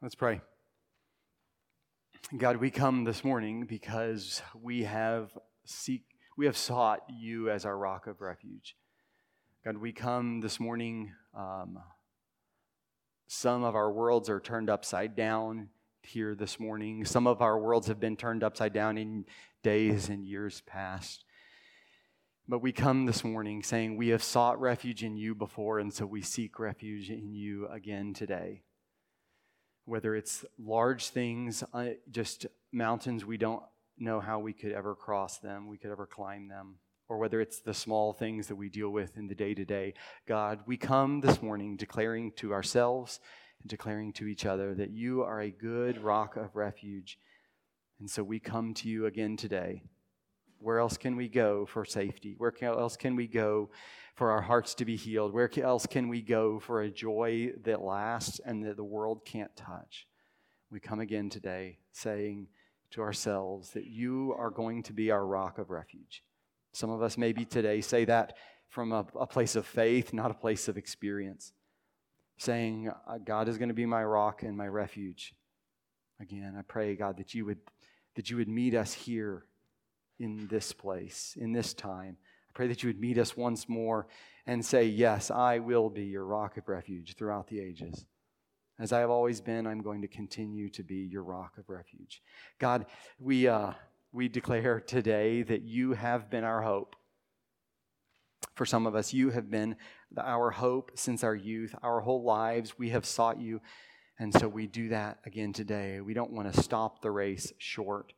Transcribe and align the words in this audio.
Let's 0.00 0.14
pray. 0.14 0.40
God, 2.36 2.58
we 2.58 2.70
come 2.70 3.02
this 3.02 3.24
morning 3.24 3.66
because 3.66 4.40
we 4.54 4.84
have 4.84 5.36
seek 5.64 6.04
we 6.36 6.46
have 6.46 6.56
sought 6.56 7.00
you 7.18 7.50
as 7.50 7.64
our 7.64 7.76
rock 7.76 8.06
of 8.06 8.20
refuge. 8.20 8.76
God, 9.64 9.76
we 9.78 9.92
come 9.92 10.40
this 10.40 10.60
morning. 10.60 11.10
Um, 11.36 11.80
some 13.26 13.64
of 13.64 13.74
our 13.74 13.90
worlds 13.90 14.30
are 14.30 14.38
turned 14.38 14.70
upside 14.70 15.16
down 15.16 15.70
here 16.02 16.36
this 16.36 16.60
morning. 16.60 17.04
Some 17.04 17.26
of 17.26 17.42
our 17.42 17.58
worlds 17.58 17.88
have 17.88 17.98
been 17.98 18.16
turned 18.16 18.44
upside 18.44 18.72
down 18.72 18.98
in 18.98 19.24
days 19.64 20.08
and 20.08 20.24
years 20.24 20.62
past. 20.64 21.24
But 22.46 22.62
we 22.62 22.70
come 22.70 23.06
this 23.06 23.24
morning 23.24 23.64
saying 23.64 23.96
we 23.96 24.10
have 24.10 24.22
sought 24.22 24.60
refuge 24.60 25.02
in 25.02 25.16
you 25.16 25.34
before, 25.34 25.80
and 25.80 25.92
so 25.92 26.06
we 26.06 26.22
seek 26.22 26.60
refuge 26.60 27.10
in 27.10 27.34
you 27.34 27.66
again 27.66 28.14
today 28.14 28.62
whether 29.88 30.14
it's 30.14 30.44
large 30.58 31.08
things, 31.08 31.64
uh, 31.72 31.86
just 32.10 32.46
mountains 32.72 33.24
we 33.24 33.38
don't 33.38 33.62
know 33.96 34.20
how 34.20 34.38
we 34.38 34.52
could 34.52 34.72
ever 34.72 34.94
cross 34.94 35.38
them, 35.38 35.66
we 35.66 35.78
could 35.78 35.90
ever 35.90 36.06
climb 36.06 36.48
them, 36.48 36.76
or 37.08 37.18
whether 37.18 37.40
it's 37.40 37.60
the 37.60 37.72
small 37.74 38.12
things 38.12 38.46
that 38.48 38.56
we 38.56 38.68
deal 38.68 38.90
with 38.90 39.16
in 39.16 39.28
the 39.28 39.34
day 39.34 39.54
to 39.54 39.64
day. 39.64 39.94
God, 40.26 40.60
we 40.66 40.76
come 40.76 41.20
this 41.20 41.42
morning 41.42 41.76
declaring 41.76 42.32
to 42.36 42.52
ourselves 42.52 43.18
and 43.62 43.70
declaring 43.70 44.12
to 44.12 44.26
each 44.26 44.44
other 44.44 44.74
that 44.74 44.90
you 44.90 45.22
are 45.22 45.40
a 45.40 45.50
good 45.50 46.02
rock 46.02 46.36
of 46.36 46.54
refuge. 46.54 47.18
And 47.98 48.08
so 48.08 48.22
we 48.22 48.38
come 48.38 48.74
to 48.74 48.88
you 48.88 49.06
again 49.06 49.36
today. 49.36 49.82
Where 50.60 50.78
else 50.78 50.96
can 50.96 51.16
we 51.16 51.28
go 51.28 51.66
for 51.66 51.84
safety? 51.84 52.34
Where 52.36 52.52
else 52.62 52.96
can 52.96 53.16
we 53.16 53.26
go 53.26 53.70
for 54.14 54.30
our 54.30 54.42
hearts 54.42 54.74
to 54.76 54.84
be 54.84 54.96
healed? 54.96 55.32
Where 55.32 55.50
else 55.62 55.86
can 55.86 56.08
we 56.08 56.22
go 56.22 56.58
for 56.58 56.82
a 56.82 56.90
joy 56.90 57.52
that 57.64 57.80
lasts 57.80 58.40
and 58.44 58.64
that 58.64 58.76
the 58.76 58.84
world 58.84 59.24
can't 59.24 59.54
touch? 59.54 60.06
We 60.70 60.80
come 60.80 61.00
again 61.00 61.30
today 61.30 61.78
saying 61.92 62.48
to 62.90 63.02
ourselves 63.02 63.70
that 63.70 63.86
you 63.86 64.34
are 64.36 64.50
going 64.50 64.82
to 64.84 64.92
be 64.92 65.10
our 65.10 65.24
rock 65.24 65.58
of 65.58 65.70
refuge. 65.70 66.24
Some 66.72 66.90
of 66.90 67.02
us 67.02 67.16
maybe 67.16 67.44
today 67.44 67.80
say 67.80 68.04
that 68.06 68.36
from 68.68 68.92
a, 68.92 69.06
a 69.18 69.26
place 69.26 69.56
of 69.56 69.66
faith, 69.66 70.12
not 70.12 70.30
a 70.30 70.34
place 70.34 70.68
of 70.68 70.76
experience. 70.76 71.52
Saying, 72.36 72.90
uh, 73.06 73.18
God 73.18 73.48
is 73.48 73.58
going 73.58 73.68
to 73.68 73.74
be 73.74 73.86
my 73.86 74.04
rock 74.04 74.42
and 74.42 74.56
my 74.56 74.68
refuge. 74.68 75.34
Again, 76.20 76.54
I 76.58 76.62
pray, 76.62 76.94
God, 76.94 77.16
that 77.18 77.34
you 77.34 77.44
would, 77.46 77.58
that 78.14 78.30
you 78.30 78.36
would 78.36 78.48
meet 78.48 78.74
us 78.74 78.92
here 78.92 79.44
in 80.18 80.46
this 80.48 80.72
place, 80.72 81.36
in 81.40 81.52
this 81.52 81.74
time 81.74 82.16
I 82.48 82.52
pray 82.54 82.68
that 82.68 82.82
you 82.82 82.88
would 82.88 83.00
meet 83.00 83.18
us 83.18 83.36
once 83.36 83.68
more 83.68 84.06
and 84.46 84.64
say, 84.64 84.84
Yes, 84.84 85.30
I 85.30 85.58
will 85.58 85.90
be 85.90 86.04
your 86.04 86.24
rock 86.24 86.56
of 86.56 86.68
refuge 86.68 87.14
throughout 87.16 87.48
the 87.48 87.60
ages. 87.60 88.06
As 88.78 88.92
I 88.92 89.00
have 89.00 89.10
always 89.10 89.40
been, 89.40 89.66
I'm 89.66 89.82
going 89.82 90.02
to 90.02 90.08
continue 90.08 90.68
to 90.70 90.82
be 90.82 90.96
your 90.96 91.24
rock 91.24 91.58
of 91.58 91.68
refuge. 91.68 92.22
God, 92.58 92.86
we, 93.18 93.48
uh, 93.48 93.72
we 94.12 94.28
declare 94.28 94.80
today 94.80 95.42
that 95.42 95.62
you 95.62 95.92
have 95.92 96.30
been 96.30 96.44
our 96.44 96.62
hope. 96.62 96.94
For 98.54 98.64
some 98.64 98.86
of 98.86 98.94
us, 98.94 99.12
you 99.12 99.30
have 99.30 99.50
been 99.50 99.76
our 100.16 100.50
hope 100.50 100.92
since 100.94 101.24
our 101.24 101.34
youth. 101.34 101.74
Our 101.82 102.00
whole 102.00 102.22
lives, 102.22 102.78
we 102.78 102.90
have 102.90 103.04
sought 103.04 103.40
you. 103.40 103.60
And 104.20 104.32
so 104.32 104.48
we 104.48 104.66
do 104.66 104.88
that 104.88 105.18
again 105.24 105.52
today. 105.52 106.00
We 106.00 106.14
don't 106.14 106.32
want 106.32 106.52
to 106.52 106.62
stop 106.62 107.02
the 107.02 107.10
race 107.10 107.52
short 107.58 108.12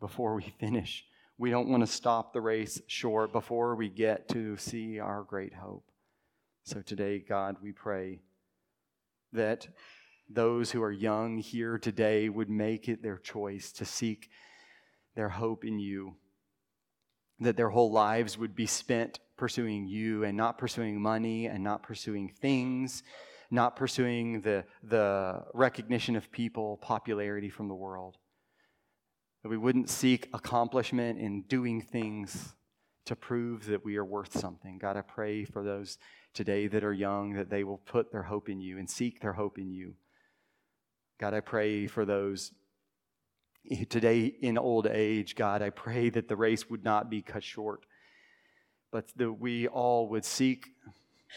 before 0.00 0.34
we 0.36 0.54
finish. 0.60 1.04
We 1.38 1.50
don't 1.50 1.68
want 1.68 1.82
to 1.82 1.86
stop 1.86 2.32
the 2.32 2.40
race 2.40 2.80
short 2.86 3.30
before 3.30 3.76
we 3.76 3.90
get 3.90 4.26
to 4.30 4.56
see 4.56 4.98
our 4.98 5.22
great 5.22 5.52
hope. 5.52 5.84
So 6.64 6.80
today, 6.80 7.18
God, 7.18 7.56
we 7.62 7.72
pray 7.72 8.20
that 9.34 9.68
those 10.30 10.70
who 10.70 10.82
are 10.82 10.90
young 10.90 11.36
here 11.36 11.78
today 11.78 12.30
would 12.30 12.48
make 12.48 12.88
it 12.88 13.02
their 13.02 13.18
choice 13.18 13.70
to 13.72 13.84
seek 13.84 14.30
their 15.14 15.28
hope 15.28 15.62
in 15.64 15.78
you, 15.78 16.16
that 17.38 17.56
their 17.56 17.70
whole 17.70 17.92
lives 17.92 18.38
would 18.38 18.54
be 18.54 18.66
spent 18.66 19.20
pursuing 19.36 19.86
you 19.86 20.24
and 20.24 20.38
not 20.38 20.56
pursuing 20.56 21.00
money 21.00 21.46
and 21.46 21.62
not 21.62 21.82
pursuing 21.82 22.30
things, 22.30 23.02
not 23.50 23.76
pursuing 23.76 24.40
the, 24.40 24.64
the 24.82 25.44
recognition 25.52 26.16
of 26.16 26.32
people, 26.32 26.78
popularity 26.78 27.50
from 27.50 27.68
the 27.68 27.74
world 27.74 28.16
that 29.46 29.50
we 29.50 29.56
wouldn't 29.56 29.88
seek 29.88 30.28
accomplishment 30.32 31.20
in 31.20 31.42
doing 31.42 31.80
things 31.80 32.56
to 33.04 33.14
prove 33.14 33.66
that 33.66 33.84
we 33.84 33.96
are 33.96 34.04
worth 34.04 34.36
something. 34.36 34.76
God, 34.76 34.96
I 34.96 35.02
pray 35.02 35.44
for 35.44 35.62
those 35.62 35.98
today 36.34 36.66
that 36.66 36.82
are 36.82 36.92
young 36.92 37.34
that 37.34 37.48
they 37.48 37.62
will 37.62 37.78
put 37.78 38.10
their 38.10 38.24
hope 38.24 38.48
in 38.48 38.60
you 38.60 38.76
and 38.76 38.90
seek 38.90 39.20
their 39.20 39.34
hope 39.34 39.56
in 39.56 39.70
you. 39.70 39.94
God, 41.20 41.32
I 41.32 41.38
pray 41.38 41.86
for 41.86 42.04
those 42.04 42.50
today 43.88 44.24
in 44.24 44.58
old 44.58 44.88
age. 44.88 45.36
God, 45.36 45.62
I 45.62 45.70
pray 45.70 46.10
that 46.10 46.26
the 46.26 46.34
race 46.34 46.68
would 46.68 46.82
not 46.82 47.08
be 47.08 47.22
cut 47.22 47.44
short, 47.44 47.86
but 48.90 49.06
that 49.14 49.34
we 49.34 49.68
all 49.68 50.08
would 50.08 50.24
seek 50.24 50.70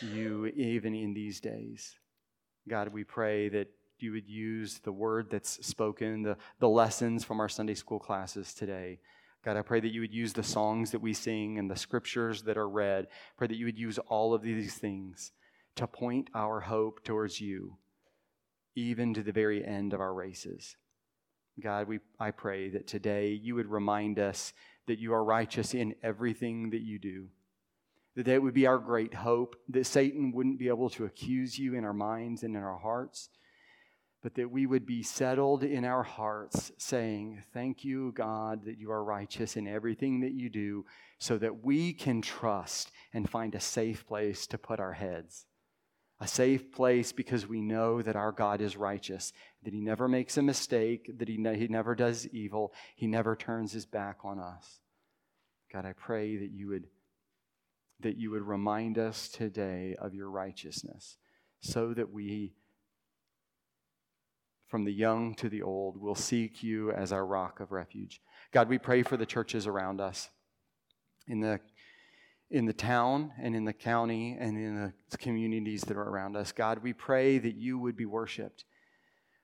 you 0.01 0.47
even 0.47 0.95
in 0.95 1.13
these 1.13 1.39
days. 1.39 1.95
God, 2.67 2.87
we 2.87 3.03
pray 3.03 3.49
that 3.49 3.67
you 4.01 4.11
would 4.11 4.27
use 4.27 4.79
the 4.79 4.91
word 4.91 5.29
that's 5.29 5.65
spoken, 5.65 6.23
the, 6.23 6.37
the 6.59 6.69
lessons 6.69 7.23
from 7.23 7.39
our 7.39 7.49
Sunday 7.49 7.75
school 7.75 7.99
classes 7.99 8.53
today. 8.53 8.99
God, 9.43 9.55
I 9.55 9.61
pray 9.61 9.79
that 9.79 9.93
you 9.93 10.01
would 10.01 10.13
use 10.13 10.33
the 10.33 10.43
songs 10.43 10.91
that 10.91 11.01
we 11.01 11.13
sing 11.13 11.57
and 11.57 11.71
the 11.71 11.75
scriptures 11.75 12.41
that 12.43 12.57
are 12.57 12.67
read. 12.67 13.07
Pray 13.37 13.47
that 13.47 13.57
you 13.57 13.65
would 13.65 13.79
use 13.79 13.97
all 13.97 14.33
of 14.33 14.41
these 14.41 14.73
things 14.73 15.31
to 15.75 15.87
point 15.87 16.29
our 16.35 16.59
hope 16.59 17.03
towards 17.03 17.39
you, 17.39 17.77
even 18.75 19.13
to 19.13 19.23
the 19.23 19.31
very 19.31 19.65
end 19.65 19.93
of 19.93 20.01
our 20.01 20.13
races. 20.13 20.75
God, 21.59 21.87
we, 21.87 21.99
I 22.19 22.31
pray 22.31 22.69
that 22.69 22.87
today 22.87 23.29
you 23.29 23.55
would 23.55 23.67
remind 23.67 24.19
us 24.19 24.53
that 24.87 24.99
you 24.99 25.13
are 25.13 25.23
righteous 25.23 25.73
in 25.73 25.95
everything 26.03 26.71
that 26.71 26.81
you 26.81 26.99
do. 26.99 27.27
That 28.15 28.25
that 28.25 28.41
would 28.41 28.53
be 28.53 28.67
our 28.67 28.79
great 28.79 29.13
hope, 29.13 29.55
that 29.69 29.85
Satan 29.85 30.31
wouldn't 30.33 30.59
be 30.59 30.67
able 30.67 30.89
to 30.91 31.05
accuse 31.05 31.57
you 31.57 31.75
in 31.75 31.85
our 31.85 31.93
minds 31.93 32.43
and 32.43 32.55
in 32.55 32.61
our 32.61 32.77
hearts, 32.77 33.29
but 34.21 34.35
that 34.35 34.51
we 34.51 34.65
would 34.65 34.85
be 34.85 35.01
settled 35.01 35.63
in 35.63 35.85
our 35.85 36.03
hearts, 36.03 36.71
saying, 36.77 37.41
Thank 37.53 37.85
you, 37.85 38.11
God, 38.13 38.65
that 38.65 38.77
you 38.77 38.91
are 38.91 39.03
righteous 39.03 39.55
in 39.55 39.67
everything 39.67 40.19
that 40.21 40.33
you 40.33 40.49
do, 40.49 40.85
so 41.19 41.37
that 41.37 41.63
we 41.63 41.93
can 41.93 42.21
trust 42.21 42.91
and 43.13 43.29
find 43.29 43.55
a 43.55 43.59
safe 43.59 44.05
place 44.05 44.45
to 44.47 44.57
put 44.57 44.79
our 44.79 44.93
heads. 44.93 45.45
A 46.19 46.27
safe 46.27 46.69
place 46.73 47.13
because 47.13 47.47
we 47.47 47.61
know 47.61 48.01
that 48.01 48.17
our 48.17 48.33
God 48.33 48.59
is 48.59 48.75
righteous, 48.75 49.31
that 49.63 49.73
He 49.73 49.79
never 49.79 50.09
makes 50.09 50.37
a 50.37 50.41
mistake, 50.41 51.09
that 51.17 51.29
He, 51.29 51.37
ne- 51.37 51.57
he 51.57 51.67
never 51.69 51.95
does 51.95 52.27
evil, 52.27 52.73
He 52.95 53.07
never 53.07 53.37
turns 53.37 53.71
His 53.71 53.85
back 53.85 54.19
on 54.25 54.37
us. 54.37 54.79
God, 55.71 55.85
I 55.85 55.93
pray 55.93 56.35
that 56.37 56.51
you 56.51 56.67
would 56.67 56.87
that 58.01 58.15
you 58.15 58.31
would 58.31 58.43
remind 58.43 58.97
us 58.97 59.27
today 59.27 59.95
of 59.99 60.13
your 60.13 60.29
righteousness 60.29 61.17
so 61.59 61.93
that 61.93 62.09
we 62.09 62.53
from 64.69 64.85
the 64.85 64.93
young 64.93 65.33
to 65.35 65.49
the 65.49 65.61
old, 65.61 65.99
will 65.99 66.15
seek 66.15 66.63
you 66.63 66.91
as 66.91 67.11
our 67.11 67.25
rock 67.25 67.59
of 67.59 67.71
refuge. 67.71 68.21
God, 68.51 68.69
we 68.69 68.77
pray 68.77 69.03
for 69.03 69.17
the 69.17 69.25
churches 69.25 69.67
around 69.67 69.99
us 69.99 70.29
in 71.27 71.41
the 71.41 71.59
in 72.51 72.65
the 72.65 72.73
town 72.73 73.31
and 73.39 73.55
in 73.55 73.63
the 73.63 73.73
county 73.73 74.35
and 74.39 74.57
in 74.57 74.93
the 75.11 75.17
communities 75.17 75.81
that 75.81 75.95
are 75.95 76.09
around 76.09 76.35
us. 76.35 76.51
God, 76.51 76.79
we 76.81 76.93
pray 76.93 77.37
that 77.37 77.55
you 77.55 77.77
would 77.77 77.95
be 77.95 78.07
worshiped. 78.07 78.65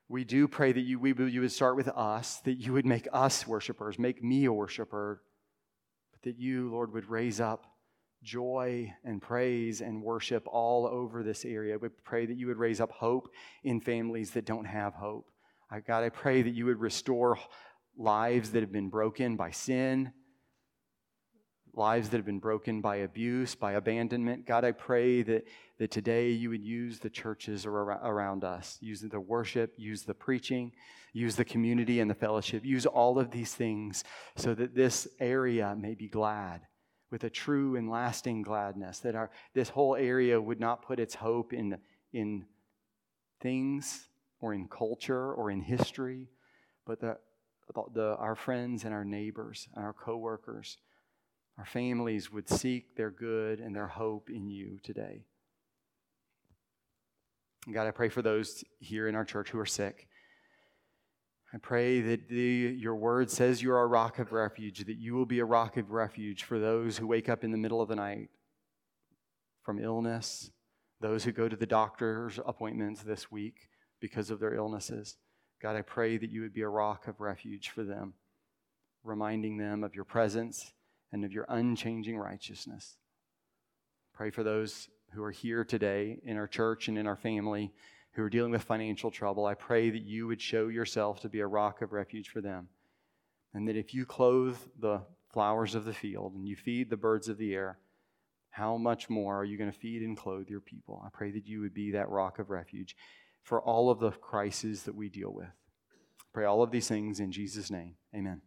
We 0.08 0.24
do 0.24 0.48
pray 0.48 0.72
that 0.72 0.80
you, 0.80 0.98
we, 0.98 1.14
you 1.14 1.40
would 1.40 1.52
start 1.52 1.76
with 1.76 1.86
us, 1.88 2.40
that 2.44 2.54
you 2.54 2.72
would 2.72 2.84
make 2.84 3.06
us 3.12 3.46
worshipers, 3.46 3.96
make 3.96 4.24
me 4.24 4.44
a 4.46 4.52
worshiper, 4.52 5.22
but 6.10 6.22
that 6.22 6.40
you, 6.40 6.70
Lord, 6.70 6.92
would 6.94 7.08
raise 7.08 7.40
up 7.40 7.75
joy 8.22 8.92
and 9.04 9.22
praise 9.22 9.80
and 9.80 10.02
worship 10.02 10.46
all 10.46 10.86
over 10.86 11.22
this 11.22 11.44
area. 11.44 11.78
We 11.78 11.88
pray 12.04 12.26
that 12.26 12.36
you 12.36 12.46
would 12.48 12.56
raise 12.56 12.80
up 12.80 12.90
hope 12.90 13.28
in 13.64 13.80
families 13.80 14.32
that 14.32 14.44
don't 14.44 14.64
have 14.64 14.94
hope. 14.94 15.28
I, 15.70 15.80
God, 15.80 16.04
I 16.04 16.08
pray 16.08 16.42
that 16.42 16.54
you 16.54 16.66
would 16.66 16.80
restore 16.80 17.38
lives 17.96 18.50
that 18.50 18.60
have 18.60 18.72
been 18.72 18.88
broken 18.88 19.36
by 19.36 19.50
sin, 19.50 20.12
lives 21.74 22.08
that 22.08 22.16
have 22.16 22.26
been 22.26 22.38
broken 22.38 22.80
by 22.80 22.96
abuse, 22.96 23.54
by 23.54 23.72
abandonment. 23.72 24.46
God, 24.46 24.64
I 24.64 24.72
pray 24.72 25.22
that, 25.22 25.44
that 25.78 25.90
today 25.90 26.30
you 26.30 26.50
would 26.50 26.62
use 26.62 26.98
the 26.98 27.10
churches 27.10 27.66
around 27.66 28.44
us, 28.44 28.78
use 28.80 29.00
the 29.00 29.20
worship, 29.20 29.74
use 29.76 30.02
the 30.02 30.14
preaching, 30.14 30.72
use 31.12 31.36
the 31.36 31.44
community 31.44 32.00
and 32.00 32.10
the 32.10 32.14
fellowship, 32.14 32.64
use 32.64 32.86
all 32.86 33.18
of 33.18 33.30
these 33.30 33.54
things 33.54 34.04
so 34.36 34.54
that 34.54 34.74
this 34.74 35.06
area 35.20 35.76
may 35.78 35.94
be 35.94 36.08
glad 36.08 36.62
with 37.10 37.24
a 37.24 37.30
true 37.30 37.76
and 37.76 37.90
lasting 37.90 38.42
gladness, 38.42 38.98
that 39.00 39.14
our, 39.14 39.30
this 39.54 39.68
whole 39.68 39.94
area 39.96 40.40
would 40.40 40.60
not 40.60 40.82
put 40.82 40.98
its 40.98 41.14
hope 41.14 41.52
in, 41.52 41.78
in 42.12 42.44
things 43.40 44.08
or 44.40 44.52
in 44.52 44.68
culture 44.68 45.32
or 45.32 45.50
in 45.50 45.60
history, 45.60 46.28
but 46.84 47.00
that 47.00 47.20
the, 47.94 48.16
our 48.18 48.34
friends 48.34 48.84
and 48.84 48.92
our 48.92 49.04
neighbors 49.04 49.68
and 49.74 49.84
our 49.84 49.92
coworkers, 49.92 50.78
our 51.58 51.66
families 51.66 52.32
would 52.32 52.48
seek 52.48 52.96
their 52.96 53.10
good 53.10 53.60
and 53.60 53.74
their 53.74 53.88
hope 53.88 54.30
in 54.30 54.50
you 54.50 54.78
today. 54.82 55.24
God, 57.72 57.86
I 57.86 57.90
pray 57.90 58.08
for 58.08 58.22
those 58.22 58.62
here 58.78 59.08
in 59.08 59.16
our 59.16 59.24
church 59.24 59.50
who 59.50 59.58
are 59.58 59.66
sick. 59.66 60.08
I 61.56 61.58
pray 61.58 62.02
that 62.02 62.28
the, 62.28 62.76
your 62.78 62.96
word 62.96 63.30
says 63.30 63.62
you 63.62 63.72
are 63.72 63.80
a 63.80 63.86
rock 63.86 64.18
of 64.18 64.32
refuge, 64.32 64.84
that 64.84 64.98
you 64.98 65.14
will 65.14 65.24
be 65.24 65.38
a 65.38 65.44
rock 65.46 65.78
of 65.78 65.90
refuge 65.90 66.44
for 66.44 66.58
those 66.58 66.98
who 66.98 67.06
wake 67.06 67.30
up 67.30 67.44
in 67.44 67.50
the 67.50 67.56
middle 67.56 67.80
of 67.80 67.88
the 67.88 67.96
night 67.96 68.28
from 69.62 69.82
illness, 69.82 70.50
those 71.00 71.24
who 71.24 71.32
go 71.32 71.48
to 71.48 71.56
the 71.56 71.64
doctor's 71.64 72.38
appointments 72.44 73.02
this 73.02 73.32
week 73.32 73.70
because 74.02 74.30
of 74.30 74.38
their 74.38 74.52
illnesses. 74.52 75.16
God, 75.62 75.76
I 75.76 75.80
pray 75.80 76.18
that 76.18 76.28
you 76.28 76.42
would 76.42 76.52
be 76.52 76.60
a 76.60 76.68
rock 76.68 77.08
of 77.08 77.22
refuge 77.22 77.70
for 77.70 77.84
them, 77.84 78.12
reminding 79.02 79.56
them 79.56 79.82
of 79.82 79.94
your 79.94 80.04
presence 80.04 80.74
and 81.10 81.24
of 81.24 81.32
your 81.32 81.46
unchanging 81.48 82.18
righteousness. 82.18 82.98
Pray 84.12 84.28
for 84.28 84.42
those 84.42 84.90
who 85.14 85.22
are 85.22 85.30
here 85.30 85.64
today 85.64 86.18
in 86.22 86.36
our 86.36 86.48
church 86.48 86.88
and 86.88 86.98
in 86.98 87.06
our 87.06 87.16
family 87.16 87.72
who 88.16 88.22
are 88.22 88.30
dealing 88.30 88.50
with 88.50 88.62
financial 88.62 89.10
trouble. 89.10 89.44
I 89.44 89.52
pray 89.52 89.90
that 89.90 90.02
you 90.02 90.26
would 90.26 90.40
show 90.40 90.68
yourself 90.68 91.20
to 91.20 91.28
be 91.28 91.40
a 91.40 91.46
rock 91.46 91.82
of 91.82 91.92
refuge 91.92 92.30
for 92.30 92.40
them. 92.40 92.68
And 93.52 93.68
that 93.68 93.76
if 93.76 93.92
you 93.92 94.06
clothe 94.06 94.56
the 94.80 95.02
flowers 95.32 95.74
of 95.74 95.84
the 95.84 95.92
field 95.92 96.32
and 96.34 96.48
you 96.48 96.56
feed 96.56 96.88
the 96.88 96.96
birds 96.96 97.28
of 97.28 97.36
the 97.36 97.54
air, 97.54 97.78
how 98.48 98.78
much 98.78 99.10
more 99.10 99.38
are 99.38 99.44
you 99.44 99.58
going 99.58 99.70
to 99.70 99.78
feed 99.78 100.00
and 100.00 100.16
clothe 100.16 100.48
your 100.48 100.60
people? 100.60 101.02
I 101.04 101.10
pray 101.10 101.30
that 101.32 101.46
you 101.46 101.60
would 101.60 101.74
be 101.74 101.90
that 101.90 102.08
rock 102.08 102.38
of 102.38 102.48
refuge 102.48 102.96
for 103.42 103.60
all 103.60 103.90
of 103.90 104.00
the 104.00 104.12
crises 104.12 104.84
that 104.84 104.94
we 104.94 105.10
deal 105.10 105.32
with. 105.32 105.44
I 105.46 106.24
pray 106.32 106.46
all 106.46 106.62
of 106.62 106.70
these 106.70 106.88
things 106.88 107.20
in 107.20 107.30
Jesus' 107.30 107.70
name. 107.70 107.96
Amen. 108.14 108.40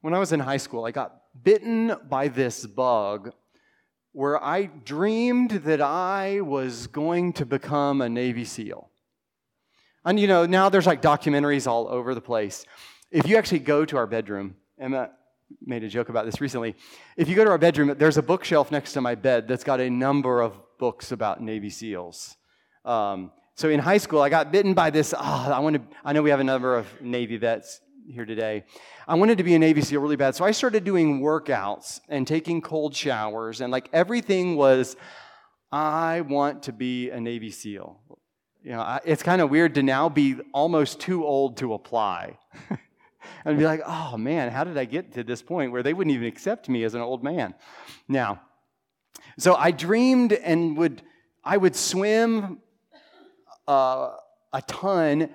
When 0.00 0.14
I 0.14 0.20
was 0.20 0.32
in 0.32 0.38
high 0.38 0.58
school, 0.58 0.86
I 0.86 0.92
got 0.92 1.22
bitten 1.42 1.92
by 2.08 2.28
this 2.28 2.64
bug 2.66 3.32
where 4.12 4.42
I 4.42 4.66
dreamed 4.66 5.50
that 5.50 5.80
I 5.80 6.40
was 6.40 6.86
going 6.86 7.32
to 7.34 7.46
become 7.46 8.00
a 8.00 8.08
Navy 8.08 8.44
SEAL. 8.44 8.90
And 10.04 10.18
you 10.18 10.26
know, 10.26 10.46
now 10.46 10.68
there's 10.68 10.86
like 10.86 11.02
documentaries 11.02 11.66
all 11.66 11.88
over 11.88 12.14
the 12.14 12.20
place. 12.20 12.64
If 13.10 13.28
you 13.28 13.36
actually 13.36 13.60
go 13.60 13.84
to 13.84 13.96
our 13.96 14.06
bedroom, 14.06 14.56
Emma 14.78 15.10
made 15.64 15.84
a 15.84 15.88
joke 15.88 16.08
about 16.08 16.24
this 16.26 16.40
recently. 16.40 16.74
If 17.16 17.28
you 17.28 17.34
go 17.34 17.44
to 17.44 17.50
our 17.50 17.58
bedroom, 17.58 17.94
there's 17.98 18.16
a 18.16 18.22
bookshelf 18.22 18.70
next 18.70 18.92
to 18.94 19.00
my 19.00 19.14
bed 19.14 19.48
that's 19.48 19.64
got 19.64 19.80
a 19.80 19.90
number 19.90 20.40
of 20.40 20.54
books 20.78 21.12
about 21.12 21.40
Navy 21.42 21.70
SEALs. 21.70 22.36
Um, 22.84 23.32
so 23.56 23.68
in 23.68 23.80
high 23.80 23.98
school, 23.98 24.22
I 24.22 24.30
got 24.30 24.52
bitten 24.52 24.74
by 24.74 24.90
this. 24.90 25.12
Oh, 25.16 25.52
I 25.52 25.58
want 25.58 25.76
to. 25.76 25.82
I 26.04 26.12
know 26.12 26.22
we 26.22 26.30
have 26.30 26.40
a 26.40 26.44
number 26.44 26.76
of 26.76 26.86
Navy 27.02 27.36
vets 27.36 27.80
here 28.12 28.24
today. 28.24 28.64
I 29.06 29.14
wanted 29.14 29.38
to 29.38 29.44
be 29.44 29.54
a 29.54 29.58
Navy 29.58 29.80
SEAL 29.80 30.00
really 30.00 30.16
bad. 30.16 30.34
So 30.34 30.44
I 30.44 30.50
started 30.50 30.84
doing 30.84 31.20
workouts 31.20 32.00
and 32.08 32.26
taking 32.26 32.60
cold 32.60 32.94
showers, 32.94 33.60
and 33.60 33.70
like 33.70 33.88
everything 33.92 34.56
was, 34.56 34.96
I 35.70 36.22
want 36.22 36.64
to 36.64 36.72
be 36.72 37.10
a 37.10 37.20
Navy 37.20 37.50
SEAL. 37.50 38.00
You 38.62 38.72
know, 38.72 38.80
I, 38.80 39.00
it's 39.04 39.22
kind 39.22 39.40
of 39.40 39.50
weird 39.50 39.74
to 39.76 39.82
now 39.82 40.08
be 40.08 40.36
almost 40.52 41.00
too 41.00 41.24
old 41.24 41.56
to 41.58 41.74
apply. 41.74 42.38
and 43.44 43.58
be 43.58 43.64
like, 43.64 43.82
oh 43.86 44.16
man, 44.16 44.50
how 44.50 44.64
did 44.64 44.76
I 44.76 44.84
get 44.84 45.12
to 45.14 45.24
this 45.24 45.42
point 45.42 45.72
where 45.72 45.82
they 45.82 45.94
wouldn't 45.94 46.14
even 46.14 46.26
accept 46.26 46.68
me 46.68 46.84
as 46.84 46.94
an 46.94 47.00
old 47.00 47.22
man? 47.22 47.54
Now, 48.08 48.42
so 49.38 49.54
I 49.54 49.70
dreamed 49.70 50.32
and 50.32 50.76
would, 50.76 51.02
I 51.44 51.56
would 51.56 51.76
swim 51.76 52.60
uh, 53.68 54.16
a 54.52 54.62
ton 54.62 55.30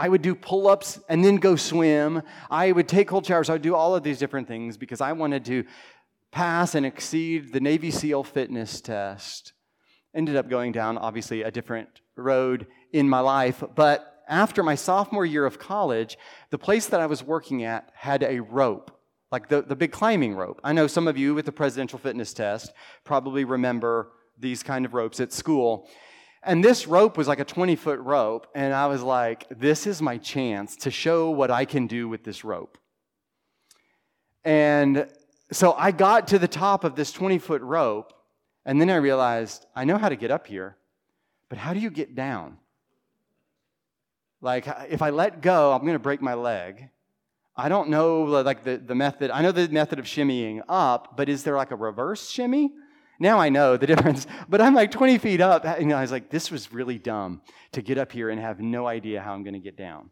I 0.00 0.08
would 0.08 0.22
do 0.22 0.34
pull 0.34 0.66
ups 0.66 0.98
and 1.10 1.22
then 1.22 1.36
go 1.36 1.56
swim. 1.56 2.22
I 2.50 2.72
would 2.72 2.88
take 2.88 3.08
cold 3.08 3.26
showers. 3.26 3.50
I 3.50 3.52
would 3.52 3.60
do 3.60 3.74
all 3.74 3.94
of 3.94 4.02
these 4.02 4.18
different 4.18 4.48
things 4.48 4.78
because 4.78 5.02
I 5.02 5.12
wanted 5.12 5.44
to 5.44 5.64
pass 6.30 6.74
and 6.74 6.86
exceed 6.86 7.52
the 7.52 7.60
Navy 7.60 7.90
SEAL 7.90 8.24
fitness 8.24 8.80
test. 8.80 9.52
Ended 10.14 10.36
up 10.36 10.48
going 10.48 10.72
down, 10.72 10.96
obviously, 10.96 11.42
a 11.42 11.50
different 11.50 12.00
road 12.16 12.66
in 12.94 13.10
my 13.10 13.20
life. 13.20 13.62
But 13.74 14.22
after 14.26 14.62
my 14.62 14.74
sophomore 14.74 15.26
year 15.26 15.44
of 15.44 15.58
college, 15.58 16.16
the 16.48 16.56
place 16.56 16.86
that 16.86 17.02
I 17.02 17.06
was 17.06 17.22
working 17.22 17.64
at 17.64 17.90
had 17.92 18.22
a 18.22 18.40
rope, 18.40 18.90
like 19.30 19.50
the, 19.50 19.60
the 19.60 19.76
big 19.76 19.92
climbing 19.92 20.34
rope. 20.34 20.62
I 20.64 20.72
know 20.72 20.86
some 20.86 21.08
of 21.08 21.18
you 21.18 21.34
with 21.34 21.44
the 21.44 21.52
presidential 21.52 21.98
fitness 21.98 22.32
test 22.32 22.72
probably 23.04 23.44
remember 23.44 24.12
these 24.38 24.62
kind 24.62 24.86
of 24.86 24.94
ropes 24.94 25.20
at 25.20 25.30
school. 25.30 25.90
And 26.42 26.64
this 26.64 26.86
rope 26.86 27.18
was 27.18 27.28
like 27.28 27.40
a 27.40 27.44
20 27.44 27.76
foot 27.76 28.00
rope. 28.00 28.46
And 28.54 28.72
I 28.72 28.86
was 28.86 29.02
like, 29.02 29.46
this 29.50 29.86
is 29.86 30.00
my 30.00 30.18
chance 30.18 30.76
to 30.76 30.90
show 30.90 31.30
what 31.30 31.50
I 31.50 31.64
can 31.64 31.86
do 31.86 32.08
with 32.08 32.24
this 32.24 32.44
rope. 32.44 32.78
And 34.44 35.06
so 35.52 35.72
I 35.72 35.90
got 35.90 36.28
to 36.28 36.38
the 36.38 36.48
top 36.48 36.84
of 36.84 36.96
this 36.96 37.12
20 37.12 37.38
foot 37.38 37.62
rope. 37.62 38.14
And 38.64 38.80
then 38.80 38.88
I 38.88 38.96
realized 38.96 39.66
I 39.74 39.84
know 39.84 39.98
how 39.98 40.08
to 40.08 40.16
get 40.16 40.30
up 40.30 40.46
here, 40.46 40.76
but 41.48 41.58
how 41.58 41.74
do 41.74 41.80
you 41.80 41.90
get 41.90 42.14
down? 42.14 42.58
Like, 44.42 44.66
if 44.88 45.02
I 45.02 45.10
let 45.10 45.42
go, 45.42 45.72
I'm 45.72 45.82
going 45.82 45.92
to 45.92 45.98
break 45.98 46.22
my 46.22 46.34
leg. 46.34 46.88
I 47.56 47.68
don't 47.68 47.90
know 47.90 48.22
like 48.22 48.64
the, 48.64 48.78
the 48.78 48.94
method. 48.94 49.30
I 49.30 49.42
know 49.42 49.52
the 49.52 49.68
method 49.68 49.98
of 49.98 50.06
shimmying 50.06 50.62
up, 50.66 51.16
but 51.16 51.28
is 51.28 51.44
there 51.44 51.56
like 51.56 51.72
a 51.72 51.76
reverse 51.76 52.30
shimmy? 52.30 52.72
Now 53.20 53.38
I 53.38 53.50
know 53.50 53.76
the 53.76 53.86
difference. 53.92 54.26
But 54.48 54.60
I'm 54.60 54.74
like 54.74 54.90
20 54.90 55.18
feet 55.18 55.40
up, 55.40 55.64
and 55.64 55.92
I 55.92 56.00
was 56.00 56.10
like, 56.10 56.30
this 56.30 56.50
was 56.50 56.72
really 56.72 56.98
dumb 56.98 57.42
to 57.72 57.82
get 57.82 57.98
up 57.98 58.10
here 58.10 58.30
and 58.30 58.40
have 58.40 58.58
no 58.58 58.88
idea 58.88 59.20
how 59.20 59.34
I'm 59.34 59.44
going 59.44 59.54
to 59.54 59.60
get 59.60 59.76
down. 59.76 60.10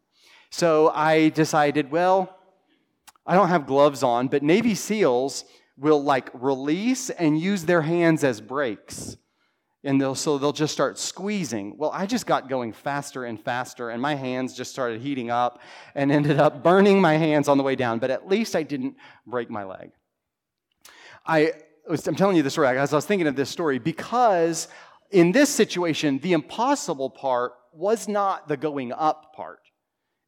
So 0.51 0.91
I 0.91 1.31
decided, 1.31 1.91
well, 1.91 2.37
I 3.27 3.35
don't 3.35 3.49
have 3.49 3.67
gloves 3.67 4.03
on, 4.03 4.29
but 4.29 4.43
Navy 4.43 4.75
SEALs 4.75 5.45
will 5.77 6.03
like 6.03 6.31
release 6.33 7.11
and 7.11 7.39
use 7.39 7.65
their 7.65 7.83
hands 7.83 8.25
as 8.25 8.41
brakes. 8.41 9.17
And 9.85 10.01
they'll, 10.01 10.17
so 10.17 10.39
they'll 10.39 10.53
just 10.53 10.73
start 10.73 10.99
squeezing. 10.99 11.77
Well, 11.79 11.91
I 11.95 12.07
just 12.07 12.27
got 12.27 12.49
going 12.49 12.73
faster 12.73 13.25
and 13.25 13.41
faster, 13.41 13.91
and 13.91 14.03
my 14.03 14.15
hands 14.15 14.57
just 14.57 14.73
started 14.73 15.01
heating 15.01 15.31
up 15.31 15.61
and 15.95 16.11
ended 16.11 16.41
up 16.41 16.65
burning 16.65 17.01
my 17.01 17.15
hands 17.15 17.47
on 17.49 17.59
the 17.59 17.63
way 17.65 17.77
down, 17.77 17.99
but 18.01 18.11
at 18.11 18.27
least 18.29 18.57
I 18.57 18.65
didn't 18.65 18.97
break 19.27 19.51
my 19.51 19.65
leg. 19.65 19.93
I 21.25 21.53
I'm 21.89 22.15
telling 22.15 22.37
you 22.37 22.43
this 22.43 22.53
story 22.53 22.77
as 22.77 22.93
I 22.93 22.97
was 22.97 23.07
thinking 23.07 23.27
of 23.27 23.37
this 23.37 23.49
story 23.49 23.79
because 23.79 24.69
in 25.11 25.33
this 25.33 25.49
situation, 25.49 26.19
the 26.19 26.33
impossible 26.33 27.11
part 27.11 27.53
was 27.73 28.09
not 28.09 28.49
the 28.49 28.57
going 28.57 28.93
up 28.93 29.35
part, 29.35 29.61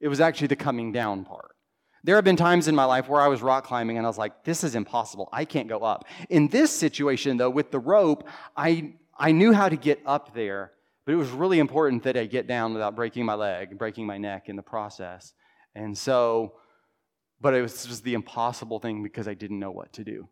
it 0.01 0.09
was 0.09 0.21
actually 0.21 0.49
the 0.49 0.57
coming 0.57 0.93
down 0.93 1.25
part. 1.25 1.57
There 2.03 2.15
have 2.15 2.25
been 2.25 2.37
times 2.37 2.67
in 2.67 2.75
my 2.75 2.87
life 2.87 3.09
where 3.09 3.21
I 3.21 3.29
was 3.29 3.43
rock 3.43 3.65
climbing 3.65 3.99
and 3.99 4.07
I 4.07 4.09
was 4.09 4.17
like, 4.17 4.45
this 4.45 4.65
is 4.65 4.75
impossible. 4.75 5.29
I 5.33 5.45
can't 5.45 5.69
go 5.69 5.81
up. 5.81 6.07
In 6.31 6.49
this 6.49 6.75
situation, 6.75 7.37
though, 7.37 7.51
with 7.51 7.71
the 7.71 7.79
rope, 7.79 8.27
I, 8.57 8.95
I 9.19 9.33
knew 9.33 9.53
how 9.53 9.69
to 9.69 9.77
get 9.77 10.01
up 10.07 10.35
there, 10.35 10.73
but 11.05 11.13
it 11.13 11.17
was 11.17 11.29
really 11.29 11.59
important 11.59 12.05
that 12.05 12.17
I 12.17 12.25
get 12.25 12.47
down 12.47 12.73
without 12.73 12.97
breaking 12.97 13.27
my 13.27 13.35
leg, 13.35 13.77
breaking 13.77 14.07
my 14.07 14.17
neck 14.17 14.49
in 14.49 14.57
the 14.57 14.63
process. 14.63 15.35
And 15.75 15.97
so, 15.97 16.55
but 17.39 17.53
it 17.53 17.61
was 17.61 17.85
just 17.85 18.03
the 18.03 18.15
impossible 18.15 18.79
thing 18.79 19.03
because 19.03 19.29
I 19.29 19.35
didn't 19.35 19.59
know 19.59 19.71
what 19.71 19.93
to 19.95 20.05
do. 20.05 20.27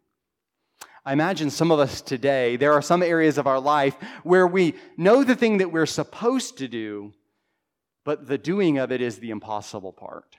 I 1.09 1.15
imagine 1.15 1.49
some 1.49 1.71
of 1.71 1.81
us 1.81 2.03
today, 2.03 2.57
there 2.57 2.75
are 2.75 2.83
some 2.83 3.03
areas 3.03 3.39
of 3.39 3.47
our 3.47 3.59
life 3.59 3.97
where 4.25 4.47
we 4.47 4.75
know 4.99 5.25
the 5.25 5.35
thing 5.35 5.57
that 5.57 5.73
we're 5.73 5.87
supposed 5.87 6.59
to 6.59 6.69
do, 6.69 7.15
but 8.05 8.27
the 8.27 8.37
doing 8.37 8.77
of 8.77 8.93
it 8.93 9.01
is 9.01 9.19
the 9.19 9.31
impossible 9.31 9.95
part. 9.95 10.37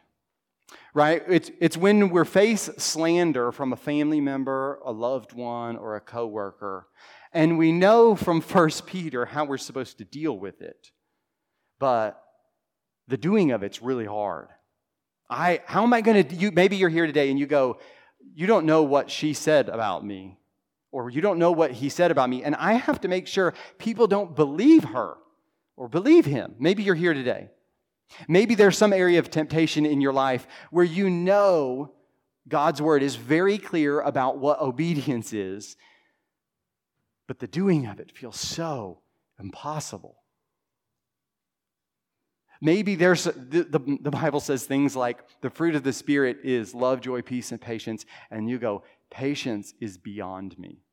Right? 0.93 1.23
It's, 1.27 1.49
it's 1.59 1.75
when 1.75 2.11
we're 2.11 2.23
face 2.23 2.69
slander 2.77 3.51
from 3.51 3.73
a 3.73 3.75
family 3.75 4.21
member, 4.21 4.79
a 4.85 4.91
loved 4.91 5.33
one, 5.33 5.75
or 5.75 5.95
a 5.95 6.01
coworker, 6.01 6.85
and 7.33 7.57
we 7.57 7.71
know 7.71 8.15
from 8.15 8.39
First 8.55 8.85
Peter 8.85 9.25
how 9.25 9.45
we're 9.45 9.57
supposed 9.57 9.97
to 9.97 10.05
deal 10.05 10.37
with 10.37 10.61
it. 10.61 10.91
But 11.79 12.21
the 13.07 13.17
doing 13.17 13.49
of 13.53 13.63
it's 13.63 13.81
really 13.81 14.05
hard. 14.05 14.49
I, 15.31 15.61
how 15.65 15.81
am 15.81 15.93
I 15.93 16.01
going 16.01 16.27
to, 16.27 16.35
you, 16.35 16.51
maybe 16.51 16.75
you're 16.75 16.89
here 16.89 17.07
today 17.07 17.31
and 17.31 17.39
you 17.39 17.47
go, 17.47 17.79
you 18.35 18.45
don't 18.45 18.67
know 18.67 18.83
what 18.83 19.09
she 19.09 19.33
said 19.33 19.67
about 19.67 20.05
me 20.05 20.38
or 20.91 21.09
you 21.09 21.21
don't 21.21 21.39
know 21.39 21.51
what 21.51 21.71
he 21.71 21.89
said 21.89 22.11
about 22.11 22.29
me. 22.29 22.43
And 22.43 22.55
I 22.55 22.73
have 22.73 23.01
to 23.01 23.07
make 23.07 23.27
sure 23.27 23.53
people 23.77 24.07
don't 24.07 24.35
believe 24.35 24.83
her 24.85 25.17
or 25.77 25.87
believe 25.87 26.25
him. 26.25 26.55
Maybe 26.59 26.83
you're 26.83 26.95
here 26.95 27.13
today. 27.13 27.49
Maybe 28.27 28.55
there's 28.55 28.77
some 28.77 28.91
area 28.91 29.19
of 29.19 29.29
temptation 29.29 29.85
in 29.85 30.01
your 30.01 30.13
life 30.13 30.47
where 30.71 30.85
you 30.85 31.09
know 31.09 31.93
God's 32.47 32.81
word 32.81 33.03
is 33.03 33.15
very 33.15 33.57
clear 33.57 34.01
about 34.01 34.39
what 34.39 34.59
obedience 34.59 35.31
is, 35.33 35.77
but 37.27 37.39
the 37.39 37.47
doing 37.47 37.85
of 37.85 37.99
it 37.99 38.11
feels 38.11 38.39
so 38.39 39.01
impossible. 39.39 40.15
Maybe 42.61 42.95
there's 42.95 43.23
the, 43.23 43.31
the, 43.69 43.97
the, 44.01 44.11
Bible 44.11 44.41
says 44.41 44.65
things 44.65 44.93
like 44.93 45.23
the 45.39 45.49
fruit 45.49 45.75
of 45.75 45.83
the 45.83 45.93
Spirit 45.93 46.39
is 46.43 46.75
love, 46.75 46.99
joy, 46.99 47.21
peace, 47.21 47.53
and 47.53 47.61
patience. 47.61 48.05
And 48.31 48.49
you 48.49 48.59
go, 48.59 48.83
Patience 49.11 49.73
is 49.79 49.97
beyond 49.97 50.57
me. 50.57 50.83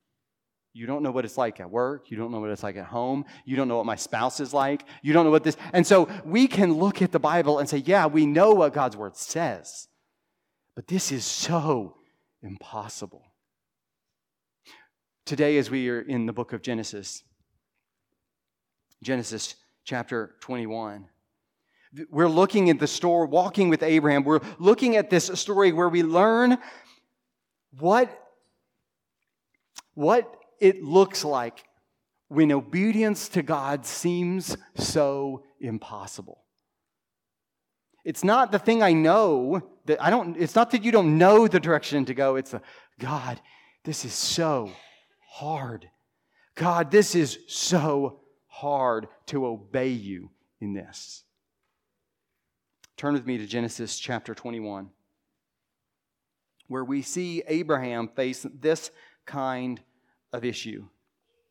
You 0.73 0.87
don't 0.87 1.03
know 1.03 1.11
what 1.11 1.25
it's 1.25 1.39
like 1.39 1.59
at 1.61 1.71
work. 1.71 2.11
You 2.11 2.19
don't 2.19 2.31
know 2.31 2.41
what 2.41 2.51
it's 2.51 2.63
like 2.63 2.77
at 2.77 2.87
home. 2.87 3.25
You 3.47 3.57
don't 3.57 3.67
know 3.67 3.79
what 3.79 3.87
my 3.87 3.97
spouse 3.97 4.41
is 4.41 4.53
like. 4.53 4.85
You 5.03 5.15
don't 5.15 5.25
know 5.25 5.31
what 5.31 5.43
this. 5.43 5.57
And 5.73 5.87
so 5.87 6.09
we 6.25 6.47
can 6.47 6.75
look 6.75 7.01
at 7.01 7.13
the 7.13 7.19
Bible 7.19 7.59
and 7.59 7.69
say, 7.69 7.79
yeah, 7.79 8.07
we 8.07 8.27
know 8.27 8.53
what 8.53 8.75
God's 8.75 8.97
word 8.97 9.17
says. 9.17 9.89
But 10.75 10.87
this 10.87 11.11
is 11.11 11.25
so 11.25 11.97
impossible. 12.43 13.23
Today, 15.25 15.57
as 15.57 15.71
we 15.71 15.89
are 15.89 16.03
in 16.03 16.27
the 16.27 16.33
book 16.35 16.53
of 16.53 16.61
Genesis, 16.61 17.23
Genesis 19.03 19.55
chapter 19.85 20.35
21. 20.41 21.07
We're 22.11 22.29
looking 22.29 22.71
at 22.71 22.79
the 22.79 22.87
story, 22.87 23.29
walking 23.29 23.69
with 23.69 23.83
Abraham. 23.83 24.25
We're 24.25 24.41
looking 24.59 24.97
at 24.97 25.09
this 25.11 25.27
story 25.35 25.73
where 25.73 25.89
we 25.89 26.03
learn 26.03 26.59
what, 27.79 28.11
what 29.95 30.37
it 30.61 30.83
looks 30.83 31.25
like 31.25 31.65
when 32.29 32.53
obedience 32.53 33.29
to 33.31 33.43
God 33.43 33.87
seems 33.87 34.57
so 34.75 35.45
impossible. 35.61 36.43
It's 38.05 38.23
not 38.23 38.53
the 38.53 38.59
thing 38.59 38.83
I 38.83 38.93
know 38.93 39.63
that 39.87 40.03
I 40.03 40.11
don't, 40.11 40.37
it's 40.37 40.55
not 40.55 40.71
that 40.71 40.85
you 40.85 40.93
don't 40.93 41.19
know 41.19 41.49
the 41.49 41.61
direction 41.61 42.05
to 42.05 42.15
go. 42.15 42.37
It's 42.37 42.55
a, 42.55 42.63
God, 42.99 43.41
this 43.85 44.05
is 44.05 44.13
so 44.13 44.71
hard. 45.29 45.89
God, 46.55 46.91
this 46.91 47.15
is 47.15 47.39
so 47.49 48.21
hard 48.47 49.09
to 49.27 49.47
obey 49.47 49.89
you 49.89 50.31
in 50.61 50.73
this. 50.73 51.25
Turn 52.97 53.13
with 53.13 53.27
me 53.27 53.39
to 53.39 53.47
Genesis 53.47 53.99
chapter 53.99 54.35
21, 54.35 54.89
where 56.69 56.85
we 56.85 57.03
see 57.03 57.43
Abraham 57.47 58.09
face 58.09 58.47
this 58.61 58.91
kind 59.25 59.81
of 60.33 60.45
issue, 60.45 60.87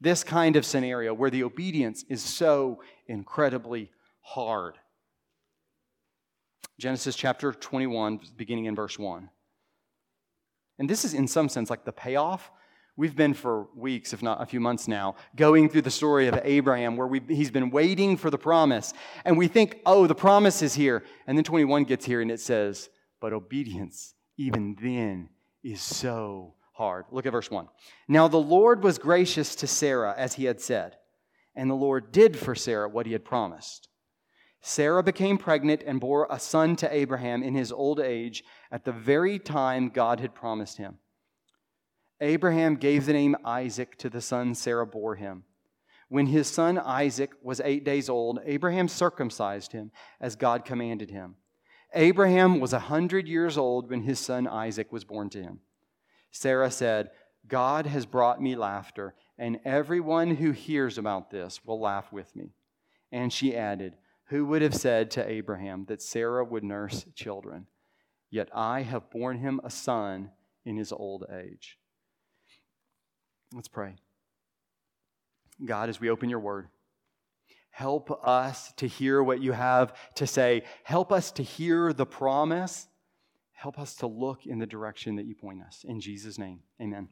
this 0.01 0.23
kind 0.23 0.55
of 0.55 0.65
scenario 0.65 1.13
where 1.13 1.29
the 1.29 1.43
obedience 1.43 2.03
is 2.09 2.21
so 2.21 2.81
incredibly 3.07 3.91
hard. 4.21 4.77
Genesis 6.79 7.15
chapter 7.15 7.53
21, 7.53 8.19
beginning 8.35 8.65
in 8.65 8.75
verse 8.75 8.99
1. 8.99 9.29
And 10.77 10.89
this 10.89 11.05
is, 11.05 11.13
in 11.13 11.27
some 11.27 11.47
sense, 11.47 11.69
like 11.69 11.85
the 11.85 11.93
payoff. 11.93 12.51
We've 12.97 13.15
been 13.15 13.33
for 13.33 13.67
weeks, 13.75 14.13
if 14.13 14.23
not 14.23 14.41
a 14.41 14.45
few 14.45 14.59
months 14.59 14.87
now, 14.87 15.15
going 15.35 15.69
through 15.69 15.81
the 15.81 15.91
story 15.91 16.27
of 16.27 16.39
Abraham 16.43 16.95
where 16.95 17.09
he's 17.27 17.51
been 17.51 17.69
waiting 17.69 18.15
for 18.15 18.29
the 18.29 18.37
promise. 18.37 18.93
And 19.25 19.37
we 19.37 19.47
think, 19.47 19.79
oh, 19.85 20.07
the 20.07 20.15
promise 20.15 20.61
is 20.61 20.73
here. 20.75 21.03
And 21.27 21.37
then 21.37 21.43
21 21.43 21.83
gets 21.85 22.05
here 22.05 22.21
and 22.21 22.31
it 22.31 22.39
says, 22.39 22.89
but 23.19 23.33
obedience, 23.33 24.13
even 24.37 24.75
then, 24.81 25.29
is 25.63 25.81
so 25.81 26.53
hard. 26.73 27.05
Look 27.11 27.25
at 27.25 27.31
verse 27.31 27.49
1. 27.49 27.67
Now 28.07 28.27
the 28.27 28.37
Lord 28.37 28.83
was 28.83 28.97
gracious 28.97 29.55
to 29.55 29.67
Sarah 29.67 30.13
as 30.17 30.33
he 30.33 30.45
had 30.45 30.61
said, 30.61 30.97
and 31.55 31.69
the 31.69 31.75
Lord 31.75 32.11
did 32.11 32.37
for 32.37 32.53
Sarah 32.53 32.89
what 32.89 33.05
he 33.05 33.13
had 33.13 33.25
promised. 33.25 33.89
Sarah 34.61 35.03
became 35.03 35.37
pregnant 35.37 35.83
and 35.85 35.99
bore 35.99 36.27
a 36.29 36.39
son 36.39 36.75
to 36.77 36.93
Abraham 36.93 37.43
in 37.43 37.53
his 37.53 37.71
old 37.71 37.99
age 37.99 38.43
at 38.71 38.83
the 38.83 38.91
very 38.91 39.37
time 39.37 39.89
God 39.89 40.19
had 40.19 40.33
promised 40.33 40.77
him. 40.77 40.97
Abraham 42.19 42.75
gave 42.75 43.05
the 43.05 43.13
name 43.13 43.35
Isaac 43.45 43.97
to 43.99 44.09
the 44.09 44.21
son 44.21 44.55
Sarah 44.55 44.87
bore 44.87 45.15
him. 45.15 45.43
When 46.09 46.27
his 46.27 46.47
son 46.47 46.77
Isaac 46.77 47.31
was 47.41 47.61
eight 47.63 47.83
days 47.83 48.09
old, 48.09 48.39
Abraham 48.45 48.87
circumcised 48.87 49.71
him 49.71 49.91
as 50.19 50.35
God 50.35 50.65
commanded 50.65 51.09
him. 51.09 51.35
Abraham 51.95 52.59
was 52.59 52.73
a 52.73 52.79
hundred 52.79 53.27
years 53.27 53.57
old 53.57 53.89
when 53.89 54.03
his 54.03 54.19
son 54.19 54.47
Isaac 54.47 54.91
was 54.91 55.03
born 55.03 55.29
to 55.29 55.41
him. 55.41 55.59
Sarah 56.31 56.69
said, 56.69 57.11
God 57.47 57.85
has 57.85 58.05
brought 58.05 58.41
me 58.41 58.55
laughter, 58.55 59.15
and 59.37 59.59
everyone 59.63 60.35
who 60.35 60.51
hears 60.51 60.97
about 60.97 61.31
this 61.31 61.63
will 61.65 61.79
laugh 61.79 62.11
with 62.11 62.35
me. 62.35 62.51
And 63.11 63.31
she 63.31 63.55
added, 63.55 63.95
who 64.25 64.45
would 64.47 64.61
have 64.61 64.75
said 64.75 65.11
to 65.11 65.29
Abraham 65.29 65.85
that 65.85 66.01
Sarah 66.01 66.43
would 66.43 66.63
nurse 66.63 67.05
children? 67.15 67.67
Yet 68.29 68.49
I 68.53 68.81
have 68.81 69.11
borne 69.11 69.37
him 69.37 69.61
a 69.63 69.69
son 69.69 70.31
in 70.65 70.77
his 70.77 70.91
old 70.91 71.25
age. 71.31 71.77
Let's 73.53 73.67
pray. 73.67 73.95
God, 75.63 75.89
as 75.89 76.01
we 76.01 76.09
open 76.09 76.29
your 76.29 76.39
word, 76.39 76.67
help 77.75 78.25
us 78.25 78.71
to 78.77 78.87
hear 78.87 79.21
what 79.21 79.41
you 79.41 79.51
have 79.51 79.93
to 80.15 80.25
say. 80.25 80.63
Help 80.85 81.11
us 81.11 81.29
to 81.29 81.43
hear 81.43 81.91
the 81.91 82.05
promise. 82.05 82.87
Help 83.51 83.77
us 83.77 83.95
to 83.95 84.07
look 84.07 84.45
in 84.45 84.59
the 84.59 84.65
direction 84.65 85.17
that 85.17 85.25
you 85.25 85.35
point 85.35 85.61
us. 85.61 85.83
In 85.85 85.99
Jesus' 85.99 86.39
name, 86.39 86.61
amen. 86.81 87.09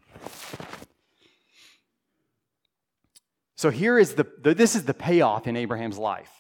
So 3.58 3.72
here 3.72 4.00
is 4.00 4.14
the, 4.14 4.26
this 4.42 4.74
is 4.74 4.86
the 4.86 4.94
payoff 4.94 5.48
in 5.48 5.58
Abraham's 5.58 5.98
life. 5.98 6.32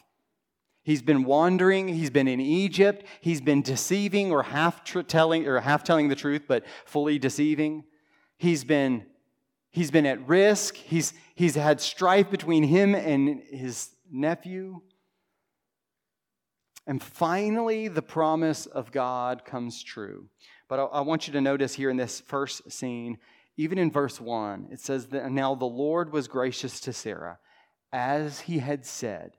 He's 0.83 1.01
been 1.01 1.25
wandering. 1.25 1.89
He's 1.89 2.09
been 2.09 2.29
in 2.29 2.39
Egypt. 2.39 3.05
He's 3.19 3.41
been 3.41 3.61
deceiving 3.61 4.31
or 4.31 4.43
half 4.43 4.85
telling 4.85 5.45
or 5.49 5.59
half 5.59 5.83
telling 5.83 6.07
the 6.07 6.15
truth, 6.15 6.43
but 6.47 6.63
fully 6.85 7.19
deceiving. 7.19 7.83
He's 8.37 8.63
been 8.63 9.05
he's 9.71 9.91
been 9.91 10.05
at 10.05 10.25
risk. 10.29 10.77
He's 10.77 11.13
he's 11.35 11.55
had 11.55 11.81
strife 11.81 12.31
between 12.31 12.63
him 12.63 12.95
and 12.95 13.41
his 13.51 13.92
nephew. 14.13 14.81
And 16.87 17.01
finally, 17.01 17.87
the 17.87 18.01
promise 18.01 18.65
of 18.65 18.91
God 18.91 19.43
comes 19.43 19.83
true. 19.83 20.29
But 20.69 20.79
I, 20.79 20.83
I 20.83 21.01
want 21.01 21.27
you 21.27 21.33
to 21.33 21.41
notice 21.41 21.73
here 21.73 21.89
in 21.89 21.97
this 21.97 22.21
first 22.21 22.71
scene, 22.71 23.17
even 23.57 23.77
in 23.77 23.91
verse 23.91 24.21
1, 24.21 24.69
it 24.71 24.79
says 24.79 25.07
that 25.07 25.31
now 25.31 25.55
the 25.55 25.65
Lord 25.65 26.13
was 26.13 26.27
gracious 26.27 26.79
to 26.81 26.93
Sarah, 26.93 27.39
as 27.91 28.41
he 28.41 28.59
had 28.59 28.85
said 28.85 29.33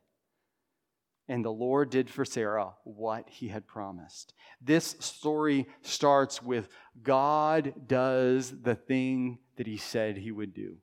and 1.29 1.45
the 1.45 1.51
Lord 1.51 1.91
did 1.91 2.11
for 2.11 2.25
Sarah 2.25 2.75
what 2.85 3.29
he 3.29 3.49
had 3.49 3.67
promised. 3.67 4.35
This 4.61 4.97
story 5.01 5.67
starts 5.83 6.43
with 6.43 6.69
God 7.03 7.73
does 7.87 8.61
the 8.63 8.75
thing 8.75 9.39
that 9.57 9.67
he 9.67 9.77
said 9.77 10.17
he 10.17 10.33
would 10.33 10.53
do. 10.53 10.77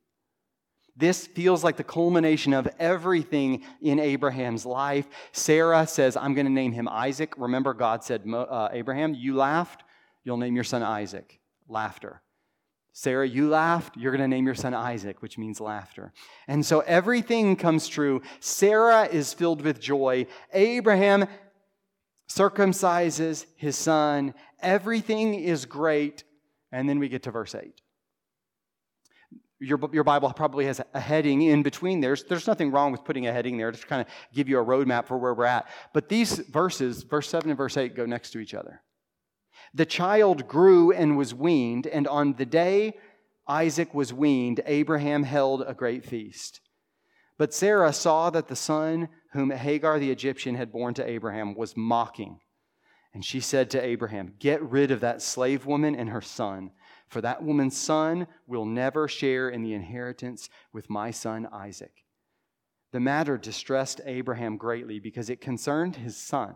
This 1.02 1.26
feels 1.26 1.64
like 1.64 1.78
the 1.78 1.84
culmination 1.84 2.54
of 2.54 2.70
everything 2.78 3.64
in 3.82 4.00
Abraham's 4.00 4.68
life. 4.68 5.08
Sarah 5.32 5.88
says, 5.88 6.16
I'm 6.16 6.36
going 6.36 6.46
to 6.46 6.52
name 6.52 6.74
him 6.74 6.88
Isaac. 6.88 7.34
Remember, 7.38 7.74
God 7.74 8.04
said, 8.04 8.24
uh, 8.32 8.70
Abraham, 8.72 9.16
you 9.16 9.36
laughed, 9.36 9.84
you'll 10.24 10.38
name 10.38 10.54
your 10.54 10.64
son 10.64 10.84
Isaac. 10.84 11.40
Laughter. 11.68 12.22
Sarah, 12.94 13.28
you 13.28 13.50
laughed, 13.50 13.98
you're 13.98 14.12
going 14.12 14.22
to 14.22 14.28
name 14.28 14.46
your 14.46 14.54
son 14.54 14.76
Isaac, 14.76 15.24
which 15.24 15.40
means 15.40 15.60
laughter. 15.60 16.14
And 16.48 16.64
so 16.64 16.82
everything 16.82 17.56
comes 17.56 17.88
true. 17.88 18.22
Sarah 18.40 19.06
is 19.06 19.34
filled 19.34 19.64
with 19.64 19.80
joy. 19.80 20.28
Abraham 20.54 21.26
circumcises 22.30 23.48
his 23.56 23.76
son. 23.76 24.36
Everything 24.62 25.34
is 25.34 25.66
great. 25.66 26.26
And 26.72 26.88
then 26.88 27.00
we 27.00 27.10
get 27.10 27.24
to 27.24 27.32
verse 27.32 27.56
8. 27.56 27.82
Your, 29.64 29.80
your 29.94 30.04
Bible 30.04 30.34
probably 30.34 30.66
has 30.66 30.82
a 30.94 31.00
heading 31.00 31.44
in 31.44 31.62
between 31.62 32.02
there. 32.02 32.16
There's 32.16 32.48
nothing 32.48 32.72
wrong 32.72 32.92
with 32.92 33.06
putting 33.06 33.28
a 33.28 33.32
heading 33.32 33.58
there, 33.58 33.72
just 33.72 33.88
kind 33.88 34.02
of 34.02 34.08
give 34.34 34.50
you 34.50 34.60
a 34.60 34.66
roadmap 34.66 35.06
for 35.06 35.20
where 35.20 35.36
we're 35.36 35.46
at. 35.46 35.70
But 35.94 36.10
these 36.10 36.40
verses, 36.40 37.04
verse 37.04 37.30
7 37.30 37.50
and 37.50 37.58
verse 37.58 37.78
8, 37.78 37.96
go 37.96 38.08
next 38.08 38.32
to 38.32 38.40
each 38.40 38.56
other. 38.56 38.82
The 39.76 39.86
child 39.86 40.48
grew 40.48 40.92
and 40.92 41.16
was 41.16 41.36
weaned, 41.36 41.86
and 41.86 42.08
on 42.08 42.34
the 42.34 42.46
day 42.46 42.98
Isaac 43.48 43.94
was 43.94 44.12
weaned, 44.12 44.62
Abraham 44.66 45.24
held 45.24 45.64
a 45.66 45.76
great 45.76 46.06
feast. 46.06 46.62
But 47.38 47.54
Sarah 47.54 47.94
saw 47.94 48.30
that 48.32 48.48
the 48.48 48.56
son 48.56 49.10
whom 49.34 49.52
Hagar 49.52 50.00
the 50.00 50.12
Egyptian 50.12 50.56
had 50.56 50.72
borne 50.72 50.94
to 50.96 51.08
Abraham 51.08 51.56
was 51.56 51.78
mocking. 51.78 52.40
And 53.14 53.26
she 53.26 53.40
said 53.40 53.70
to 53.72 53.84
Abraham, 53.84 54.34
Get 54.40 54.62
rid 54.62 54.92
of 54.92 55.02
that 55.02 55.22
slave 55.22 55.66
woman 55.66 55.96
and 55.96 56.10
her 56.10 56.22
son, 56.22 56.72
for 57.12 57.20
that 57.20 57.44
woman's 57.44 57.76
son 57.76 58.26
will 58.48 58.66
never 58.66 59.06
share 59.06 59.50
in 59.50 59.64
the 59.64 59.74
inheritance 59.74 60.50
with 60.72 60.90
my 60.90 61.12
son 61.12 61.46
Isaac. 61.52 62.06
The 62.94 63.02
matter 63.02 63.38
distressed 63.38 64.00
Abraham 64.06 64.56
greatly 64.56 64.98
because 64.98 65.30
it 65.30 65.42
concerned 65.42 65.98
his 65.98 66.16
son. 66.16 66.56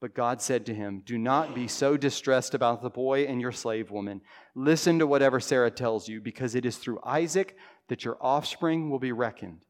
But 0.00 0.14
God 0.14 0.42
said 0.42 0.66
to 0.66 0.74
him, 0.74 1.02
Do 1.06 1.16
not 1.16 1.54
be 1.54 1.68
so 1.68 1.96
distressed 1.96 2.54
about 2.54 2.82
the 2.82 2.90
boy 2.90 3.22
and 3.22 3.40
your 3.40 3.52
slave 3.52 3.92
woman. 3.92 4.20
Listen 4.56 4.98
to 4.98 5.06
whatever 5.06 5.38
Sarah 5.38 5.70
tells 5.70 6.08
you, 6.08 6.20
because 6.20 6.56
it 6.56 6.66
is 6.66 6.76
through 6.76 6.98
Isaac 7.04 7.56
that 7.86 8.04
your 8.04 8.18
offspring 8.20 8.90
will 8.90 8.98
be 8.98 9.12
reckoned. 9.12 9.64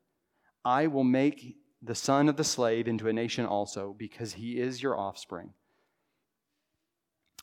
I 0.65 0.87
will 0.87 1.05
make 1.05 1.57
the 1.83 1.95
son 1.95 2.31
of 2.31 2.39
the 2.39 2.45
slave 2.45 2.89
into 2.89 3.09
a 3.09 3.13
nation 3.13 3.45
also, 3.45 3.95
because 3.99 4.33
he 4.33 4.59
is 4.59 4.83
your 4.83 4.99
offspring. 4.99 5.53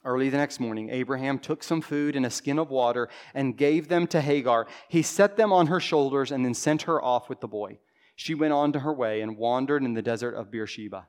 Early 0.08 0.30
the 0.30 0.38
next 0.38 0.62
morning, 0.62 0.90
Abraham 0.90 1.38
took 1.38 1.62
some 1.62 1.82
food 1.82 2.16
and 2.16 2.26
a 2.26 2.30
skin 2.30 2.60
of 2.60 2.70
water 2.72 3.10
and 3.34 3.58
gave 3.58 3.90
them 3.90 4.08
to 4.08 4.22
Hagar. 4.22 4.66
He 4.88 5.02
set 5.02 5.36
them 5.36 5.52
on 5.52 5.68
her 5.68 5.82
shoulders 5.82 6.32
and 6.32 6.46
then 6.46 6.54
sent 6.54 6.84
her 6.84 7.04
off 7.04 7.28
with 7.28 7.42
the 7.42 7.48
boy. 7.50 7.80
She 8.16 8.34
went 8.34 8.54
on 8.54 8.72
to 8.72 8.80
her 8.80 8.94
way 8.94 9.20
and 9.20 9.36
wandered 9.36 9.84
in 9.84 9.96
the 9.96 10.02
desert 10.02 10.34
of 10.34 10.50
Beersheba. 10.50 11.08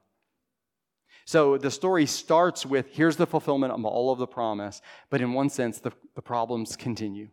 So 1.26 1.58
the 1.58 1.70
story 1.70 2.06
starts 2.06 2.66
with 2.66 2.86
here's 2.90 3.16
the 3.16 3.26
fulfillment 3.26 3.72
of 3.72 3.84
all 3.84 4.10
of 4.10 4.18
the 4.18 4.26
promise, 4.26 4.82
but 5.10 5.20
in 5.20 5.32
one 5.32 5.48
sense, 5.48 5.78
the, 5.78 5.92
the 6.16 6.22
problems 6.22 6.74
continue. 6.74 7.28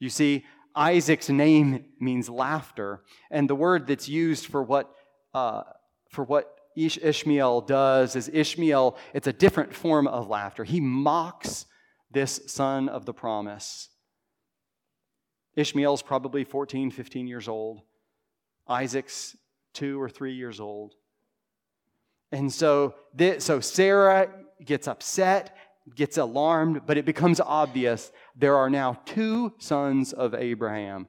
You 0.00 0.10
see, 0.10 0.44
Isaac's 0.74 1.28
name 1.28 1.84
means 2.00 2.28
laughter, 2.28 3.04
and 3.30 3.48
the 3.48 3.54
word 3.54 3.86
that's 3.86 4.08
used 4.08 4.46
for 4.46 4.64
what, 4.64 4.92
uh, 5.32 5.62
for 6.10 6.24
what 6.24 6.57
Ishmael 6.86 7.62
does 7.62 8.16
is 8.16 8.30
Ishmael, 8.32 8.96
it's 9.12 9.26
a 9.26 9.32
different 9.32 9.74
form 9.74 10.06
of 10.06 10.28
laughter. 10.28 10.64
He 10.64 10.80
mocks 10.80 11.66
this 12.10 12.40
son 12.46 12.88
of 12.88 13.04
the 13.04 13.12
promise. 13.12 13.88
Ishmael's 15.56 16.02
probably 16.02 16.44
14, 16.44 16.90
15 16.90 17.26
years 17.26 17.48
old. 17.48 17.82
Isaac's 18.68 19.36
two 19.72 20.00
or 20.00 20.08
three 20.08 20.34
years 20.34 20.60
old. 20.60 20.94
And 22.30 22.52
so, 22.52 22.94
this, 23.14 23.44
so 23.44 23.60
Sarah 23.60 24.28
gets 24.64 24.86
upset, 24.86 25.56
gets 25.94 26.18
alarmed, 26.18 26.82
but 26.86 26.98
it 26.98 27.04
becomes 27.04 27.40
obvious 27.40 28.12
there 28.36 28.56
are 28.56 28.70
now 28.70 29.00
two 29.04 29.54
sons 29.58 30.12
of 30.12 30.34
Abraham. 30.34 31.08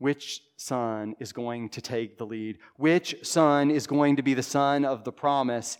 Which 0.00 0.42
son 0.56 1.14
is 1.20 1.30
going 1.30 1.68
to 1.68 1.82
take 1.82 2.16
the 2.16 2.24
lead? 2.24 2.56
Which 2.76 3.16
son 3.22 3.70
is 3.70 3.86
going 3.86 4.16
to 4.16 4.22
be 4.22 4.32
the 4.32 4.42
son 4.42 4.86
of 4.86 5.04
the 5.04 5.12
promise? 5.12 5.76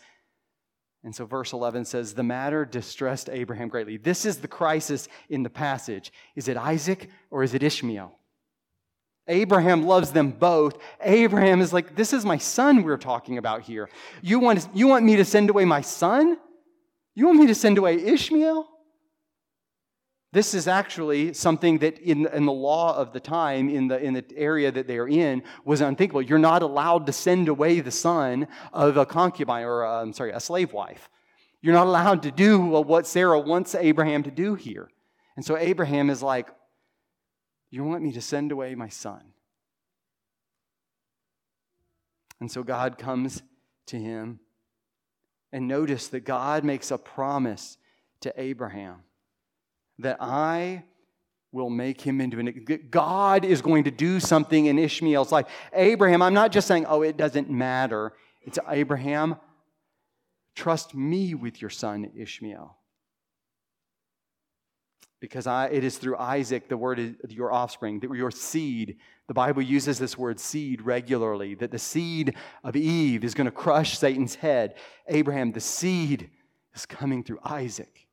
And 1.03 1.17
so, 1.17 1.25
verse 1.25 1.55
11 1.55 1.87
says, 1.87 2.13
The 2.13 2.23
matter 2.23 2.67
distressed 2.67 3.31
Abraham 3.33 3.69
greatly. 3.69 3.97
This 3.97 4.27
is 4.27 4.37
the 4.37 4.47
crisis 4.47 5.09
in 5.31 5.43
the 5.43 5.49
passage. 5.49 6.13
Is 6.37 6.49
it 6.49 6.59
Isaac 6.59 7.09
or 7.31 7.43
is 7.43 7.55
it 7.55 7.63
Ishmael? 7.63 8.13
Abraham 9.27 9.87
loves 9.87 10.13
them 10.13 10.33
both. 10.33 10.77
Abraham 11.01 11.63
is 11.63 11.73
like, 11.73 11.97
This 11.97 12.13
is 12.13 12.27
my 12.27 12.37
son 12.37 12.83
we're 12.83 12.99
talking 12.99 13.39
about 13.39 13.63
here. 13.63 13.89
You 14.21 14.39
want, 14.39 14.69
you 14.75 14.87
want 14.87 15.07
me 15.07 15.17
to 15.17 15.25
send 15.25 15.49
away 15.49 15.65
my 15.65 15.81
son? 15.81 16.37
You 17.15 17.25
want 17.25 17.39
me 17.39 17.47
to 17.47 17.55
send 17.55 17.79
away 17.79 17.97
Ishmael? 17.97 18.69
This 20.33 20.55
is 20.55 20.69
actually 20.69 21.35
something 21.35 21.79
that 21.79 21.99
in, 21.99 22.27
in 22.29 22.47
the 22.47 22.53
law 22.53 22.97
of 22.97 23.13
the 23.13 23.19
time, 23.19 23.69
in 23.69 23.89
the, 23.89 24.01
in 24.01 24.15
the 24.15 24.25
area 24.37 24.71
that 24.71 24.87
they 24.87 24.97
are 24.99 25.09
in, 25.09 25.43
was 25.65 25.81
unthinkable. 25.81 26.23
You're 26.23 26.39
not 26.39 26.63
allowed 26.63 27.07
to 27.07 27.13
send 27.13 27.49
away 27.49 27.81
the 27.81 27.91
son 27.91 28.47
of 28.73 28.97
a 28.97 29.05
concubine, 29.05 29.65
or 29.65 29.85
uh, 29.85 30.03
I'm 30.03 30.13
sorry, 30.13 30.31
a 30.31 30.39
slave 30.39 30.73
wife. 30.73 31.11
You're 31.63 31.75
not 31.75 31.89
allowed 31.89 32.23
to 32.23 32.31
do 32.31 32.61
what 32.61 33.09
Sarah 33.09 33.41
wants 33.41 33.75
Abraham 33.75 34.23
to 34.23 34.31
do 34.31 34.55
here. 34.55 34.89
And 35.35 35.45
so 35.45 35.57
Abraham 35.57 36.09
is 36.09 36.23
like, 36.23 36.49
You 37.71 37.83
want 37.83 38.03
me 38.03 38.13
to 38.13 38.21
send 38.21 38.53
away 38.53 38.77
my 38.77 38.89
son? 38.89 39.33
And 42.41 42.51
so 42.51 42.63
God 42.63 42.99
comes 42.99 43.43
to 43.87 43.99
him. 43.99 44.39
And 45.53 45.67
notice 45.67 46.07
that 46.09 46.21
God 46.21 46.63
makes 46.65 46.93
a 46.93 46.99
promise 46.99 47.77
to 48.21 48.33
Abraham 48.41 49.03
that 50.03 50.19
I 50.21 50.85
will 51.53 51.71
make 51.71 52.01
him 52.01 52.21
into 52.21 52.39
an. 52.39 52.89
God 52.91 53.45
is 53.45 53.61
going 53.61 53.85
to 53.85 53.91
do 53.91 54.21
something 54.21 54.67
in 54.67 54.79
Ishmael's 54.79 55.33
life. 55.33 55.47
Abraham, 55.73 56.23
I'm 56.23 56.35
not 56.35 56.53
just 56.53 56.69
saying, 56.69 56.87
oh, 56.87 57.03
it 57.03 57.17
doesn't 57.17 57.51
matter. 57.51 58.13
It's 58.43 58.59
Abraham, 58.69 59.37
trust 60.55 60.95
me 60.95 61.35
with 61.35 61.61
your 61.61 61.71
son 61.71 62.11
Ishmael. 62.17 62.77
Because 65.21 65.47
I, 65.47 65.67
it 65.67 65.85
is 65.85 65.99
through 65.99 66.17
Isaac, 66.17 66.69
the 66.69 66.79
word 66.79 66.99
is 66.99 67.15
your 67.29 67.53
offspring, 67.53 68.01
your 68.11 68.31
seed, 68.31 68.97
the 69.29 69.35
Bible 69.35 69.61
uses 69.61 69.99
this 69.99 70.17
word 70.17 70.41
seed 70.41 70.81
regularly, 70.81 71.55
that 71.57 71.71
the 71.71 71.79
seed 71.79 72.37
of 72.65 72.75
Eve 72.75 73.23
is 73.23 73.35
going 73.35 73.45
to 73.45 73.51
crush 73.51 73.99
Satan's 73.99 74.37
head. 74.37 74.77
Abraham, 75.09 75.53
the 75.53 75.61
seed 75.61 76.31
is 76.75 76.87
coming 76.87 77.23
through 77.23 77.41
Isaac. 77.45 78.07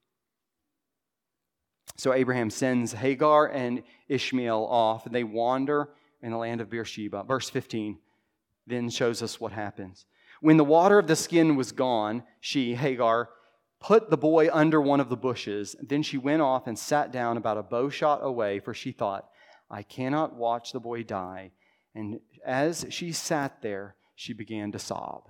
So 1.96 2.14
Abraham 2.14 2.50
sends 2.50 2.92
Hagar 2.92 3.48
and 3.48 3.84
Ishmael 4.08 4.66
off, 4.66 5.06
and 5.06 5.16
they 5.16 5.24
wander 5.24 5.90
in 6.22 6.32
the 6.32 6.38
land 6.38 6.62
of 6.62 6.70
Beersheba. 6.70 7.24
Verse 7.24 7.50
15 7.50 7.98
then 8.68 8.90
shows 8.90 9.24
us 9.24 9.40
what 9.40 9.54
happens. 9.54 10.06
When 10.42 10.58
the 10.58 10.64
water 10.64 11.00
of 11.00 11.08
the 11.08 11.16
skin 11.16 11.56
was 11.56 11.72
gone, 11.72 12.24
she, 12.40 12.76
Hagar, 12.76 13.30
put 13.80 14.10
the 14.10 14.18
boy 14.18 14.50
under 14.52 14.82
one 14.82 15.00
of 15.00 15.10
the 15.10 15.18
bushes. 15.18 15.76
Then 15.82 16.04
she 16.04 16.18
went 16.18 16.42
off 16.42 16.68
and 16.68 16.78
sat 16.78 17.12
down 17.12 17.38
about 17.38 17.58
a 17.58 17.64
bow 17.64 17.90
shot 17.90 18.20
away, 18.22 18.60
for 18.60 18.74
she 18.74 18.92
thought, 18.92 19.30
I 19.72 19.84
cannot 19.84 20.36
watch 20.36 20.74
the 20.74 20.80
boy 20.80 21.04
die. 21.04 21.52
And 21.96 22.20
as 22.46 22.86
she 22.90 23.12
sat 23.12 23.62
there, 23.62 23.96
she 24.16 24.34
began 24.34 24.72
to 24.74 24.80
sob. 24.80 25.30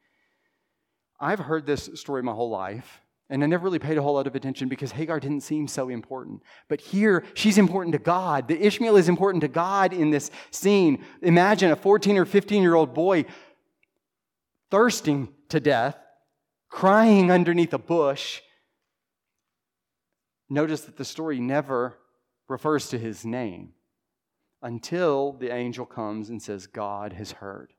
I've 1.21 1.39
heard 1.39 1.67
this 1.67 1.89
story 1.93 2.23
my 2.23 2.33
whole 2.33 2.49
life, 2.49 2.99
and 3.29 3.43
I 3.43 3.47
never 3.47 3.63
really 3.63 3.79
paid 3.79 3.97
a 3.97 4.01
whole 4.01 4.15
lot 4.15 4.25
of 4.25 4.35
attention 4.35 4.67
because 4.67 4.91
Hagar 4.91 5.19
didn't 5.19 5.41
seem 5.41 5.67
so 5.67 5.87
important. 5.87 6.41
But 6.67 6.81
here, 6.81 7.23
she's 7.35 7.59
important 7.59 7.93
to 7.93 7.99
God. 7.99 8.47
The 8.47 8.59
Ishmael 8.59 8.97
is 8.97 9.07
important 9.07 9.41
to 9.41 9.47
God 9.47 9.93
in 9.93 10.09
this 10.09 10.31
scene. 10.49 11.05
Imagine 11.21 11.71
a 11.71 11.75
14 11.75 12.17
or 12.17 12.25
15 12.25 12.63
year 12.63 12.73
old 12.73 12.95
boy 12.95 13.25
thirsting 14.71 15.29
to 15.49 15.59
death, 15.59 15.95
crying 16.69 17.31
underneath 17.31 17.73
a 17.73 17.77
bush. 17.77 18.41
Notice 20.49 20.81
that 20.81 20.97
the 20.97 21.05
story 21.05 21.39
never 21.39 21.97
refers 22.49 22.89
to 22.89 22.97
his 22.97 23.23
name 23.23 23.73
until 24.61 25.33
the 25.33 25.53
angel 25.53 25.85
comes 25.85 26.29
and 26.29 26.41
says, 26.41 26.67
God 26.67 27.13
has 27.13 27.33
heard. 27.33 27.73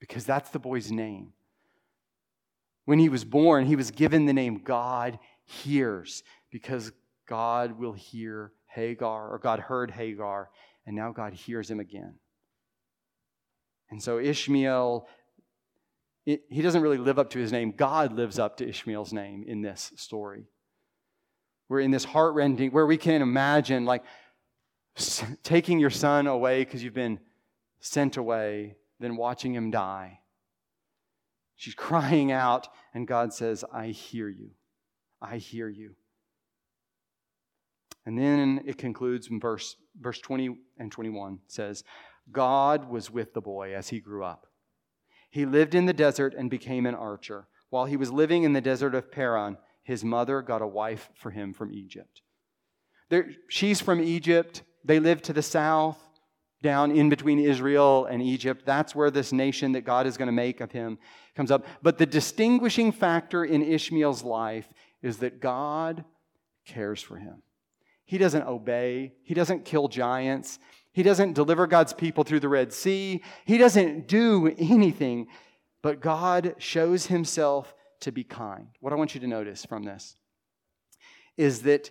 Because 0.00 0.24
that's 0.24 0.50
the 0.50 0.58
boy's 0.58 0.92
name. 0.92 1.32
When 2.88 2.98
he 2.98 3.10
was 3.10 3.22
born, 3.22 3.66
he 3.66 3.76
was 3.76 3.90
given 3.90 4.24
the 4.24 4.32
name 4.32 4.62
God 4.64 5.18
hears 5.44 6.22
because 6.50 6.90
God 7.28 7.78
will 7.78 7.92
hear 7.92 8.52
Hagar, 8.64 9.28
or 9.28 9.38
God 9.38 9.60
heard 9.60 9.90
Hagar, 9.90 10.48
and 10.86 10.96
now 10.96 11.12
God 11.12 11.34
hears 11.34 11.70
him 11.70 11.80
again. 11.80 12.14
And 13.90 14.02
so 14.02 14.18
Ishmael, 14.18 15.06
it, 16.24 16.44
he 16.48 16.62
doesn't 16.62 16.80
really 16.80 16.96
live 16.96 17.18
up 17.18 17.28
to 17.32 17.38
his 17.38 17.52
name. 17.52 17.74
God 17.76 18.14
lives 18.14 18.38
up 18.38 18.56
to 18.56 18.66
Ishmael's 18.66 19.12
name 19.12 19.44
in 19.46 19.60
this 19.60 19.92
story. 19.96 20.46
We're 21.68 21.80
in 21.80 21.90
this 21.90 22.04
heartrending, 22.04 22.70
where 22.70 22.86
we 22.86 22.96
can 22.96 23.20
imagine 23.20 23.84
like 23.84 24.02
taking 25.42 25.78
your 25.78 25.90
son 25.90 26.26
away 26.26 26.64
because 26.64 26.82
you've 26.82 26.94
been 26.94 27.20
sent 27.80 28.16
away, 28.16 28.76
then 28.98 29.18
watching 29.18 29.54
him 29.54 29.70
die. 29.70 30.20
She's 31.58 31.74
crying 31.74 32.30
out, 32.30 32.68
and 32.94 33.06
God 33.06 33.34
says, 33.34 33.64
I 33.70 33.88
hear 33.88 34.28
you. 34.28 34.50
I 35.20 35.38
hear 35.38 35.68
you. 35.68 35.96
And 38.06 38.16
then 38.16 38.62
it 38.64 38.78
concludes 38.78 39.28
in 39.28 39.40
verse, 39.40 39.76
verse 40.00 40.20
20 40.20 40.56
and 40.78 40.90
21 40.90 41.40
says, 41.48 41.82
God 42.30 42.88
was 42.88 43.10
with 43.10 43.34
the 43.34 43.40
boy 43.40 43.74
as 43.74 43.88
he 43.88 43.98
grew 43.98 44.24
up. 44.24 44.46
He 45.30 45.44
lived 45.44 45.74
in 45.74 45.86
the 45.86 45.92
desert 45.92 46.32
and 46.32 46.48
became 46.48 46.86
an 46.86 46.94
archer. 46.94 47.48
While 47.70 47.86
he 47.86 47.96
was 47.96 48.12
living 48.12 48.44
in 48.44 48.52
the 48.52 48.60
desert 48.60 48.94
of 48.94 49.10
Paran, 49.10 49.58
his 49.82 50.04
mother 50.04 50.40
got 50.42 50.62
a 50.62 50.66
wife 50.66 51.10
for 51.16 51.30
him 51.30 51.52
from 51.52 51.72
Egypt. 51.72 52.22
There, 53.10 53.30
she's 53.48 53.80
from 53.80 54.00
Egypt. 54.00 54.62
They 54.84 55.00
live 55.00 55.22
to 55.22 55.32
the 55.32 55.42
south 55.42 56.07
down 56.62 56.90
in 56.90 57.08
between 57.08 57.38
Israel 57.38 58.06
and 58.06 58.22
Egypt. 58.22 58.62
That's 58.64 58.94
where 58.94 59.10
this 59.10 59.32
nation 59.32 59.72
that 59.72 59.82
God 59.82 60.06
is 60.06 60.16
going 60.16 60.26
to 60.26 60.32
make 60.32 60.60
of 60.60 60.72
him 60.72 60.98
comes 61.36 61.50
up. 61.50 61.64
But 61.82 61.98
the 61.98 62.06
distinguishing 62.06 62.90
factor 62.92 63.44
in 63.44 63.62
Ishmael's 63.62 64.24
life 64.24 64.68
is 65.02 65.18
that 65.18 65.40
God 65.40 66.04
cares 66.66 67.00
for 67.00 67.16
him. 67.16 67.42
He 68.04 68.18
doesn't 68.18 68.46
obey, 68.46 69.12
he 69.22 69.34
doesn't 69.34 69.64
kill 69.64 69.88
giants, 69.88 70.58
he 70.92 71.02
doesn't 71.02 71.34
deliver 71.34 71.66
God's 71.66 71.92
people 71.92 72.24
through 72.24 72.40
the 72.40 72.48
Red 72.48 72.72
Sea, 72.72 73.22
he 73.44 73.58
doesn't 73.58 74.08
do 74.08 74.52
anything, 74.58 75.26
but 75.82 76.00
God 76.00 76.54
shows 76.58 77.06
himself 77.06 77.74
to 78.00 78.10
be 78.10 78.24
kind. 78.24 78.68
What 78.80 78.92
I 78.92 78.96
want 78.96 79.14
you 79.14 79.20
to 79.20 79.26
notice 79.26 79.64
from 79.64 79.84
this 79.84 80.16
is 81.36 81.62
that 81.62 81.90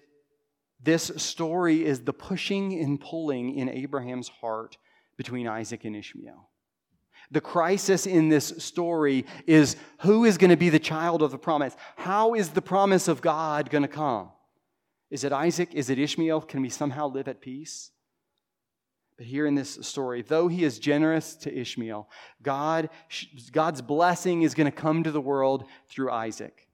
this 0.81 1.11
story 1.17 1.85
is 1.85 2.01
the 2.01 2.13
pushing 2.13 2.79
and 2.79 2.99
pulling 2.99 3.57
in 3.57 3.69
Abraham's 3.69 4.29
heart 4.29 4.77
between 5.17 5.47
Isaac 5.47 5.85
and 5.85 5.95
Ishmael. 5.95 6.49
The 7.31 7.41
crisis 7.41 8.05
in 8.05 8.29
this 8.29 8.53
story 8.59 9.25
is 9.45 9.75
who 10.01 10.23
is 10.23 10.37
going 10.37 10.51
to 10.51 10.57
be 10.57 10.69
the 10.69 10.79
child 10.79 11.21
of 11.21 11.31
the 11.31 11.37
promise? 11.37 11.75
How 11.97 12.35
is 12.35 12.49
the 12.49 12.61
promise 12.61 13.07
of 13.07 13.21
God 13.21 13.69
going 13.69 13.81
to 13.81 13.87
come? 13.87 14.29
Is 15.09 15.23
it 15.23 15.33
Isaac? 15.33 15.73
Is 15.73 15.89
it 15.89 15.99
Ishmael? 15.99 16.41
Can 16.41 16.61
we 16.61 16.69
somehow 16.69 17.07
live 17.07 17.27
at 17.27 17.41
peace? 17.41 17.91
But 19.17 19.25
here 19.25 19.47
in 19.47 19.55
this 19.55 19.79
story, 19.81 20.21
though 20.21 20.47
he 20.47 20.63
is 20.63 20.79
generous 20.79 21.35
to 21.37 21.53
Ishmael, 21.53 22.07
God, 22.41 22.89
God's 23.51 23.81
blessing 23.81 24.43
is 24.43 24.53
going 24.53 24.69
to 24.69 24.71
come 24.71 25.03
to 25.03 25.11
the 25.11 25.19
world 25.19 25.65
through 25.89 26.11
Isaac. 26.11 26.66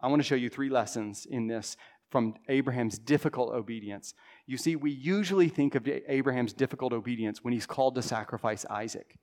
I 0.00 0.08
want 0.08 0.20
to 0.20 0.26
show 0.26 0.34
you 0.34 0.48
three 0.50 0.68
lessons 0.68 1.26
in 1.26 1.46
this 1.46 1.76
from 2.10 2.34
Abraham's 2.48 2.98
difficult 2.98 3.52
obedience. 3.52 4.14
You 4.46 4.56
see, 4.56 4.76
we 4.76 4.90
usually 4.90 5.48
think 5.48 5.74
of 5.74 5.88
Abraham's 5.88 6.52
difficult 6.52 6.92
obedience 6.92 7.42
when 7.42 7.52
he's 7.52 7.66
called 7.66 7.94
to 7.96 8.02
sacrifice 8.02 8.64
Isaac, 8.70 9.18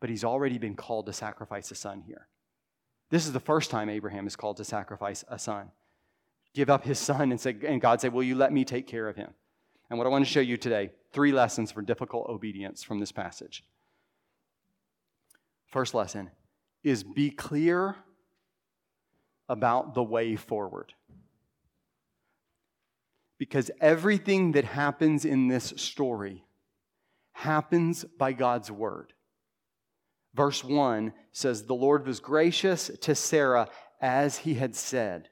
but 0.00 0.10
he's 0.10 0.24
already 0.24 0.58
been 0.58 0.74
called 0.74 1.06
to 1.06 1.12
sacrifice 1.12 1.70
a 1.70 1.74
son 1.74 2.02
here. 2.06 2.28
This 3.10 3.26
is 3.26 3.32
the 3.32 3.40
first 3.40 3.70
time 3.70 3.88
Abraham 3.88 4.26
is 4.26 4.36
called 4.36 4.56
to 4.58 4.64
sacrifice 4.64 5.24
a 5.28 5.38
son. 5.38 5.70
Give 6.54 6.68
up 6.68 6.84
his 6.84 6.98
son 6.98 7.30
and 7.30 7.40
say, 7.40 7.56
and 7.66 7.80
God 7.80 8.00
say, 8.00 8.08
Will 8.08 8.22
you 8.22 8.34
let 8.34 8.52
me 8.52 8.64
take 8.64 8.86
care 8.86 9.08
of 9.08 9.16
him? 9.16 9.30
And 9.88 9.98
what 9.98 10.06
I 10.06 10.10
want 10.10 10.24
to 10.24 10.30
show 10.30 10.40
you 10.40 10.56
today, 10.56 10.90
three 11.12 11.32
lessons 11.32 11.70
for 11.70 11.82
difficult 11.82 12.28
obedience 12.28 12.82
from 12.82 12.98
this 12.98 13.12
passage. 13.12 13.62
First 15.68 15.94
lesson 15.94 16.30
is 16.82 17.04
be 17.04 17.30
clear 17.30 17.96
about 19.48 19.94
the 19.94 20.02
way 20.02 20.36
forward. 20.36 20.92
Because 23.38 23.70
everything 23.80 24.52
that 24.52 24.64
happens 24.64 25.24
in 25.24 25.48
this 25.48 25.74
story 25.76 26.44
happens 27.32 28.04
by 28.04 28.32
God's 28.32 28.70
word. 28.70 29.12
Verse 30.34 30.64
1 30.64 31.12
says, 31.32 31.64
The 31.64 31.74
Lord 31.74 32.06
was 32.06 32.20
gracious 32.20 32.90
to 33.02 33.14
Sarah 33.14 33.68
as 34.00 34.38
he 34.38 34.54
had 34.54 34.74
said. 34.74 35.28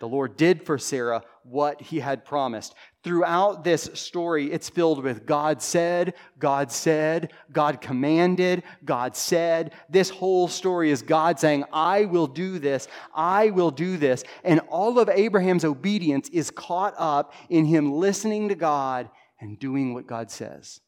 The 0.00 0.08
Lord 0.08 0.36
did 0.36 0.64
for 0.64 0.78
Sarah 0.78 1.22
what 1.42 1.80
he 1.80 2.00
had 2.00 2.24
promised. 2.24 2.74
Throughout 3.04 3.64
this 3.64 3.90
story, 3.92 4.50
it's 4.50 4.70
filled 4.70 5.04
with 5.04 5.26
God 5.26 5.60
said, 5.60 6.14
God 6.38 6.72
said, 6.72 7.34
God 7.52 7.82
commanded, 7.82 8.62
God 8.82 9.14
said. 9.14 9.74
This 9.90 10.08
whole 10.08 10.48
story 10.48 10.90
is 10.90 11.02
God 11.02 11.38
saying, 11.38 11.64
I 11.70 12.06
will 12.06 12.26
do 12.26 12.58
this, 12.58 12.88
I 13.14 13.50
will 13.50 13.70
do 13.70 13.98
this. 13.98 14.24
And 14.42 14.60
all 14.70 14.98
of 14.98 15.10
Abraham's 15.10 15.66
obedience 15.66 16.30
is 16.30 16.50
caught 16.50 16.94
up 16.96 17.34
in 17.50 17.66
him 17.66 17.92
listening 17.92 18.48
to 18.48 18.54
God 18.54 19.10
and 19.38 19.58
doing 19.58 19.92
what 19.92 20.06
God 20.06 20.30
says. 20.30 20.80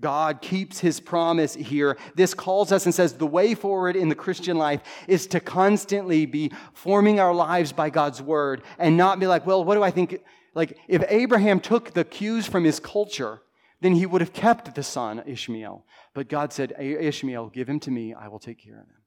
God 0.00 0.40
keeps 0.40 0.78
his 0.78 1.00
promise 1.00 1.54
here. 1.54 1.96
This 2.14 2.32
calls 2.32 2.70
us 2.70 2.84
and 2.84 2.94
says 2.94 3.14
the 3.14 3.26
way 3.26 3.54
forward 3.54 3.96
in 3.96 4.08
the 4.08 4.14
Christian 4.14 4.56
life 4.56 4.80
is 5.08 5.26
to 5.28 5.40
constantly 5.40 6.24
be 6.24 6.52
forming 6.72 7.18
our 7.18 7.34
lives 7.34 7.72
by 7.72 7.90
God's 7.90 8.22
word 8.22 8.62
and 8.78 8.96
not 8.96 9.18
be 9.18 9.26
like, 9.26 9.44
well, 9.44 9.64
what 9.64 9.74
do 9.74 9.82
I 9.82 9.90
think? 9.90 10.20
Like, 10.54 10.78
if 10.86 11.02
Abraham 11.08 11.58
took 11.58 11.94
the 11.94 12.04
cues 12.04 12.46
from 12.46 12.64
his 12.64 12.78
culture, 12.78 13.42
then 13.80 13.94
he 13.94 14.06
would 14.06 14.20
have 14.20 14.32
kept 14.32 14.74
the 14.74 14.82
son, 14.82 15.22
Ishmael. 15.26 15.84
But 16.14 16.28
God 16.28 16.52
said, 16.52 16.74
Ishmael, 16.78 17.48
give 17.50 17.68
him 17.68 17.80
to 17.80 17.90
me. 17.90 18.14
I 18.14 18.28
will 18.28 18.40
take 18.40 18.58
care 18.58 18.74
of 18.74 18.86
him. 18.86 19.02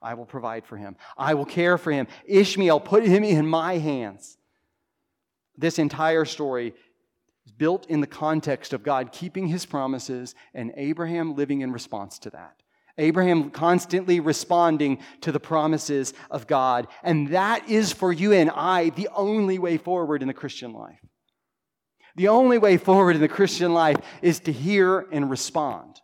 I 0.00 0.14
will 0.14 0.26
provide 0.26 0.66
for 0.66 0.76
him. 0.76 0.96
I 1.16 1.34
will 1.34 1.44
care 1.44 1.78
for 1.78 1.92
him. 1.92 2.08
Ishmael, 2.26 2.80
put 2.80 3.04
him 3.04 3.22
in 3.22 3.46
my 3.46 3.78
hands. 3.78 4.36
This 5.56 5.78
entire 5.78 6.24
story 6.24 6.74
built 7.58 7.86
in 7.86 8.00
the 8.00 8.06
context 8.06 8.72
of 8.72 8.82
God 8.82 9.12
keeping 9.12 9.48
his 9.48 9.66
promises 9.66 10.34
and 10.54 10.72
Abraham 10.76 11.34
living 11.34 11.60
in 11.60 11.72
response 11.72 12.18
to 12.20 12.30
that. 12.30 12.62
Abraham 12.98 13.50
constantly 13.50 14.20
responding 14.20 14.98
to 15.22 15.32
the 15.32 15.40
promises 15.40 16.12
of 16.30 16.46
God. 16.46 16.88
And 17.02 17.28
that 17.28 17.68
is 17.68 17.92
for 17.92 18.12
you 18.12 18.32
and 18.32 18.50
I 18.50 18.90
the 18.90 19.08
only 19.14 19.58
way 19.58 19.78
forward 19.78 20.22
in 20.22 20.28
the 20.28 20.34
Christian 20.34 20.72
life. 20.72 21.00
The 22.16 22.28
only 22.28 22.58
way 22.58 22.76
forward 22.76 23.14
in 23.14 23.22
the 23.22 23.28
Christian 23.28 23.72
life 23.72 23.96
is 24.20 24.40
to 24.40 24.52
hear 24.52 25.06
and 25.10 25.30
respond 25.30 26.00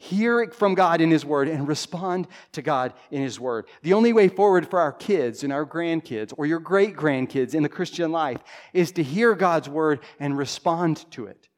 hear 0.00 0.40
it 0.40 0.54
from 0.54 0.74
God 0.74 1.02
in 1.02 1.10
His 1.10 1.26
Word, 1.26 1.46
and 1.46 1.68
respond 1.68 2.26
to 2.52 2.62
God 2.62 2.94
in 3.10 3.20
His 3.20 3.38
Word. 3.38 3.66
The 3.82 3.92
only 3.92 4.14
way 4.14 4.28
forward 4.28 4.66
for 4.66 4.80
our 4.80 4.92
kids 4.92 5.44
and 5.44 5.52
our 5.52 5.66
grandkids 5.66 6.32
or 6.38 6.46
your 6.46 6.58
great 6.58 6.96
grandkids 6.96 7.54
in 7.54 7.62
the 7.62 7.68
Christian 7.68 8.10
life 8.10 8.42
is 8.72 8.92
to 8.92 9.02
hear 9.02 9.34
God's 9.34 9.68
Word 9.68 10.00
and 10.18 10.38
respond 10.38 11.04
to 11.12 11.26
it. 11.26 11.48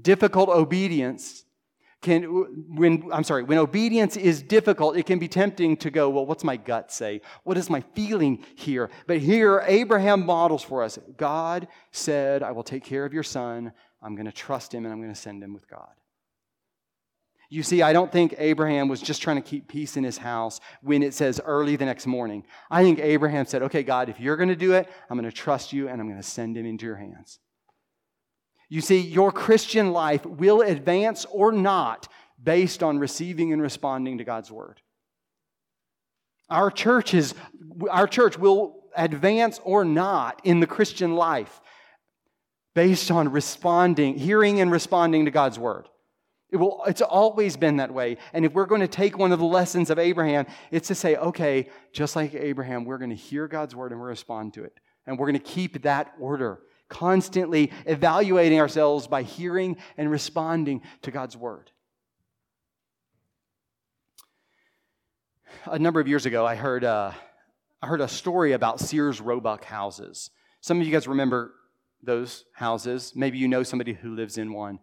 Difficult 0.00 0.48
obedience 0.48 1.44
can, 2.00 2.22
when, 2.74 3.10
I'm 3.12 3.24
sorry, 3.24 3.42
when 3.42 3.58
obedience 3.58 4.16
is 4.16 4.40
difficult, 4.40 4.96
it 4.96 5.04
can 5.04 5.18
be 5.18 5.28
tempting 5.28 5.76
to 5.76 5.90
go, 5.90 6.08
well, 6.08 6.24
what's 6.24 6.42
my 6.42 6.56
gut 6.56 6.90
say? 6.90 7.20
What 7.44 7.58
is 7.58 7.68
my 7.68 7.82
feeling 7.94 8.42
here? 8.54 8.88
But 9.06 9.18
here, 9.18 9.62
Abraham 9.66 10.24
models 10.24 10.62
for 10.62 10.82
us 10.82 10.98
God 11.18 11.68
said, 11.92 12.42
I 12.42 12.52
will 12.52 12.62
take 12.62 12.82
care 12.82 13.04
of 13.04 13.12
your 13.12 13.22
son. 13.22 13.72
I'm 14.00 14.14
going 14.14 14.24
to 14.24 14.32
trust 14.32 14.72
him 14.72 14.86
and 14.86 14.94
I'm 14.94 15.02
going 15.02 15.12
to 15.12 15.20
send 15.20 15.42
him 15.42 15.52
with 15.52 15.68
God. 15.68 15.90
You 17.52 17.64
see, 17.64 17.82
I 17.82 17.92
don't 17.92 18.12
think 18.12 18.36
Abraham 18.38 18.86
was 18.86 19.02
just 19.02 19.20
trying 19.20 19.34
to 19.34 19.42
keep 19.42 19.66
peace 19.66 19.96
in 19.96 20.04
his 20.04 20.16
house 20.16 20.60
when 20.82 21.02
it 21.02 21.14
says 21.14 21.40
early 21.44 21.74
the 21.74 21.84
next 21.84 22.06
morning. 22.06 22.44
I 22.70 22.84
think 22.84 23.00
Abraham 23.00 23.44
said, 23.44 23.62
Okay, 23.62 23.82
God, 23.82 24.08
if 24.08 24.20
you're 24.20 24.36
going 24.36 24.50
to 24.50 24.56
do 24.56 24.72
it, 24.74 24.88
I'm 25.10 25.18
going 25.18 25.28
to 25.28 25.36
trust 25.36 25.72
you 25.72 25.88
and 25.88 26.00
I'm 26.00 26.06
going 26.06 26.20
to 26.20 26.26
send 26.26 26.56
him 26.56 26.64
into 26.64 26.86
your 26.86 26.96
hands. 26.96 27.40
You 28.68 28.80
see, 28.80 29.00
your 29.00 29.32
Christian 29.32 29.92
life 29.92 30.24
will 30.24 30.60
advance 30.60 31.24
or 31.24 31.50
not 31.50 32.06
based 32.40 32.84
on 32.84 33.00
receiving 33.00 33.52
and 33.52 33.60
responding 33.60 34.18
to 34.18 34.24
God's 34.24 34.52
word. 34.52 34.80
Our 36.48 36.70
church, 36.70 37.14
is, 37.14 37.34
our 37.90 38.06
church 38.06 38.38
will 38.38 38.76
advance 38.96 39.60
or 39.64 39.84
not 39.84 40.40
in 40.44 40.60
the 40.60 40.68
Christian 40.68 41.16
life 41.16 41.60
based 42.76 43.10
on 43.10 43.32
responding, 43.32 44.16
hearing 44.16 44.60
and 44.60 44.70
responding 44.70 45.24
to 45.24 45.32
God's 45.32 45.58
word. 45.58 45.88
It 46.52 46.56
will, 46.56 46.82
it's 46.86 47.00
always 47.00 47.56
been 47.56 47.76
that 47.76 47.92
way. 47.92 48.16
And 48.32 48.44
if 48.44 48.52
we're 48.52 48.66
going 48.66 48.80
to 48.80 48.88
take 48.88 49.16
one 49.16 49.30
of 49.30 49.38
the 49.38 49.44
lessons 49.44 49.88
of 49.88 49.98
Abraham, 49.98 50.46
it's 50.70 50.88
to 50.88 50.94
say, 50.94 51.16
okay, 51.16 51.68
just 51.92 52.16
like 52.16 52.34
Abraham, 52.34 52.84
we're 52.84 52.98
going 52.98 53.10
to 53.10 53.16
hear 53.16 53.46
God's 53.46 53.76
word 53.76 53.92
and 53.92 54.00
we'll 54.00 54.08
respond 54.08 54.54
to 54.54 54.64
it. 54.64 54.74
And 55.06 55.18
we're 55.18 55.26
going 55.26 55.38
to 55.38 55.44
keep 55.44 55.82
that 55.82 56.12
order, 56.18 56.60
constantly 56.88 57.70
evaluating 57.86 58.58
ourselves 58.58 59.06
by 59.06 59.22
hearing 59.22 59.76
and 59.96 60.10
responding 60.10 60.82
to 61.02 61.12
God's 61.12 61.36
word. 61.36 61.70
A 65.66 65.78
number 65.78 66.00
of 66.00 66.08
years 66.08 66.26
ago, 66.26 66.44
I 66.44 66.56
heard, 66.56 66.84
uh, 66.84 67.12
I 67.80 67.86
heard 67.86 68.00
a 68.00 68.08
story 68.08 68.52
about 68.52 68.80
Sears 68.80 69.20
Roebuck 69.20 69.64
houses. 69.64 70.30
Some 70.60 70.80
of 70.80 70.86
you 70.86 70.92
guys 70.92 71.06
remember 71.06 71.52
those 72.02 72.44
houses. 72.54 73.12
Maybe 73.14 73.38
you 73.38 73.46
know 73.46 73.62
somebody 73.62 73.92
who 73.92 74.14
lives 74.14 74.36
in 74.38 74.52
one. 74.52 74.80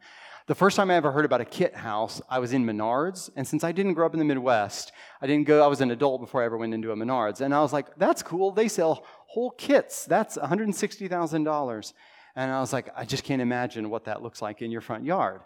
The 0.48 0.56
first 0.56 0.78
time 0.78 0.90
I 0.90 0.96
ever 0.96 1.12
heard 1.12 1.26
about 1.26 1.42
a 1.42 1.46
kit 1.46 1.76
house, 1.76 2.22
I 2.30 2.40
was 2.40 2.54
in 2.54 2.66
Menards. 2.66 3.30
And 3.36 3.46
since 3.46 3.66
I 3.66 3.74
didn't 3.74 3.96
grow 3.96 4.06
up 4.06 4.14
in 4.14 4.20
the 4.20 4.26
Midwest, 4.26 4.94
I 5.22 5.28
didn't 5.28 5.46
go, 5.46 5.62
I 5.62 5.68
was 5.68 5.82
an 5.82 5.92
adult 5.92 6.22
before 6.22 6.42
I 6.42 6.46
ever 6.46 6.56
went 6.56 6.74
into 6.74 6.94
a 6.94 6.96
Menards. 6.96 7.42
And 7.42 7.54
I 7.54 7.62
was 7.62 7.74
like, 7.74 7.88
that's 7.98 8.24
cool. 8.24 8.52
They 8.52 8.70
sell 8.70 9.04
whole 9.28 9.52
kits. 9.52 10.06
That's 10.06 10.38
$160,000. 10.38 11.94
And 12.38 12.52
I 12.52 12.62
was 12.62 12.72
like, 12.72 12.88
I 12.96 13.04
just 13.04 13.26
can't 13.26 13.42
imagine 13.42 13.90
what 13.90 14.06
that 14.06 14.24
looks 14.24 14.42
like 14.42 14.62
in 14.62 14.72
your 14.72 14.80
front 14.80 15.04
yard. 15.04 15.42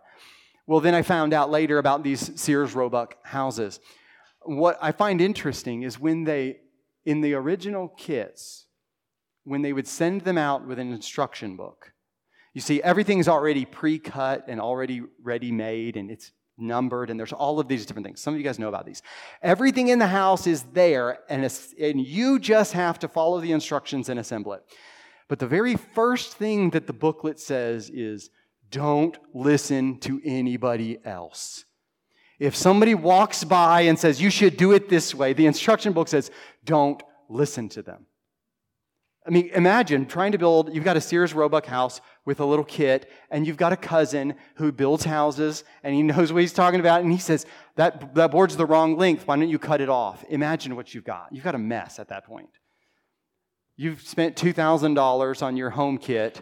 Well, 0.67 0.81
then 0.81 0.93
I 0.93 1.01
found 1.01 1.33
out 1.33 1.49
later 1.49 1.79
about 1.79 2.03
these 2.03 2.39
Sears 2.39 2.75
Roebuck 2.75 3.15
houses. 3.25 3.79
What 4.43 4.77
I 4.81 4.91
find 4.91 5.19
interesting 5.19 5.81
is 5.81 5.99
when 5.99 6.25
they, 6.25 6.57
in 7.05 7.21
the 7.21 7.33
original 7.33 7.87
kits, 7.87 8.67
when 9.45 9.63
they 9.63 9.73
would 9.73 9.87
send 9.87 10.21
them 10.21 10.37
out 10.37 10.67
with 10.67 10.77
an 10.77 10.93
instruction 10.93 11.55
book, 11.55 11.93
you 12.53 12.61
see, 12.61 12.81
everything's 12.81 13.27
already 13.27 13.65
pre 13.65 13.99
cut 13.99 14.45
and 14.47 14.59
already 14.59 15.01
ready 15.23 15.51
made, 15.51 15.95
and 15.97 16.11
it's 16.11 16.31
numbered, 16.57 17.09
and 17.09 17.19
there's 17.19 17.33
all 17.33 17.59
of 17.59 17.67
these 17.67 17.85
different 17.85 18.05
things. 18.05 18.21
Some 18.21 18.33
of 18.33 18.39
you 18.39 18.43
guys 18.43 18.59
know 18.59 18.67
about 18.67 18.85
these. 18.85 19.01
Everything 19.41 19.87
in 19.87 19.99
the 19.99 20.07
house 20.07 20.47
is 20.47 20.63
there, 20.73 21.19
and, 21.29 21.43
and 21.79 22.01
you 22.01 22.39
just 22.39 22.73
have 22.73 22.99
to 22.99 23.07
follow 23.07 23.39
the 23.39 23.51
instructions 23.51 24.09
and 24.09 24.19
assemble 24.19 24.53
it. 24.53 24.63
But 25.27 25.39
the 25.39 25.47
very 25.47 25.75
first 25.75 26.35
thing 26.35 26.71
that 26.71 26.87
the 26.87 26.93
booklet 26.93 27.39
says 27.39 27.89
is 27.89 28.29
don't 28.69 29.17
listen 29.33 29.97
to 29.99 30.21
anybody 30.25 30.97
else. 31.05 31.65
If 32.39 32.55
somebody 32.55 32.95
walks 32.95 33.43
by 33.43 33.81
and 33.81 33.99
says, 33.99 34.21
you 34.21 34.29
should 34.29 34.57
do 34.57 34.71
it 34.71 34.89
this 34.89 35.13
way, 35.13 35.33
the 35.33 35.45
instruction 35.45 35.93
book 35.93 36.07
says, 36.07 36.31
don't 36.65 37.01
listen 37.29 37.69
to 37.69 37.81
them. 37.81 38.07
I 39.25 39.29
mean, 39.29 39.51
imagine 39.53 40.07
trying 40.07 40.31
to 40.31 40.39
build, 40.39 40.73
you've 40.73 40.83
got 40.83 40.97
a 40.97 41.01
Sears 41.01 41.33
Roebuck 41.33 41.67
house 41.67 42.01
with 42.25 42.39
a 42.39 42.45
little 42.45 42.65
kit, 42.65 43.09
and 43.29 43.45
you've 43.45 43.57
got 43.57 43.71
a 43.71 43.77
cousin 43.77 44.33
who 44.55 44.71
builds 44.71 45.03
houses, 45.03 45.63
and 45.83 45.93
he 45.93 46.01
knows 46.01 46.33
what 46.33 46.41
he's 46.41 46.53
talking 46.53 46.79
about, 46.79 47.01
and 47.01 47.11
he 47.11 47.19
says, 47.19 47.45
that, 47.75 48.15
that 48.15 48.31
board's 48.31 48.57
the 48.57 48.65
wrong 48.65 48.97
length, 48.97 49.27
why 49.27 49.35
don't 49.37 49.49
you 49.49 49.59
cut 49.59 49.79
it 49.79 49.89
off? 49.89 50.23
Imagine 50.29 50.75
what 50.75 50.93
you've 50.93 51.03
got. 51.03 51.27
You've 51.31 51.43
got 51.43 51.53
a 51.53 51.59
mess 51.59 51.99
at 51.99 52.09
that 52.09 52.25
point. 52.25 52.49
You've 53.75 54.01
spent 54.01 54.35
$2,000 54.35 55.43
on 55.43 55.57
your 55.57 55.69
home 55.69 55.99
kit, 55.99 56.41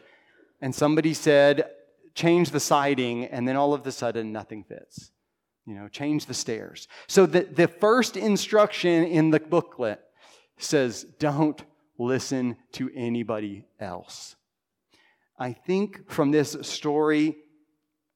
and 0.61 0.73
somebody 0.73 1.13
said, 1.13 1.69
change 2.15 2.51
the 2.51 2.59
siding, 2.61 3.25
and 3.25 3.45
then 3.45 3.57
all 3.57 3.73
of 3.73 3.85
a 3.85 3.91
sudden, 3.91 4.31
nothing 4.31 4.63
fits. 4.63 5.11
You 5.65 5.75
know, 5.75 5.87
change 5.89 6.25
the 6.25 6.33
stairs. 6.33 6.87
So 7.07 7.25
the, 7.25 7.41
the 7.41 7.67
first 7.67 8.15
instruction 8.17 9.03
in 9.03 9.31
the 9.31 9.39
booklet 9.39 10.01
says, 10.57 11.05
don't 11.19 11.61
listen 11.99 12.57
to 12.71 12.89
anybody 12.95 13.65
else. 13.79 14.35
I 15.37 15.53
think 15.53 16.09
from 16.09 16.31
this 16.31 16.57
story 16.61 17.37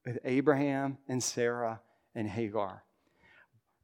with 0.04 0.18
Abraham 0.24 0.98
and 1.08 1.22
Sarah 1.22 1.80
and 2.14 2.28
Hagar, 2.28 2.82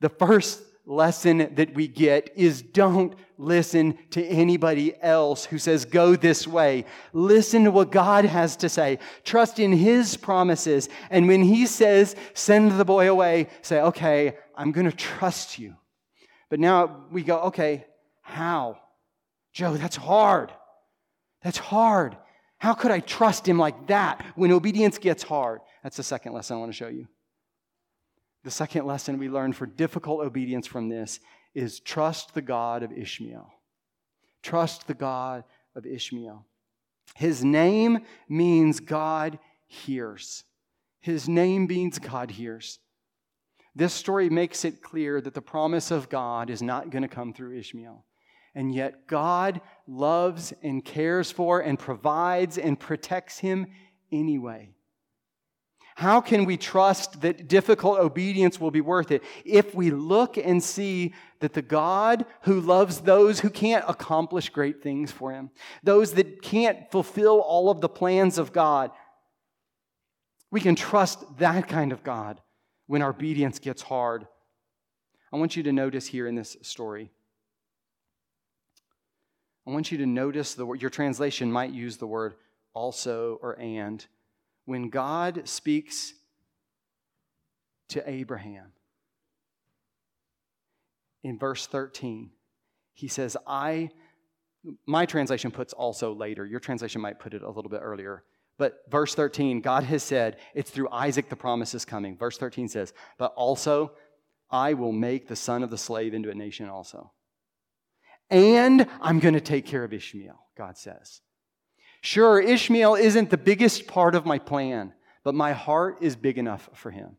the 0.00 0.08
first 0.08 0.62
lesson 0.86 1.54
that 1.54 1.74
we 1.74 1.86
get 1.86 2.30
is 2.36 2.62
don't 2.62 3.14
listen 3.38 3.96
to 4.10 4.24
anybody 4.24 4.94
else 5.00 5.44
who 5.44 5.58
says, 5.58 5.84
go 5.84 6.16
this 6.16 6.48
way. 6.48 6.84
Listen 7.12 7.64
to 7.64 7.70
what 7.70 7.92
God 7.92 8.24
has 8.24 8.56
to 8.56 8.68
say. 8.68 8.98
Trust 9.22 9.58
in 9.58 9.72
His 9.72 10.16
promises. 10.16 10.88
And 11.10 11.28
when 11.28 11.42
He 11.42 11.66
says, 11.66 12.16
send 12.34 12.72
the 12.72 12.84
boy 12.84 13.08
away, 13.10 13.48
say, 13.62 13.80
okay, 13.80 14.36
I'm 14.56 14.72
going 14.72 14.90
to 14.90 14.96
trust 14.96 15.58
you. 15.58 15.76
But 16.48 16.60
now 16.60 17.04
we 17.12 17.22
go, 17.22 17.38
okay, 17.42 17.86
how? 18.22 18.78
Joe, 19.52 19.76
that's 19.76 19.96
hard. 19.96 20.52
That's 21.42 21.58
hard. 21.58 22.16
How 22.58 22.74
could 22.74 22.90
I 22.90 23.00
trust 23.00 23.48
him 23.48 23.58
like 23.58 23.86
that 23.86 24.24
when 24.34 24.52
obedience 24.52 24.98
gets 24.98 25.22
hard? 25.22 25.60
That's 25.82 25.96
the 25.96 26.02
second 26.02 26.32
lesson 26.32 26.56
I 26.56 26.60
want 26.60 26.72
to 26.72 26.76
show 26.76 26.88
you. 26.88 27.08
The 28.44 28.50
second 28.50 28.86
lesson 28.86 29.18
we 29.18 29.28
learn 29.28 29.52
for 29.52 29.66
difficult 29.66 30.20
obedience 30.20 30.66
from 30.66 30.88
this 30.88 31.20
is 31.54 31.80
trust 31.80 32.34
the 32.34 32.42
God 32.42 32.82
of 32.82 32.92
Ishmael. 32.92 33.50
Trust 34.42 34.86
the 34.86 34.94
God 34.94 35.44
of 35.74 35.86
Ishmael. 35.86 36.46
His 37.14 37.44
name 37.44 38.00
means 38.28 38.80
God 38.80 39.38
hears. 39.66 40.44
His 41.00 41.28
name 41.28 41.66
means 41.66 41.98
God 41.98 42.30
hears. 42.30 42.78
This 43.74 43.94
story 43.94 44.28
makes 44.28 44.64
it 44.64 44.82
clear 44.82 45.20
that 45.20 45.34
the 45.34 45.42
promise 45.42 45.90
of 45.90 46.08
God 46.08 46.50
is 46.50 46.62
not 46.62 46.90
going 46.90 47.02
to 47.02 47.08
come 47.08 47.32
through 47.32 47.58
Ishmael. 47.58 48.04
And 48.54 48.74
yet, 48.74 49.06
God 49.06 49.60
loves 49.86 50.52
and 50.62 50.84
cares 50.84 51.30
for 51.30 51.60
and 51.60 51.78
provides 51.78 52.58
and 52.58 52.78
protects 52.78 53.38
him 53.38 53.66
anyway. 54.10 54.70
How 56.00 56.22
can 56.22 56.46
we 56.46 56.56
trust 56.56 57.20
that 57.20 57.46
difficult 57.46 57.98
obedience 57.98 58.58
will 58.58 58.70
be 58.70 58.80
worth 58.80 59.10
it 59.10 59.22
if 59.44 59.74
we 59.74 59.90
look 59.90 60.38
and 60.38 60.62
see 60.62 61.12
that 61.40 61.52
the 61.52 61.62
God 61.62 62.24
who 62.42 62.60
loves 62.60 63.00
those 63.00 63.40
who 63.40 63.50
can't 63.50 63.84
accomplish 63.86 64.48
great 64.48 64.82
things 64.82 65.12
for 65.12 65.30
him, 65.30 65.50
those 65.82 66.12
that 66.14 66.40
can't 66.40 66.90
fulfill 66.90 67.40
all 67.40 67.70
of 67.70 67.82
the 67.82 67.88
plans 67.88 68.38
of 68.38 68.52
God, 68.52 68.90
we 70.50 70.60
can 70.60 70.74
trust 70.74 71.22
that 71.38 71.68
kind 71.68 71.92
of 71.92 72.02
God 72.02 72.40
when 72.86 73.02
our 73.02 73.10
obedience 73.10 73.58
gets 73.58 73.82
hard? 73.82 74.26
I 75.32 75.36
want 75.36 75.54
you 75.54 75.62
to 75.64 75.72
notice 75.72 76.06
here 76.06 76.26
in 76.26 76.34
this 76.34 76.56
story 76.62 77.10
I 79.70 79.72
want 79.72 79.92
you 79.92 79.98
to 79.98 80.06
notice 80.06 80.54
the 80.54 80.66
word, 80.66 80.80
your 80.80 80.90
translation 80.90 81.52
might 81.52 81.70
use 81.70 81.96
the 81.96 82.06
word 82.06 82.34
also 82.74 83.38
or 83.40 83.56
and. 83.60 84.04
When 84.64 84.90
God 84.90 85.48
speaks 85.48 86.12
to 87.90 88.02
Abraham 88.10 88.72
in 91.22 91.38
verse 91.38 91.68
13, 91.68 92.30
he 92.94 93.06
says, 93.06 93.36
I, 93.46 93.90
my 94.86 95.06
translation 95.06 95.52
puts 95.52 95.72
also 95.72 96.14
later. 96.14 96.44
Your 96.44 96.58
translation 96.58 97.00
might 97.00 97.20
put 97.20 97.32
it 97.32 97.42
a 97.42 97.48
little 97.48 97.70
bit 97.70 97.80
earlier. 97.80 98.24
But 98.58 98.82
verse 98.90 99.14
13, 99.14 99.60
God 99.60 99.84
has 99.84 100.02
said, 100.02 100.38
it's 100.52 100.72
through 100.72 100.88
Isaac 100.90 101.28
the 101.28 101.36
promise 101.36 101.74
is 101.74 101.84
coming. 101.84 102.16
Verse 102.16 102.36
13 102.36 102.66
says, 102.66 102.92
but 103.18 103.32
also 103.36 103.92
I 104.50 104.74
will 104.74 104.92
make 104.92 105.28
the 105.28 105.36
son 105.36 105.62
of 105.62 105.70
the 105.70 105.78
slave 105.78 106.12
into 106.12 106.28
a 106.28 106.34
nation 106.34 106.68
also 106.68 107.12
and 108.30 108.86
I'm 109.00 109.18
going 109.18 109.34
to 109.34 109.40
take 109.40 109.66
care 109.66 109.84
of 109.84 109.92
Ishmael, 109.92 110.38
God 110.56 110.78
says. 110.78 111.20
Sure, 112.00 112.40
Ishmael 112.40 112.94
isn't 112.94 113.30
the 113.30 113.36
biggest 113.36 113.86
part 113.86 114.14
of 114.14 114.24
my 114.24 114.38
plan, 114.38 114.92
but 115.22 115.34
my 115.34 115.52
heart 115.52 115.98
is 116.00 116.16
big 116.16 116.38
enough 116.38 116.70
for 116.74 116.90
him. 116.90 117.16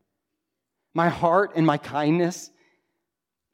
My 0.94 1.08
heart 1.08 1.52
and 1.54 1.66
my 1.66 1.78
kindness 1.78 2.50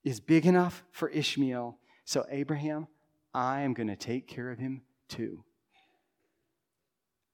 is 0.04 0.20
big 0.20 0.46
enough 0.46 0.84
for 0.90 1.08
Ishmael. 1.08 1.78
So, 2.04 2.24
Abraham, 2.30 2.88
I 3.34 3.60
am 3.60 3.74
going 3.74 3.88
to 3.88 3.96
take 3.96 4.26
care 4.26 4.50
of 4.50 4.58
him 4.58 4.82
too. 5.08 5.44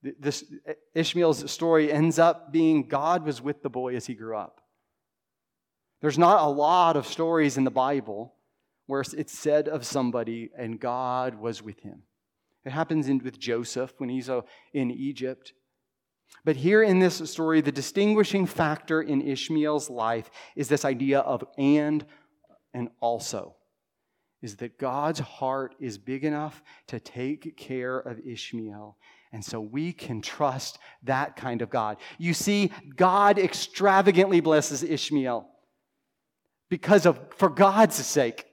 This 0.03 0.45
Ishmael's 0.95 1.51
story 1.51 1.91
ends 1.91 2.19
up 2.19 2.53
being 2.53 2.89
God 2.89 3.25
was 3.25 3.41
with 3.41 3.63
the 3.63 3.71
boy 3.71 3.97
as 3.97 4.07
he 4.07 4.15
grew 4.15 4.37
up. 4.37 4.61
There's 6.03 6.19
not 6.19 6.45
a 6.45 6.51
lot 6.51 6.97
of 6.97 7.07
stories 7.07 7.57
in 7.57 7.65
the 7.65 7.71
Bible 7.71 8.35
where 8.87 9.05
it's 9.17 9.37
said 9.37 9.69
of 9.69 9.87
somebody, 9.87 10.51
and 10.57 10.79
God 10.79 11.35
was 11.37 11.63
with 11.63 11.81
him. 11.81 12.03
It 12.65 12.73
happens 12.73 13.09
in, 13.09 13.19
with 13.19 13.39
Joseph 13.39 13.95
when 13.99 14.09
he's 14.09 14.31
uh, 14.31 14.43
in 14.73 14.91
Egypt. 14.91 15.53
But 16.45 16.57
here 16.57 16.83
in 16.83 16.99
this 16.99 17.17
story, 17.31 17.61
the 17.61 17.73
distinguishing 17.73 18.47
factor 18.47 19.01
in 19.03 19.23
Ishmael's 19.23 19.91
life 19.91 20.31
is 20.57 20.69
this 20.69 20.85
idea 20.85 21.21
of 21.21 21.45
and 21.59 22.05
and 22.73 22.89
also. 23.01 23.57
Is 24.43 24.57
that 24.57 24.79
God's 24.79 25.21
heart 25.21 25.75
is 25.81 25.97
big 25.97 26.25
enough 26.25 26.63
to 26.89 27.01
take 27.01 27.57
care 27.57 27.99
of 27.99 28.21
Ishmael. 28.27 28.99
And 29.33 29.43
so 29.45 29.61
we 29.61 29.93
can 29.93 30.21
trust 30.21 30.79
that 31.05 31.37
kind 31.37 31.63
of 31.63 31.71
God. 31.71 31.97
You 32.19 32.35
see, 32.35 32.71
God 32.95 33.39
extravagantly 33.39 34.41
blesses 34.41 34.83
Ishmael 34.83 35.49
because 36.69 37.07
of, 37.07 37.19
for 37.37 37.49
God's 37.49 37.95
sake 37.95 38.45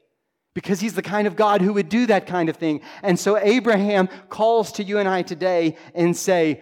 because 0.54 0.80
he's 0.82 0.96
the 0.96 1.02
kind 1.02 1.28
of 1.28 1.36
God 1.36 1.62
who 1.62 1.74
would 1.74 1.90
do 1.90 2.06
that 2.08 2.28
kind 2.28 2.50
of 2.50 2.58
thing. 2.58 2.82
And 3.04 3.20
so 3.20 3.38
Abraham 3.38 4.08
calls 4.30 4.72
to 4.74 4.84
you 4.84 4.98
and 4.98 5.08
I 5.08 5.22
today 5.22 5.78
and 5.96 6.16
say, 6.16 6.62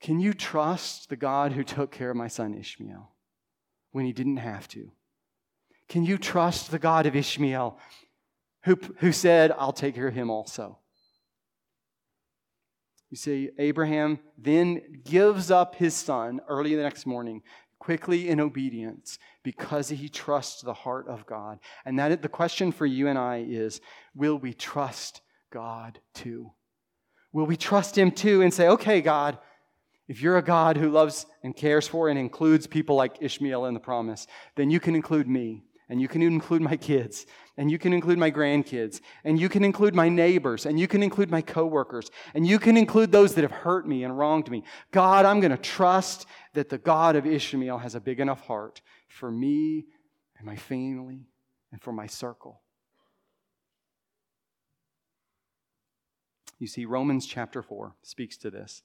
"Can 0.00 0.20
you 0.20 0.32
trust 0.32 1.08
the 1.08 1.16
God 1.16 1.52
who 1.52 1.62
took 1.62 1.92
care 1.92 2.10
of 2.10 2.16
my 2.16 2.28
son 2.28 2.54
Ishmael 2.54 3.12
when 3.92 4.04
he 4.04 4.12
didn't 4.12 4.38
have 4.38 4.66
to? 4.68 4.90
Can 5.88 6.04
you 6.04 6.18
trust 6.18 6.70
the 6.70 6.78
God 6.78 7.06
of 7.06 7.14
Ishmael 7.14 7.78
who, 8.64 8.78
who 8.98 9.12
said, 9.12 9.52
I'll 9.52 9.72
take 9.72 9.94
care 9.94 10.08
of 10.08 10.14
him 10.14 10.30
also?" 10.30 10.78
You 13.10 13.16
see, 13.16 13.50
Abraham 13.58 14.20
then 14.38 15.02
gives 15.04 15.50
up 15.50 15.74
his 15.74 15.94
son 15.94 16.40
early 16.48 16.74
the 16.74 16.82
next 16.82 17.04
morning 17.04 17.42
quickly 17.82 18.28
in 18.28 18.38
obedience 18.38 19.18
because 19.42 19.88
he 19.88 20.08
trusts 20.08 20.62
the 20.62 20.72
heart 20.72 21.08
of 21.08 21.26
God. 21.26 21.58
And 21.84 21.98
that 21.98 22.22
the 22.22 22.28
question 22.28 22.70
for 22.70 22.86
you 22.86 23.08
and 23.08 23.18
I 23.18 23.44
is 23.48 23.80
will 24.14 24.36
we 24.36 24.54
trust 24.54 25.20
God 25.52 25.98
too? 26.14 26.52
Will 27.32 27.44
we 27.44 27.56
trust 27.56 27.98
him 27.98 28.12
too 28.12 28.40
and 28.40 28.54
say, 28.54 28.68
okay, 28.68 29.00
God, 29.00 29.36
if 30.06 30.22
you're 30.22 30.38
a 30.38 30.42
God 30.42 30.76
who 30.76 30.90
loves 30.90 31.26
and 31.42 31.56
cares 31.56 31.88
for 31.88 32.08
and 32.08 32.16
includes 32.16 32.68
people 32.68 32.94
like 32.94 33.16
Ishmael 33.20 33.64
in 33.64 33.74
the 33.74 33.80
promise, 33.80 34.28
then 34.54 34.70
you 34.70 34.78
can 34.78 34.94
include 34.94 35.26
me 35.26 35.64
and 35.92 36.00
you 36.00 36.08
can 36.08 36.22
include 36.22 36.62
my 36.62 36.74
kids, 36.74 37.26
and 37.58 37.70
you 37.70 37.78
can 37.78 37.92
include 37.92 38.16
my 38.16 38.30
grandkids, 38.30 39.02
and 39.24 39.38
you 39.38 39.50
can 39.50 39.62
include 39.62 39.94
my 39.94 40.08
neighbors, 40.08 40.64
and 40.64 40.80
you 40.80 40.88
can 40.88 41.02
include 41.02 41.30
my 41.30 41.42
coworkers, 41.42 42.10
and 42.32 42.46
you 42.46 42.58
can 42.58 42.78
include 42.78 43.12
those 43.12 43.34
that 43.34 43.42
have 43.42 43.50
hurt 43.50 43.86
me 43.86 44.02
and 44.02 44.16
wronged 44.18 44.50
me. 44.50 44.64
God, 44.90 45.26
I'm 45.26 45.38
going 45.38 45.50
to 45.50 45.58
trust 45.58 46.24
that 46.54 46.70
the 46.70 46.78
God 46.78 47.14
of 47.14 47.26
Ishmael 47.26 47.76
has 47.76 47.94
a 47.94 48.00
big 48.00 48.20
enough 48.20 48.40
heart 48.46 48.80
for 49.06 49.30
me 49.30 49.84
and 50.38 50.46
my 50.46 50.56
family 50.56 51.26
and 51.72 51.82
for 51.82 51.92
my 51.92 52.06
circle. 52.06 52.62
You 56.58 56.68
see, 56.68 56.86
Romans 56.86 57.26
chapter 57.26 57.60
4 57.60 57.96
speaks 58.02 58.38
to 58.38 58.50
this. 58.50 58.82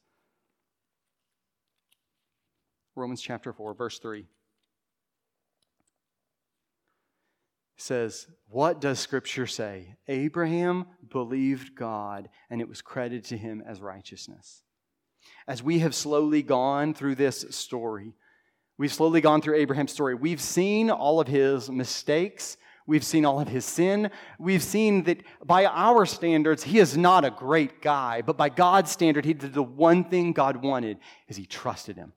Romans 2.95 3.21
chapter 3.21 3.53
4, 3.53 3.75
verse 3.75 3.97
3. 3.97 4.25
Says, 7.77 8.27
What 8.49 8.81
does 8.81 8.99
Scripture 8.99 9.47
say? 9.47 9.95
Abraham 10.07 10.85
believed 11.09 11.75
God, 11.75 12.29
and 12.49 12.59
it 12.59 12.67
was 12.67 12.81
credited 12.81 13.25
to 13.25 13.37
him 13.37 13.63
as 13.65 13.79
righteousness. 13.79 14.63
As 15.47 15.63
we 15.63 15.79
have 15.79 15.95
slowly 15.95 16.41
gone 16.41 16.93
through 16.93 17.15
this 17.15 17.45
story, 17.51 18.13
we've 18.77 18.93
slowly 18.93 19.21
gone 19.21 19.41
through 19.41 19.55
Abraham's 19.55 19.91
story. 19.91 20.15
We've 20.15 20.41
seen 20.41 20.89
all 20.89 21.19
of 21.19 21.27
his 21.27 21.69
mistakes. 21.69 22.57
We've 22.85 23.03
seen 23.03 23.25
all 23.25 23.39
of 23.39 23.49
his 23.49 23.65
sin. 23.65 24.11
We've 24.39 24.63
seen 24.63 25.03
that 25.03 25.21
by 25.45 25.65
our 25.65 26.05
standards, 26.05 26.63
he 26.63 26.79
is 26.79 26.97
not 26.97 27.25
a 27.25 27.31
great 27.31 27.81
guy, 27.81 28.21
but 28.21 28.37
by 28.37 28.49
God's 28.49 28.91
standard, 28.91 29.25
he 29.25 29.33
did 29.33 29.53
the 29.53 29.63
one 29.63 30.05
thing 30.05 30.31
God 30.31 30.57
wanted 30.57 30.97
is 31.27 31.37
he 31.37 31.45
trusted 31.45 31.97
him. 31.97 32.13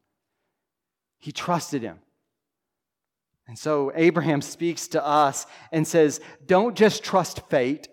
He 1.18 1.32
trusted 1.32 1.82
him. 1.82 1.98
And 3.50 3.58
so 3.58 3.90
Abraham 3.96 4.42
speaks 4.42 4.86
to 4.86 5.04
us 5.04 5.44
and 5.72 5.84
says, 5.84 6.20
Don't 6.46 6.76
just 6.76 7.02
trust 7.02 7.48
fate, 7.48 7.88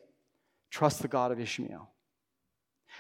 trust 0.69 1.01
the 1.01 1.07
God 1.07 1.31
of 1.31 1.39
Ishmael. 1.39 1.89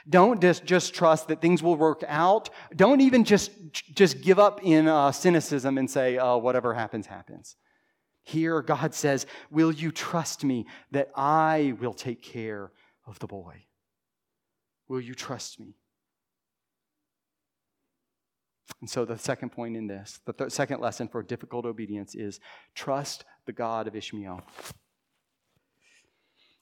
Don't 0.09 0.41
just, 0.41 0.65
just 0.65 0.95
trust 0.95 1.27
that 1.27 1.39
things 1.39 1.61
will 1.61 1.75
work 1.75 2.03
out. 2.07 2.49
Don't 2.75 3.01
even 3.01 3.25
just, 3.25 3.51
just 3.93 4.21
give 4.21 4.39
up 4.39 4.59
in 4.63 4.87
uh, 4.87 5.11
cynicism 5.11 5.77
and 5.77 5.87
say, 5.87 6.17
oh, 6.17 6.37
whatever 6.37 6.73
happens, 6.73 7.05
happens. 7.05 7.57
Here, 8.23 8.63
God 8.63 8.95
says, 8.95 9.27
Will 9.51 9.71
you 9.71 9.91
trust 9.91 10.43
me 10.43 10.65
that 10.89 11.11
I 11.15 11.75
will 11.79 11.93
take 11.93 12.23
care 12.23 12.71
of 13.05 13.19
the 13.19 13.27
boy? 13.27 13.65
Will 14.87 14.99
you 14.99 15.13
trust 15.13 15.59
me? 15.59 15.75
And 18.81 18.89
so, 18.89 19.05
the 19.05 19.17
second 19.17 19.51
point 19.51 19.75
in 19.75 19.87
this, 19.87 20.19
the 20.25 20.33
th- 20.33 20.51
second 20.51 20.81
lesson 20.81 21.07
for 21.07 21.23
difficult 21.23 21.65
obedience 21.65 22.15
is 22.15 22.39
trust 22.75 23.25
the 23.45 23.53
God 23.53 23.87
of 23.87 23.95
Ishmael. 23.95 24.41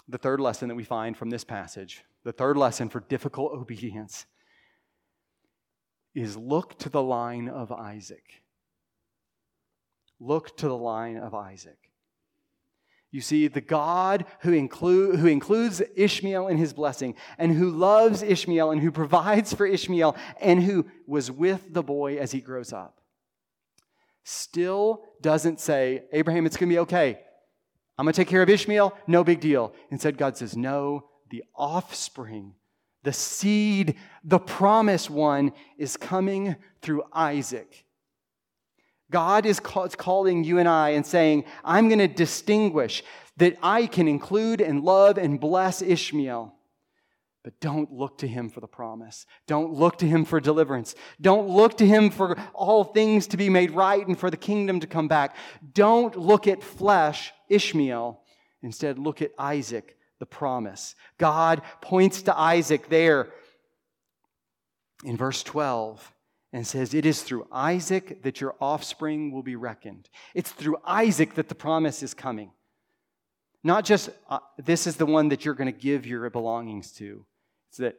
the 0.08 0.18
third 0.20 0.40
lesson 0.40 0.70
that 0.70 0.76
we 0.76 0.84
find 0.84 1.18
from 1.18 1.32
this 1.32 1.44
passage, 1.44 2.04
the 2.24 2.32
third 2.32 2.58
lesson 2.58 2.90
for 2.90 3.00
difficult 3.00 3.52
obedience, 3.56 4.26
is 6.14 6.38
look 6.38 6.78
to 6.80 6.90
the 6.90 7.04
line 7.04 7.50
of 7.50 7.72
Isaac. 7.72 8.44
Look 10.20 10.56
to 10.58 10.68
the 10.68 10.78
line 10.78 11.18
of 11.18 11.34
Isaac. 11.34 11.85
You 13.16 13.22
see, 13.22 13.48
the 13.48 13.62
God 13.62 14.26
who, 14.42 14.52
who 14.60 15.28
includes 15.28 15.82
Ishmael 15.96 16.50
in 16.50 16.58
his 16.58 16.74
blessing, 16.74 17.16
and 17.38 17.54
who 17.54 17.70
loves 17.70 18.22
Ishmael, 18.22 18.72
and 18.72 18.82
who 18.82 18.92
provides 18.92 19.54
for 19.54 19.66
Ishmael, 19.66 20.18
and 20.42 20.62
who 20.62 20.86
was 21.08 21.32
with 21.32 21.74
the 21.74 21.82
boy 21.82 22.18
as 22.18 22.34
he 22.34 22.42
grows 22.42 22.74
up, 22.74 23.00
still 24.26 25.02
doesn't 25.22 25.62
say, 25.62 26.04
Abraham, 26.12 26.46
it's 26.46 26.58
going 26.58 26.68
to 26.68 26.74
be 26.74 26.80
okay. 26.80 27.18
I'm 27.98 28.04
going 28.04 28.12
to 28.12 28.18
take 28.20 28.28
care 28.28 28.42
of 28.42 28.50
Ishmael, 28.50 28.94
no 29.08 29.24
big 29.24 29.40
deal. 29.40 29.74
Instead, 29.92 30.18
God 30.18 30.36
says, 30.36 30.58
No, 30.58 31.06
the 31.30 31.46
offspring, 31.56 32.56
the 33.04 33.14
seed, 33.14 33.96
the 34.26 34.40
promised 34.40 35.10
one 35.10 35.54
is 35.78 35.96
coming 35.96 36.58
through 36.82 37.04
Isaac. 37.14 37.85
God 39.12 39.46
is 39.46 39.60
calling 39.60 40.44
you 40.44 40.58
and 40.58 40.68
I 40.68 40.90
and 40.90 41.06
saying, 41.06 41.46
I'm 41.64 41.88
going 41.88 42.00
to 42.00 42.08
distinguish 42.08 43.04
that 43.38 43.58
I 43.62 43.86
can 43.88 44.08
include 44.08 44.62
and 44.62 44.84
love 44.84 45.18
and 45.18 45.40
bless 45.40 45.82
Ishmael. 45.82 46.54
But 47.44 47.60
don't 47.60 47.92
look 47.92 48.18
to 48.20 48.28
him 48.28 48.50
for 48.50 48.60
the 48.60 48.68
promise. 48.68 49.28
Don't 49.46 49.72
look 49.72 50.00
to 50.00 50.08
him 50.08 50.26
for 50.26 50.40
deliverance. 50.40 50.96
Don't 51.22 51.48
look 51.48 51.78
to 51.78 51.86
him 51.86 52.10
for 52.10 52.36
all 52.56 52.84
things 52.84 53.28
to 53.28 53.38
be 53.38 53.50
made 53.50 53.70
right 53.70 54.06
and 54.06 54.18
for 54.18 54.32
the 54.32 54.38
kingdom 54.38 54.80
to 54.80 54.88
come 54.88 55.08
back. 55.08 55.36
Don't 55.74 56.16
look 56.18 56.48
at 56.48 56.64
flesh, 56.64 57.32
Ishmael. 57.48 58.20
Instead, 58.64 58.98
look 58.98 59.22
at 59.22 59.30
Isaac, 59.38 59.96
the 60.18 60.26
promise. 60.26 60.96
God 61.20 61.62
points 61.82 62.24
to 62.24 62.36
Isaac 62.36 62.90
there 62.90 63.32
in 65.04 65.16
verse 65.16 65.44
12 65.44 66.12
and 66.56 66.66
says, 66.66 66.94
It 66.94 67.06
is 67.06 67.22
through 67.22 67.48
Isaac 67.52 68.24
that 68.24 68.40
your 68.40 68.56
offspring 68.62 69.34
will 69.34 69.44
be 69.44 69.58
reckoned. 69.58 70.10
It's 70.34 70.52
through 70.52 70.78
Isaac 70.86 71.34
that 71.34 71.50
the 71.50 71.54
promise 71.54 72.02
is 72.02 72.14
coming. 72.14 72.52
Not 73.62 73.84
just, 73.84 74.10
uh, 74.30 74.40
this 74.58 74.88
is 74.88 74.96
the 74.96 75.06
one 75.06 75.28
that 75.30 75.44
you're 75.44 75.54
going 75.54 75.72
to 75.72 75.78
give 75.78 76.08
your 76.08 76.30
belongings 76.30 76.94
to 76.94 77.26
It's 77.68 77.80
that 77.80 77.96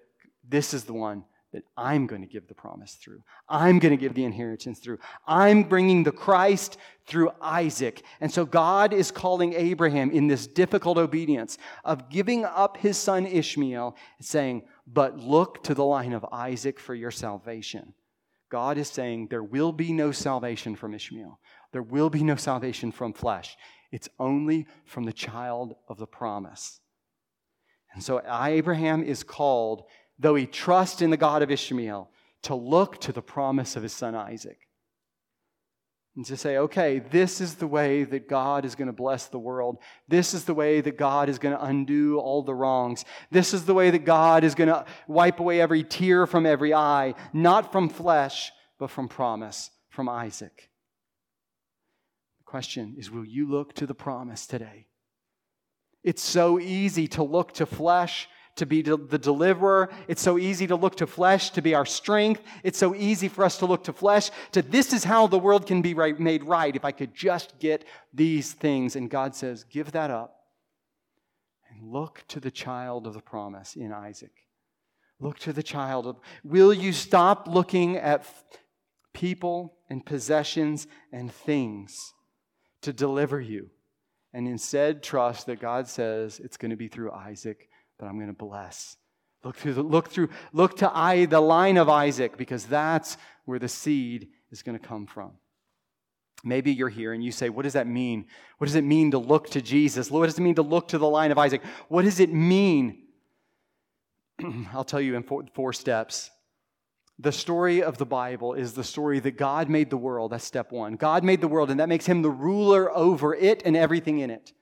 this 0.49 0.73
is 0.73 0.85
the 0.85 0.95
one 0.95 1.25
that 1.53 1.64
I'm 1.77 2.07
going 2.07 2.23
to 2.23 2.27
give 2.27 2.49
the 2.49 2.55
promise 2.55 2.95
through. 2.95 3.21
I'm 3.47 3.79
going 3.79 3.92
to 3.92 4.01
give 4.01 4.14
the 4.14 4.25
inheritance 4.25 4.79
through. 4.79 5.01
I'm 5.27 5.64
bringing 5.64 6.03
the 6.03 6.11
Christ 6.12 6.79
through 7.07 7.33
Isaac. 7.42 8.05
And 8.23 8.33
so 8.33 8.47
God 8.47 8.95
is 8.95 9.11
calling 9.11 9.53
Abraham 9.53 10.11
in 10.11 10.29
this 10.29 10.47
difficult 10.47 10.97
obedience 10.97 11.59
of 11.85 12.09
giving 12.09 12.47
up 12.47 12.79
his 12.79 12.97
son 12.97 13.27
Ishmael, 13.27 13.97
saying, 14.23 14.62
But 14.87 15.19
look 15.19 15.62
to 15.64 15.75
the 15.75 15.85
line 15.85 16.14
of 16.14 16.25
Isaac 16.33 16.81
for 16.81 16.95
your 16.95 17.11
salvation. 17.11 17.92
God 18.57 18.79
is 18.79 18.88
saying 18.88 19.27
there 19.29 19.42
will 19.42 19.71
be 19.71 19.92
no 19.92 20.12
salvation 20.12 20.77
from 20.77 20.95
Ishmael. 20.95 21.38
There 21.73 21.83
will 21.83 22.09
be 22.09 22.25
no 22.25 22.37
salvation 22.37 22.90
from 22.90 23.12
flesh. 23.12 23.55
It's 23.92 24.09
only 24.19 24.66
from 24.87 25.05
the 25.05 25.12
child 25.12 25.75
of 25.90 25.99
the 25.99 26.07
promise. 26.07 26.81
And 27.92 28.03
so 28.03 28.23
Abraham 28.27 29.03
is 29.03 29.23
called, 29.23 29.83
though 30.19 30.37
he 30.37 30.47
trusts 30.47 31.03
in 31.03 31.11
the 31.11 31.19
God 31.19 31.42
of 31.42 31.51
Ishmael, 31.51 32.09
to 32.45 32.55
look 32.55 32.99
to 33.03 33.12
the 33.12 33.21
promise 33.21 33.77
of 33.77 33.83
his 33.83 33.92
son 33.92 34.14
Isaac. 34.14 34.66
And 36.17 36.25
to 36.27 36.37
say, 36.37 36.57
okay, 36.57 36.99
this 36.99 37.43
is 37.43 37.57
the 37.57 37.67
way 37.67 38.05
that 38.05 38.27
God 38.27 38.65
is 38.65 38.75
going 38.75 38.87
to 38.87 38.93
bless 38.93 39.27
the 39.27 39.39
world. 39.39 39.77
This 40.09 40.33
is 40.33 40.45
the 40.45 40.55
way 40.55 40.81
that 40.81 40.97
God 40.97 41.29
is 41.29 41.39
going 41.39 41.55
to 41.55 41.63
undo 41.63 42.19
all 42.19 42.43
the 42.43 42.55
wrongs. 42.55 43.05
This 43.31 43.53
is 43.53 43.67
the 43.67 43.75
way 43.75 43.91
that 43.91 44.07
God 44.07 44.43
is 44.43 44.55
going 44.55 44.71
to 44.71 44.87
wipe 45.07 45.41
away 45.41 45.61
every 45.61 45.85
tear 45.85 46.27
from 46.27 46.47
every 46.47 46.73
eye, 46.73 47.15
not 47.35 47.71
from 47.71 47.91
flesh, 47.91 48.51
but 48.79 48.91
from 48.91 49.09
promise, 49.09 49.71
from 49.91 50.09
Isaac. 50.09 50.71
The 52.39 52.51
question 52.51 52.95
is 52.97 53.11
will 53.11 53.27
you 53.27 53.47
look 53.47 53.75
to 53.75 53.87
the 53.87 53.95
promise 53.95 54.47
today? 54.47 54.87
It's 56.03 56.23
so 56.23 56.59
easy 56.59 57.09
to 57.09 57.23
look 57.25 57.53
to 57.55 57.67
flesh 57.67 58.27
to 58.57 58.66
be 58.66 58.83
the 58.83 58.97
deliverer. 58.97 59.90
It's 60.09 60.23
so 60.23 60.38
easy 60.38 60.66
to 60.66 60.77
look 60.77 60.97
to 60.97 61.07
flesh 61.07 61.51
to 61.51 61.62
be 61.62 61.75
our 61.75 61.87
strength. 61.87 62.42
It's 62.62 62.79
so 62.79 62.95
easy 62.95 63.29
for 63.29 63.45
us 63.45 63.59
to 63.59 63.66
look 63.66 63.85
to 63.85 63.92
flesh 63.92 64.31
to 64.53 64.62
this 64.62 64.92
is 64.92 65.05
how 65.05 65.27
the 65.27 65.38
world 65.38 65.66
can 65.66 65.83
be 65.83 65.95
right, 65.95 66.19
made 66.19 66.45
right 66.45 66.75
if 66.75 66.85
I 66.85 66.92
could 66.92 67.14
just 67.14 67.59
get 67.59 67.85
these 68.12 68.53
things. 68.53 68.97
And 68.97 69.11
God 69.11 69.35
says, 69.35 69.64
give 69.64 69.92
that 69.92 70.11
up 70.11 70.40
and 71.71 71.92
look 71.92 72.25
to 72.29 72.40
the 72.40 72.51
child 72.51 73.07
of 73.07 73.14
the 73.14 73.21
promise 73.21 73.77
in 73.77 73.92
Isaac. 73.92 74.33
Look 75.21 75.38
to 75.40 75.53
the 75.53 75.62
child 75.62 76.07
of. 76.07 76.16
Will 76.45 76.73
you 76.73 76.92
stop 76.92 77.47
looking 77.49 77.97
at 77.97 78.27
people 79.14 79.75
and 79.88 80.05
possessions 80.05 80.87
and 81.12 81.33
things 81.33 82.12
to 82.83 82.92
deliver 82.92 83.40
you? 83.40 83.71
and 84.37 84.47
instead 84.47 85.03
trust 85.03 85.47
that 85.47 85.61
God 85.61 85.88
says 85.88 86.40
it's 86.40 86.59
going 86.59 86.71
to 86.71 86.77
be 86.77 86.88
through 86.88 87.11
Isaac 87.11 87.71
that 87.99 88.07
I'm 88.07 88.17
going 88.17 88.29
to 88.29 88.33
bless. 88.33 88.97
Look 89.45 89.57
through 89.57 89.75
the, 89.75 89.83
look 89.83 90.09
through 90.09 90.31
look 90.53 90.77
to 90.79 90.91
I 90.93 91.27
the 91.27 91.41
line 91.41 91.77
of 91.77 91.89
Isaac 91.89 92.37
because 92.37 92.65
that's 92.67 93.17
where 93.45 93.59
the 93.59 93.69
seed 93.69 94.29
is 94.51 94.63
going 94.63 94.79
to 94.79 94.85
come 94.85 95.07
from. 95.07 95.33
Maybe 96.45 96.73
you're 96.73 96.89
here 96.89 97.13
and 97.13 97.25
you 97.25 97.33
say, 97.33 97.49
What 97.49 97.63
does 97.63 97.75
that 97.75 97.87
mean? 97.87 98.27
What 98.59 98.67
does 98.67 98.75
it 98.75 98.85
mean 98.85 99.13
to 99.13 99.19
look 99.19 99.51
to 99.51 99.63
Jesus? 99.63 100.11
What 100.11 100.27
does 100.27 100.39
it 100.39 100.43
mean 100.43 100.57
to 100.57 100.63
look 100.63 100.89
to 100.89 100.99
the 100.99 101.09
line 101.09 101.33
of 101.33 101.39
Isaac? 101.39 101.63
What 101.89 102.03
does 102.03 102.21
it 102.21 102.33
mean? 102.33 103.05
I'll 104.73 104.85
tell 104.85 105.01
you 105.01 105.17
in 105.17 105.23
four, 105.23 105.45
four 105.55 105.73
steps. 105.73 106.31
The 107.19 107.33
story 107.33 107.83
of 107.83 107.97
the 107.97 108.05
Bible 108.05 108.53
is 108.53 108.75
the 108.75 108.85
story 108.85 109.21
that 109.21 109.39
God 109.39 109.71
made 109.71 109.89
the 109.89 109.97
world. 109.97 110.33
That's 110.33 110.45
step 110.45 110.71
one. 110.71 110.97
God 110.97 111.25
made 111.25 111.41
the 111.41 111.49
world, 111.49 111.71
and 111.71 111.81
that 111.81 111.89
makes 111.89 112.05
him 112.05 112.21
the 112.21 112.31
ruler 112.31 112.95
over 112.95 113.35
it 113.35 113.63
and 113.65 113.75
everything 113.75 114.19
in 114.19 114.31
it. 114.31 114.53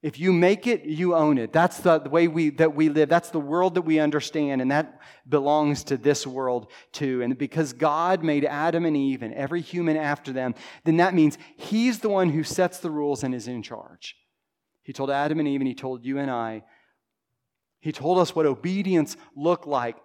If 0.00 0.18
you 0.18 0.32
make 0.32 0.68
it, 0.68 0.84
you 0.84 1.16
own 1.16 1.38
it. 1.38 1.52
That's 1.52 1.78
the, 1.78 1.98
way 1.98 2.28
we, 2.28 2.50
that 2.50 2.74
we 2.74 2.88
live. 2.88 3.08
That's 3.08 3.30
the 3.30 3.40
world 3.40 3.74
that 3.74 3.82
we 3.82 3.98
understand, 3.98 4.62
and 4.62 4.70
that 4.70 5.00
belongs 5.28 5.82
to 5.84 5.96
this 5.96 6.24
world 6.24 6.70
too. 6.92 7.22
And 7.22 7.36
because 7.36 7.72
God 7.72 8.22
made 8.22 8.44
Adam 8.44 8.84
and 8.84 8.96
Eve 8.96 9.22
and 9.22 9.34
every 9.34 9.60
human 9.60 9.96
after 9.96 10.32
them, 10.32 10.54
then 10.84 10.98
that 10.98 11.14
means 11.14 11.36
He's 11.56 11.98
the 11.98 12.08
one 12.08 12.30
who 12.30 12.44
sets 12.44 12.78
the 12.78 12.90
rules 12.90 13.24
and 13.24 13.34
is 13.34 13.48
in 13.48 13.62
charge. 13.62 14.16
He 14.84 14.92
told 14.92 15.10
Adam 15.10 15.40
and 15.40 15.48
Eve, 15.48 15.60
and 15.60 15.68
He 15.68 15.74
told 15.74 16.04
you 16.04 16.18
and 16.18 16.30
I, 16.30 16.62
He 17.80 17.90
told 17.90 18.18
us 18.18 18.36
what 18.36 18.46
obedience 18.46 19.16
looked 19.34 19.66
like 19.66 19.96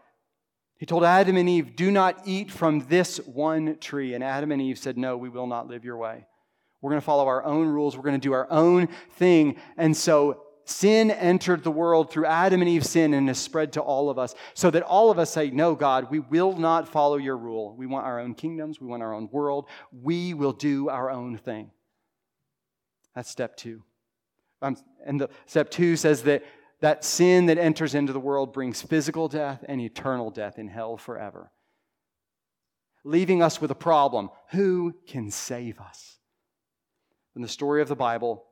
he 0.83 0.85
told 0.85 1.05
Adam 1.05 1.37
and 1.37 1.47
Eve, 1.47 1.77
Do 1.77 1.91
not 1.91 2.23
eat 2.25 2.51
from 2.51 2.81
this 2.89 3.15
one 3.19 3.77
tree. 3.79 4.15
And 4.15 4.21
Adam 4.21 4.51
and 4.51 4.61
Eve 4.61 4.77
said, 4.77 4.97
No, 4.97 5.15
we 5.15 5.29
will 5.29 5.47
not 5.47 5.67
live 5.67 5.85
your 5.85 5.95
way. 5.95 6.25
We're 6.83 6.89
going 6.89 7.01
to 7.01 7.05
follow 7.05 7.27
our 7.27 7.45
own 7.45 7.69
rules. 7.69 7.95
We're 7.95 8.03
going 8.03 8.19
to 8.19 8.27
do 8.27 8.33
our 8.33 8.51
own 8.51 8.89
thing. 9.11 9.55
And 9.77 9.95
so 9.95 10.43
sin 10.65 11.11
entered 11.11 11.63
the 11.63 11.71
world 11.71 12.11
through 12.11 12.25
Adam 12.25 12.59
and 12.59 12.69
Eve's 12.69 12.89
sin 12.89 13.13
and 13.13 13.29
has 13.29 13.39
spread 13.39 13.71
to 13.73 13.81
all 13.81 14.09
of 14.09 14.19
us. 14.19 14.35
So 14.53 14.69
that 14.69 14.83
all 14.83 15.09
of 15.09 15.17
us 15.17 15.29
say, 15.29 15.49
No, 15.49 15.75
God, 15.75 16.11
we 16.11 16.19
will 16.19 16.57
not 16.57 16.89
follow 16.89 17.15
your 17.15 17.37
rule. 17.37 17.73
We 17.77 17.87
want 17.87 18.05
our 18.05 18.19
own 18.19 18.35
kingdoms. 18.35 18.81
We 18.81 18.87
want 18.87 19.01
our 19.01 19.13
own 19.13 19.29
world. 19.31 19.67
We 19.93 20.33
will 20.33 20.51
do 20.51 20.89
our 20.89 21.09
own 21.09 21.37
thing. 21.37 21.71
That's 23.15 23.29
step 23.29 23.55
two. 23.55 23.83
Um, 24.61 24.75
and 25.05 25.21
the, 25.21 25.29
step 25.45 25.71
two 25.71 25.95
says 25.95 26.23
that 26.23 26.43
that 26.81 27.05
sin 27.05 27.45
that 27.45 27.57
enters 27.57 27.95
into 27.95 28.11
the 28.11 28.19
world 28.19 28.51
brings 28.51 28.81
physical 28.81 29.29
death 29.29 29.63
and 29.69 29.79
eternal 29.79 30.31
death 30.31 30.59
in 30.59 30.67
hell 30.67 30.97
forever, 30.97 31.49
leaving 33.05 33.41
us 33.41 33.61
with 33.61 33.71
a 33.71 33.75
problem 33.75 34.29
who 34.51 34.93
can 35.07 35.31
save 35.31 35.79
us? 35.79 36.19
In 37.35 37.41
the 37.41 37.47
story 37.47 37.81
of 37.81 37.87
the 37.87 37.95
Bible, 37.95 38.45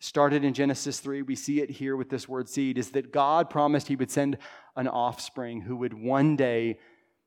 started 0.00 0.44
in 0.44 0.54
Genesis 0.54 1.00
3, 1.00 1.22
we 1.22 1.36
see 1.36 1.60
it 1.60 1.70
here 1.70 1.96
with 1.96 2.10
this 2.10 2.28
word 2.28 2.48
seed, 2.48 2.78
is 2.78 2.90
that 2.90 3.12
God 3.12 3.48
promised 3.48 3.88
He 3.88 3.96
would 3.96 4.10
send 4.10 4.38
an 4.76 4.88
offspring 4.88 5.60
who 5.62 5.76
would 5.76 5.94
one 5.94 6.36
day 6.36 6.78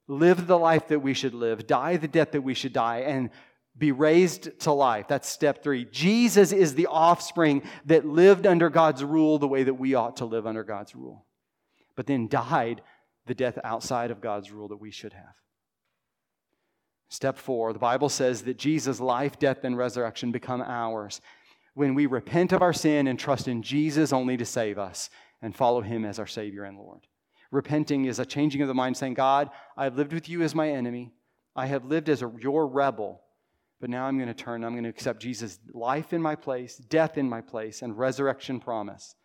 live 0.08 0.48
the 0.48 0.60
life 0.60 0.88
that 0.90 1.00
we 1.00 1.14
should 1.14 1.34
live, 1.34 1.68
die 1.68 1.98
the 1.98 2.08
death 2.08 2.32
that 2.32 2.42
we 2.42 2.54
should 2.54 2.74
die, 2.74 3.00
and 3.00 3.30
be 3.78 3.92
raised 3.92 4.60
to 4.62 4.72
life. 4.72 5.08
That's 5.08 5.30
step 5.30 5.64
three. 5.64 5.86
Jesus 5.86 6.52
is 6.52 6.76
the 6.76 6.88
offspring 6.88 7.62
that 7.86 8.06
lived 8.06 8.48
under 8.48 8.70
God's 8.70 9.04
rule 9.04 9.38
the 9.38 9.48
way 9.48 9.64
that 9.64 9.76
we 9.76 9.94
ought 9.94 10.18
to 10.18 10.26
live 10.26 10.48
under 10.48 10.64
God's 10.64 10.96
rule, 10.96 11.26
but 11.96 12.08
then 12.08 12.28
died 12.28 12.82
the 13.28 13.36
death 13.36 13.60
outside 13.64 14.10
of 14.10 14.22
God's 14.22 14.52
rule 14.52 14.70
that 14.70 14.82
we 14.82 14.92
should 14.92 15.14
have. 15.14 15.36
Step 17.10 17.38
four, 17.38 17.72
the 17.74 17.80
Bible 17.80 18.10
says 18.10 18.42
that 18.44 18.58
Jesus' 18.58 19.00
life, 19.00 19.40
death, 19.40 19.64
and 19.64 19.78
resurrection 19.78 20.32
become 20.32 20.62
ours 20.62 21.22
when 21.74 21.94
we 21.94 22.06
repent 22.06 22.52
of 22.52 22.62
our 22.62 22.74
sin 22.74 23.08
and 23.08 23.20
trust 23.20 23.48
in 23.48 23.62
Jesus 23.62 24.12
only 24.12 24.36
to 24.36 24.46
save 24.46 24.78
us 24.78 25.10
and 25.42 25.56
follow 25.56 25.82
him 25.82 26.06
as 26.06 26.20
our 26.20 26.28
Savior 26.28 26.64
and 26.64 26.78
Lord. 26.78 27.08
Repenting 27.52 28.06
is 28.06 28.20
a 28.20 28.26
changing 28.26 28.62
of 28.62 28.68
the 28.68 28.74
mind, 28.74 28.98
saying, 28.98 29.14
God, 29.14 29.50
I 29.78 29.86
have 29.86 29.96
lived 29.96 30.12
with 30.12 30.28
you 30.28 30.42
as 30.42 30.56
my 30.56 30.70
enemy. 30.70 31.14
I 31.56 31.68
have 31.68 31.86
lived 31.86 32.10
as 32.10 32.22
a, 32.22 32.32
your 32.40 32.68
rebel. 32.68 33.22
But 33.80 33.90
now 33.90 34.06
I'm 34.06 34.18
going 34.18 34.28
to 34.28 34.34
turn, 34.34 34.64
I'm 34.64 34.74
going 34.74 34.84
to 34.84 34.90
accept 34.90 35.22
Jesus' 35.22 35.60
life 35.72 36.12
in 36.12 36.22
my 36.22 36.36
place, 36.36 36.78
death 36.78 37.18
in 37.18 37.30
my 37.30 37.42
place, 37.42 37.84
and 37.84 37.98
resurrection 37.98 38.60
promise. 38.60 39.16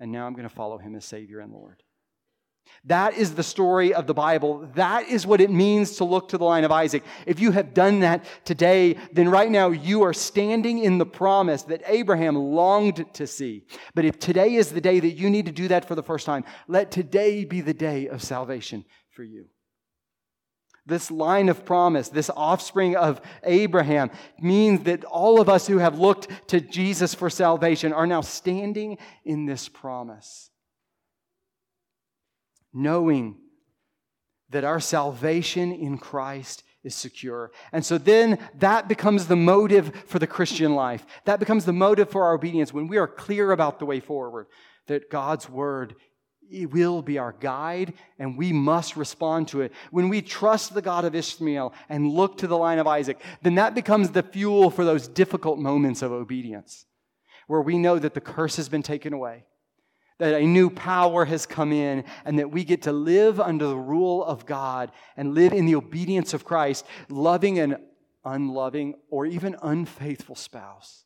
and 0.00 0.10
now 0.10 0.26
I'm 0.26 0.32
going 0.32 0.48
to 0.48 0.54
follow 0.54 0.78
him 0.78 0.96
as 0.96 1.04
Savior 1.04 1.40
and 1.40 1.52
Lord. 1.52 1.82
That 2.84 3.14
is 3.14 3.34
the 3.34 3.42
story 3.42 3.92
of 3.92 4.06
the 4.06 4.14
Bible. 4.14 4.66
That 4.74 5.06
is 5.06 5.26
what 5.26 5.42
it 5.42 5.50
means 5.50 5.96
to 5.96 6.04
look 6.04 6.30
to 6.30 6.38
the 6.38 6.44
line 6.44 6.64
of 6.64 6.72
Isaac. 6.72 7.04
If 7.26 7.38
you 7.38 7.50
have 7.50 7.74
done 7.74 8.00
that 8.00 8.24
today, 8.46 8.96
then 9.12 9.28
right 9.28 9.50
now 9.50 9.68
you 9.68 10.02
are 10.02 10.14
standing 10.14 10.78
in 10.78 10.96
the 10.96 11.04
promise 11.04 11.62
that 11.64 11.82
Abraham 11.86 12.36
longed 12.36 13.04
to 13.14 13.26
see. 13.26 13.66
But 13.94 14.06
if 14.06 14.18
today 14.18 14.54
is 14.54 14.70
the 14.70 14.80
day 14.80 14.98
that 14.98 15.10
you 15.10 15.28
need 15.28 15.46
to 15.46 15.52
do 15.52 15.68
that 15.68 15.84
for 15.86 15.94
the 15.94 16.02
first 16.02 16.24
time, 16.24 16.44
let 16.68 16.90
today 16.90 17.44
be 17.44 17.60
the 17.60 17.74
day 17.74 18.08
of 18.08 18.22
salvation 18.22 18.86
for 19.10 19.24
you. 19.24 19.46
This 20.86 21.10
line 21.10 21.50
of 21.50 21.66
promise, 21.66 22.08
this 22.08 22.30
offspring 22.34 22.96
of 22.96 23.20
Abraham, 23.44 24.10
means 24.40 24.84
that 24.84 25.04
all 25.04 25.38
of 25.38 25.50
us 25.50 25.66
who 25.66 25.76
have 25.76 25.98
looked 25.98 26.28
to 26.48 26.62
Jesus 26.62 27.12
for 27.12 27.28
salvation 27.28 27.92
are 27.92 28.06
now 28.06 28.22
standing 28.22 28.96
in 29.22 29.44
this 29.44 29.68
promise 29.68 30.49
knowing 32.72 33.36
that 34.50 34.64
our 34.64 34.80
salvation 34.80 35.72
in 35.72 35.98
Christ 35.98 36.64
is 36.82 36.94
secure. 36.94 37.52
And 37.72 37.84
so 37.84 37.98
then 37.98 38.38
that 38.58 38.88
becomes 38.88 39.26
the 39.26 39.36
motive 39.36 39.94
for 40.06 40.18
the 40.18 40.26
Christian 40.26 40.74
life. 40.74 41.04
That 41.24 41.38
becomes 41.38 41.64
the 41.64 41.72
motive 41.72 42.10
for 42.10 42.24
our 42.24 42.34
obedience 42.34 42.72
when 42.72 42.88
we 42.88 42.96
are 42.96 43.06
clear 43.06 43.52
about 43.52 43.78
the 43.78 43.86
way 43.86 44.00
forward, 44.00 44.46
that 44.86 45.10
God's 45.10 45.48
word 45.48 45.94
will 46.50 47.00
be 47.00 47.18
our 47.18 47.32
guide 47.38 47.92
and 48.18 48.36
we 48.36 48.52
must 48.52 48.96
respond 48.96 49.46
to 49.48 49.60
it. 49.60 49.72
When 49.90 50.08
we 50.08 50.20
trust 50.20 50.74
the 50.74 50.82
God 50.82 51.04
of 51.04 51.14
Ishmael 51.14 51.72
and 51.88 52.10
look 52.10 52.38
to 52.38 52.46
the 52.46 52.58
line 52.58 52.78
of 52.78 52.86
Isaac, 52.86 53.20
then 53.42 53.54
that 53.54 53.74
becomes 53.74 54.10
the 54.10 54.22
fuel 54.22 54.70
for 54.70 54.84
those 54.84 55.06
difficult 55.06 55.58
moments 55.58 56.02
of 56.02 56.10
obedience 56.10 56.86
where 57.46 57.60
we 57.60 57.78
know 57.78 57.98
that 57.98 58.14
the 58.14 58.20
curse 58.20 58.56
has 58.56 58.68
been 58.68 58.82
taken 58.82 59.12
away 59.12 59.44
that 60.20 60.34
a 60.34 60.46
new 60.46 60.70
power 60.70 61.24
has 61.24 61.46
come 61.46 61.72
in 61.72 62.04
and 62.24 62.38
that 62.38 62.50
we 62.50 62.62
get 62.62 62.82
to 62.82 62.92
live 62.92 63.40
under 63.40 63.66
the 63.66 63.76
rule 63.76 64.22
of 64.22 64.46
God 64.46 64.92
and 65.16 65.34
live 65.34 65.52
in 65.52 65.64
the 65.64 65.74
obedience 65.74 66.34
of 66.34 66.44
Christ, 66.44 66.86
loving 67.08 67.58
an 67.58 67.76
unloving 68.24 68.94
or 69.08 69.24
even 69.24 69.56
unfaithful 69.62 70.36
spouse. 70.36 71.04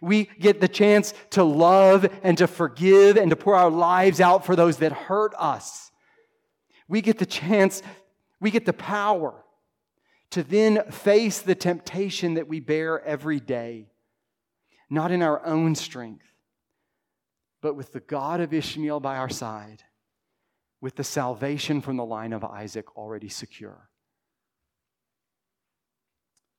We 0.00 0.24
get 0.38 0.60
the 0.60 0.68
chance 0.68 1.12
to 1.30 1.44
love 1.44 2.10
and 2.22 2.38
to 2.38 2.46
forgive 2.46 3.18
and 3.18 3.28
to 3.30 3.36
pour 3.36 3.56
our 3.56 3.70
lives 3.70 4.20
out 4.20 4.46
for 4.46 4.56
those 4.56 4.78
that 4.78 4.92
hurt 4.92 5.34
us. 5.38 5.90
We 6.88 7.02
get 7.02 7.18
the 7.18 7.26
chance, 7.26 7.82
we 8.40 8.50
get 8.50 8.64
the 8.64 8.72
power 8.72 9.34
to 10.30 10.42
then 10.42 10.90
face 10.90 11.40
the 11.40 11.54
temptation 11.54 12.34
that 12.34 12.48
we 12.48 12.58
bear 12.58 13.04
every 13.04 13.38
day, 13.38 13.90
not 14.88 15.10
in 15.10 15.20
our 15.20 15.44
own 15.44 15.74
strength 15.74 16.29
but 17.60 17.74
with 17.74 17.92
the 17.92 18.00
God 18.00 18.40
of 18.40 18.52
Ishmael 18.52 19.00
by 19.00 19.16
our 19.16 19.28
side, 19.28 19.82
with 20.80 20.96
the 20.96 21.04
salvation 21.04 21.80
from 21.80 21.96
the 21.96 22.04
line 22.04 22.32
of 22.32 22.44
Isaac 22.44 22.96
already 22.96 23.28
secure. 23.28 23.88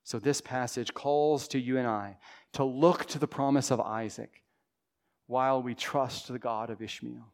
So, 0.04 0.20
this 0.20 0.41
passage 0.41 0.93
calls 0.93 1.47
to 1.49 1.60
you 1.60 1.78
and 1.78 1.88
I 1.88 2.18
to 2.54 2.64
look 2.64 3.06
to 3.06 3.20
the 3.20 3.28
promise 3.28 3.72
of 3.72 3.80
Isaac 3.80 4.43
while 5.28 5.64
we 5.64 5.74
trust 5.74 6.28
the 6.28 6.39
God 6.39 6.70
of 6.70 6.82
Ishmael. 6.82 7.32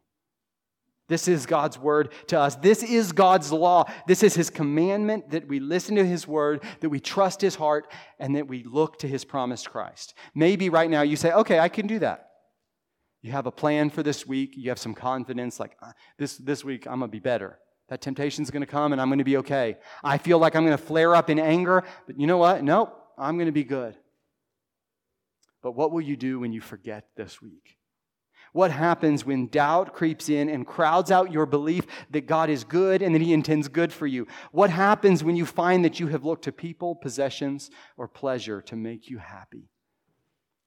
This 1.08 1.26
is 1.26 1.46
God's 1.46 1.78
word 1.78 2.12
to 2.26 2.38
us. 2.38 2.54
This 2.56 2.82
is 2.82 3.12
God's 3.12 3.50
law. 3.50 3.90
This 4.06 4.22
is 4.22 4.34
his 4.34 4.50
commandment 4.50 5.30
that 5.30 5.48
we 5.48 5.58
listen 5.58 5.96
to 5.96 6.04
his 6.04 6.28
word, 6.28 6.62
that 6.80 6.90
we 6.90 7.00
trust 7.00 7.40
his 7.40 7.54
heart, 7.54 7.90
and 8.18 8.36
that 8.36 8.46
we 8.46 8.62
look 8.62 8.98
to 8.98 9.08
his 9.08 9.24
promised 9.24 9.70
Christ. 9.70 10.14
Maybe 10.34 10.68
right 10.68 10.90
now 10.90 11.02
you 11.02 11.16
say, 11.16 11.32
okay, 11.32 11.58
I 11.58 11.70
can 11.70 11.86
do 11.86 11.98
that. 12.00 12.27
You 13.22 13.32
have 13.32 13.46
a 13.46 13.52
plan 13.52 13.90
for 13.90 14.02
this 14.02 14.26
week. 14.26 14.54
You 14.56 14.70
have 14.70 14.78
some 14.78 14.94
confidence, 14.94 15.58
like 15.58 15.76
uh, 15.82 15.92
this, 16.18 16.36
this 16.36 16.64
week 16.64 16.86
I'm 16.86 17.00
going 17.00 17.10
to 17.10 17.12
be 17.12 17.20
better. 17.20 17.58
That 17.88 18.00
temptation's 18.00 18.50
going 18.50 18.62
to 18.62 18.66
come 18.66 18.92
and 18.92 19.00
I'm 19.00 19.08
going 19.08 19.18
to 19.18 19.24
be 19.24 19.38
okay. 19.38 19.76
I 20.04 20.18
feel 20.18 20.38
like 20.38 20.54
I'm 20.54 20.64
going 20.64 20.76
to 20.76 20.82
flare 20.82 21.14
up 21.14 21.30
in 21.30 21.38
anger, 21.38 21.84
but 22.06 22.20
you 22.20 22.26
know 22.26 22.36
what? 22.36 22.62
Nope, 22.62 22.94
I'm 23.16 23.36
going 23.36 23.46
to 23.46 23.52
be 23.52 23.64
good. 23.64 23.96
But 25.62 25.72
what 25.72 25.90
will 25.90 26.00
you 26.00 26.16
do 26.16 26.38
when 26.40 26.52
you 26.52 26.60
forget 26.60 27.08
this 27.16 27.42
week? 27.42 27.78
What 28.52 28.70
happens 28.70 29.26
when 29.26 29.48
doubt 29.48 29.92
creeps 29.92 30.28
in 30.28 30.48
and 30.48 30.66
crowds 30.66 31.10
out 31.10 31.32
your 31.32 31.46
belief 31.46 31.84
that 32.10 32.26
God 32.26 32.48
is 32.48 32.64
good 32.64 33.02
and 33.02 33.14
that 33.14 33.22
He 33.22 33.32
intends 33.32 33.68
good 33.68 33.92
for 33.92 34.06
you? 34.06 34.26
What 34.52 34.70
happens 34.70 35.22
when 35.22 35.36
you 35.36 35.44
find 35.44 35.84
that 35.84 36.00
you 36.00 36.06
have 36.08 36.24
looked 36.24 36.44
to 36.44 36.52
people, 36.52 36.94
possessions, 36.94 37.70
or 37.96 38.08
pleasure 38.08 38.62
to 38.62 38.76
make 38.76 39.10
you 39.10 39.18
happy? 39.18 39.68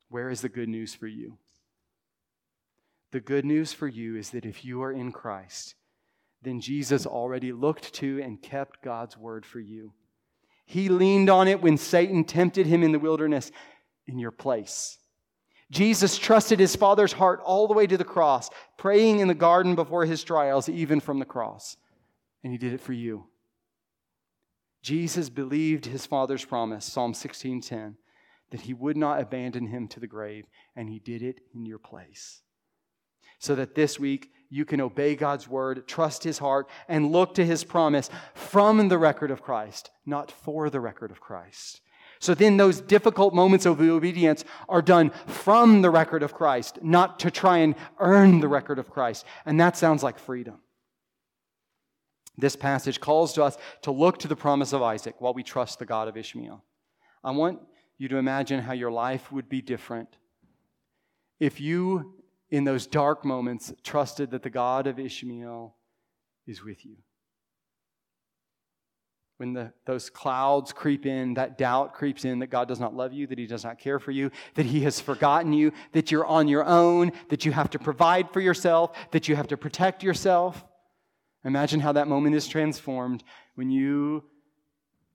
Where 0.09 0.29
is 0.29 0.41
the 0.41 0.49
good 0.49 0.69
news 0.69 0.93
for 0.93 1.07
you? 1.07 1.37
The 3.11 3.19
good 3.19 3.43
news 3.43 3.73
for 3.73 3.87
you 3.87 4.15
is 4.15 4.29
that 4.29 4.45
if 4.45 4.63
you 4.63 4.81
are 4.83 4.91
in 4.91 5.11
Christ, 5.11 5.75
then 6.41 6.61
Jesus 6.61 7.05
already 7.05 7.51
looked 7.51 7.93
to 7.95 8.21
and 8.21 8.41
kept 8.41 8.81
God's 8.81 9.17
word 9.17 9.45
for 9.45 9.59
you. 9.59 9.93
He 10.65 10.87
leaned 10.87 11.29
on 11.29 11.49
it 11.49 11.61
when 11.61 11.77
Satan 11.77 12.23
tempted 12.23 12.65
him 12.65 12.83
in 12.83 12.93
the 12.93 12.99
wilderness 12.99 13.51
in 14.07 14.17
your 14.17 14.31
place. 14.31 14.97
Jesus 15.69 16.17
trusted 16.17 16.59
his 16.59 16.75
Father's 16.75 17.13
heart 17.13 17.41
all 17.43 17.67
the 17.67 17.73
way 17.73 17.85
to 17.85 17.97
the 17.97 18.03
cross, 18.03 18.49
praying 18.77 19.19
in 19.19 19.27
the 19.27 19.33
garden 19.33 19.75
before 19.75 20.05
his 20.05 20.23
trials, 20.23 20.69
even 20.69 20.99
from 21.01 21.19
the 21.19 21.25
cross. 21.25 21.75
And 22.43 22.51
he 22.51 22.57
did 22.57 22.73
it 22.73 22.81
for 22.81 22.93
you. 22.93 23.27
Jesus 24.81 25.29
believed 25.29 25.85
his 25.85 26.05
Father's 26.05 26.43
promise, 26.43 26.85
Psalm 26.85 27.13
16:10, 27.13 27.97
that 28.49 28.61
he 28.61 28.73
would 28.73 28.97
not 28.97 29.21
abandon 29.21 29.67
him 29.67 29.87
to 29.89 29.99
the 29.99 30.07
grave, 30.07 30.45
and 30.75 30.89
he 30.89 30.99
did 30.99 31.21
it 31.21 31.41
in 31.53 31.65
your 31.65 31.77
place 31.77 32.41
so 33.41 33.55
that 33.55 33.73
this 33.73 33.99
week 33.99 34.31
you 34.49 34.65
can 34.65 34.79
obey 34.79 35.15
God's 35.15 35.47
word, 35.47 35.87
trust 35.87 36.23
his 36.23 36.37
heart, 36.37 36.69
and 36.87 37.11
look 37.11 37.33
to 37.33 37.45
his 37.45 37.63
promise 37.63 38.09
from 38.35 38.87
the 38.87 38.99
record 38.99 39.31
of 39.31 39.41
Christ, 39.41 39.89
not 40.05 40.31
for 40.31 40.69
the 40.69 40.79
record 40.79 41.09
of 41.09 41.19
Christ. 41.19 41.81
So 42.19 42.35
then 42.35 42.57
those 42.57 42.81
difficult 42.81 43.33
moments 43.33 43.65
of 43.65 43.81
obedience 43.81 44.45
are 44.69 44.83
done 44.83 45.09
from 45.25 45.81
the 45.81 45.89
record 45.89 46.21
of 46.21 46.35
Christ, 46.35 46.83
not 46.83 47.17
to 47.21 47.31
try 47.31 47.57
and 47.57 47.73
earn 47.99 48.41
the 48.41 48.47
record 48.47 48.77
of 48.77 48.91
Christ. 48.91 49.25
And 49.43 49.59
that 49.59 49.75
sounds 49.75 50.03
like 50.03 50.19
freedom. 50.19 50.59
This 52.37 52.55
passage 52.55 52.99
calls 52.99 53.33
to 53.33 53.43
us 53.43 53.57
to 53.81 53.91
look 53.91 54.19
to 54.19 54.27
the 54.27 54.35
promise 54.35 54.71
of 54.71 54.83
Isaac 54.83 55.15
while 55.19 55.33
we 55.33 55.41
trust 55.41 55.79
the 55.79 55.85
God 55.87 56.07
of 56.07 56.15
Ishmael. 56.15 56.63
I 57.23 57.31
want 57.31 57.59
you 57.97 58.07
to 58.09 58.17
imagine 58.17 58.61
how 58.61 58.73
your 58.73 58.91
life 58.91 59.31
would 59.31 59.49
be 59.49 59.63
different 59.63 60.15
if 61.39 61.59
you 61.59 62.20
in 62.51 62.65
those 62.65 62.85
dark 62.85 63.23
moments, 63.23 63.73
trusted 63.81 64.31
that 64.31 64.43
the 64.43 64.49
God 64.49 64.85
of 64.85 64.99
Ishmael 64.99 65.73
is 66.45 66.63
with 66.63 66.85
you. 66.85 66.97
When 69.37 69.53
the, 69.53 69.73
those 69.85 70.09
clouds 70.09 70.71
creep 70.71 71.05
in, 71.05 71.33
that 71.35 71.57
doubt 71.57 71.93
creeps 71.93 72.25
in 72.25 72.39
that 72.39 72.51
God 72.51 72.67
does 72.67 72.79
not 72.79 72.93
love 72.93 73.13
you, 73.13 73.25
that 73.27 73.39
He 73.39 73.47
does 73.47 73.63
not 73.63 73.79
care 73.79 73.97
for 73.97 74.11
you, 74.11 74.29
that 74.53 74.67
He 74.67 74.81
has 74.81 74.99
forgotten 74.99 75.53
you, 75.53 75.71
that 75.93 76.11
you're 76.11 76.25
on 76.25 76.47
your 76.47 76.65
own, 76.65 77.13
that 77.29 77.45
you 77.45 77.51
have 77.51 77.71
to 77.71 77.79
provide 77.79 78.29
for 78.31 78.41
yourself, 78.41 78.95
that 79.11 79.27
you 79.27 79.35
have 79.35 79.47
to 79.47 79.57
protect 79.57 80.03
yourself. 80.03 80.63
Imagine 81.43 81.79
how 81.79 81.93
that 81.93 82.07
moment 82.07 82.35
is 82.35 82.47
transformed 82.47 83.23
when 83.55 83.71
you 83.71 84.25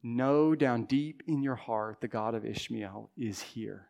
know 0.03 0.55
down 0.55 0.85
deep 0.85 1.23
in 1.29 1.43
your 1.43 1.55
heart 1.55 2.01
the 2.01 2.09
God 2.09 2.35
of 2.35 2.45
Ishmael 2.45 3.11
is 3.17 3.41
here. 3.41 3.89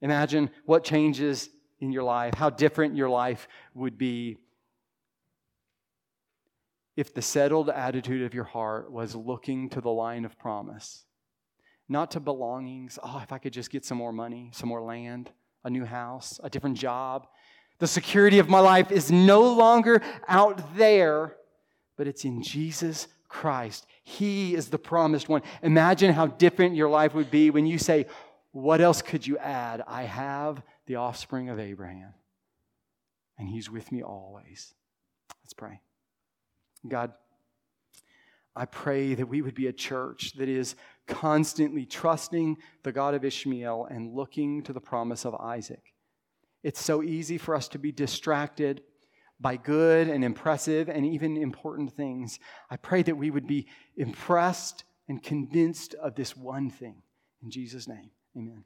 Imagine 0.00 0.50
what 0.64 0.84
changes 0.84 1.48
in 1.80 1.92
your 1.92 2.02
life, 2.02 2.34
how 2.34 2.50
different 2.50 2.96
your 2.96 3.08
life 3.08 3.48
would 3.74 3.96
be 3.96 4.38
if 6.96 7.14
the 7.14 7.22
settled 7.22 7.70
attitude 7.70 8.22
of 8.22 8.34
your 8.34 8.44
heart 8.44 8.90
was 8.90 9.14
looking 9.14 9.68
to 9.70 9.80
the 9.80 9.90
line 9.90 10.24
of 10.24 10.36
promise, 10.36 11.04
not 11.88 12.10
to 12.10 12.18
belongings. 12.18 12.98
Oh, 13.02 13.20
if 13.22 13.32
I 13.32 13.38
could 13.38 13.52
just 13.52 13.70
get 13.70 13.84
some 13.84 13.98
more 13.98 14.12
money, 14.12 14.50
some 14.52 14.68
more 14.68 14.82
land, 14.82 15.30
a 15.62 15.70
new 15.70 15.84
house, 15.84 16.40
a 16.42 16.50
different 16.50 16.76
job. 16.76 17.28
The 17.78 17.86
security 17.86 18.40
of 18.40 18.48
my 18.48 18.58
life 18.58 18.90
is 18.90 19.12
no 19.12 19.52
longer 19.52 20.02
out 20.26 20.76
there, 20.76 21.36
but 21.96 22.08
it's 22.08 22.24
in 22.24 22.42
Jesus 22.42 23.06
Christ. 23.28 23.86
He 24.02 24.56
is 24.56 24.68
the 24.68 24.78
promised 24.78 25.28
one. 25.28 25.42
Imagine 25.62 26.12
how 26.12 26.26
different 26.26 26.74
your 26.74 26.88
life 26.88 27.14
would 27.14 27.30
be 27.30 27.50
when 27.50 27.66
you 27.66 27.78
say, 27.78 28.06
What 28.50 28.80
else 28.80 29.02
could 29.02 29.24
you 29.24 29.38
add? 29.38 29.84
I 29.86 30.02
have 30.02 30.62
the 30.88 30.96
offspring 30.96 31.50
of 31.50 31.60
Abraham, 31.60 32.14
and 33.38 33.48
he's 33.48 33.70
with 33.70 33.92
me 33.92 34.02
always. 34.02 34.74
Let's 35.44 35.52
pray. 35.52 35.80
God, 36.88 37.12
I 38.56 38.64
pray 38.64 39.14
that 39.14 39.28
we 39.28 39.42
would 39.42 39.54
be 39.54 39.66
a 39.66 39.72
church 39.72 40.32
that 40.38 40.48
is 40.48 40.74
constantly 41.06 41.84
trusting 41.84 42.56
the 42.82 42.90
God 42.90 43.14
of 43.14 43.24
Ishmael 43.24 43.86
and 43.90 44.14
looking 44.14 44.62
to 44.64 44.72
the 44.72 44.80
promise 44.80 45.26
of 45.26 45.34
Isaac. 45.34 45.92
It's 46.64 46.82
so 46.82 47.02
easy 47.02 47.36
for 47.38 47.54
us 47.54 47.68
to 47.68 47.78
be 47.78 47.92
distracted 47.92 48.82
by 49.38 49.56
good 49.56 50.08
and 50.08 50.24
impressive 50.24 50.88
and 50.88 51.04
even 51.06 51.36
important 51.36 51.92
things. 51.92 52.40
I 52.70 52.76
pray 52.76 53.02
that 53.02 53.16
we 53.16 53.30
would 53.30 53.46
be 53.46 53.66
impressed 53.96 54.84
and 55.06 55.22
convinced 55.22 55.94
of 55.94 56.14
this 56.14 56.34
one 56.36 56.70
thing. 56.70 57.02
In 57.42 57.50
Jesus' 57.50 57.86
name, 57.86 58.10
amen. 58.36 58.64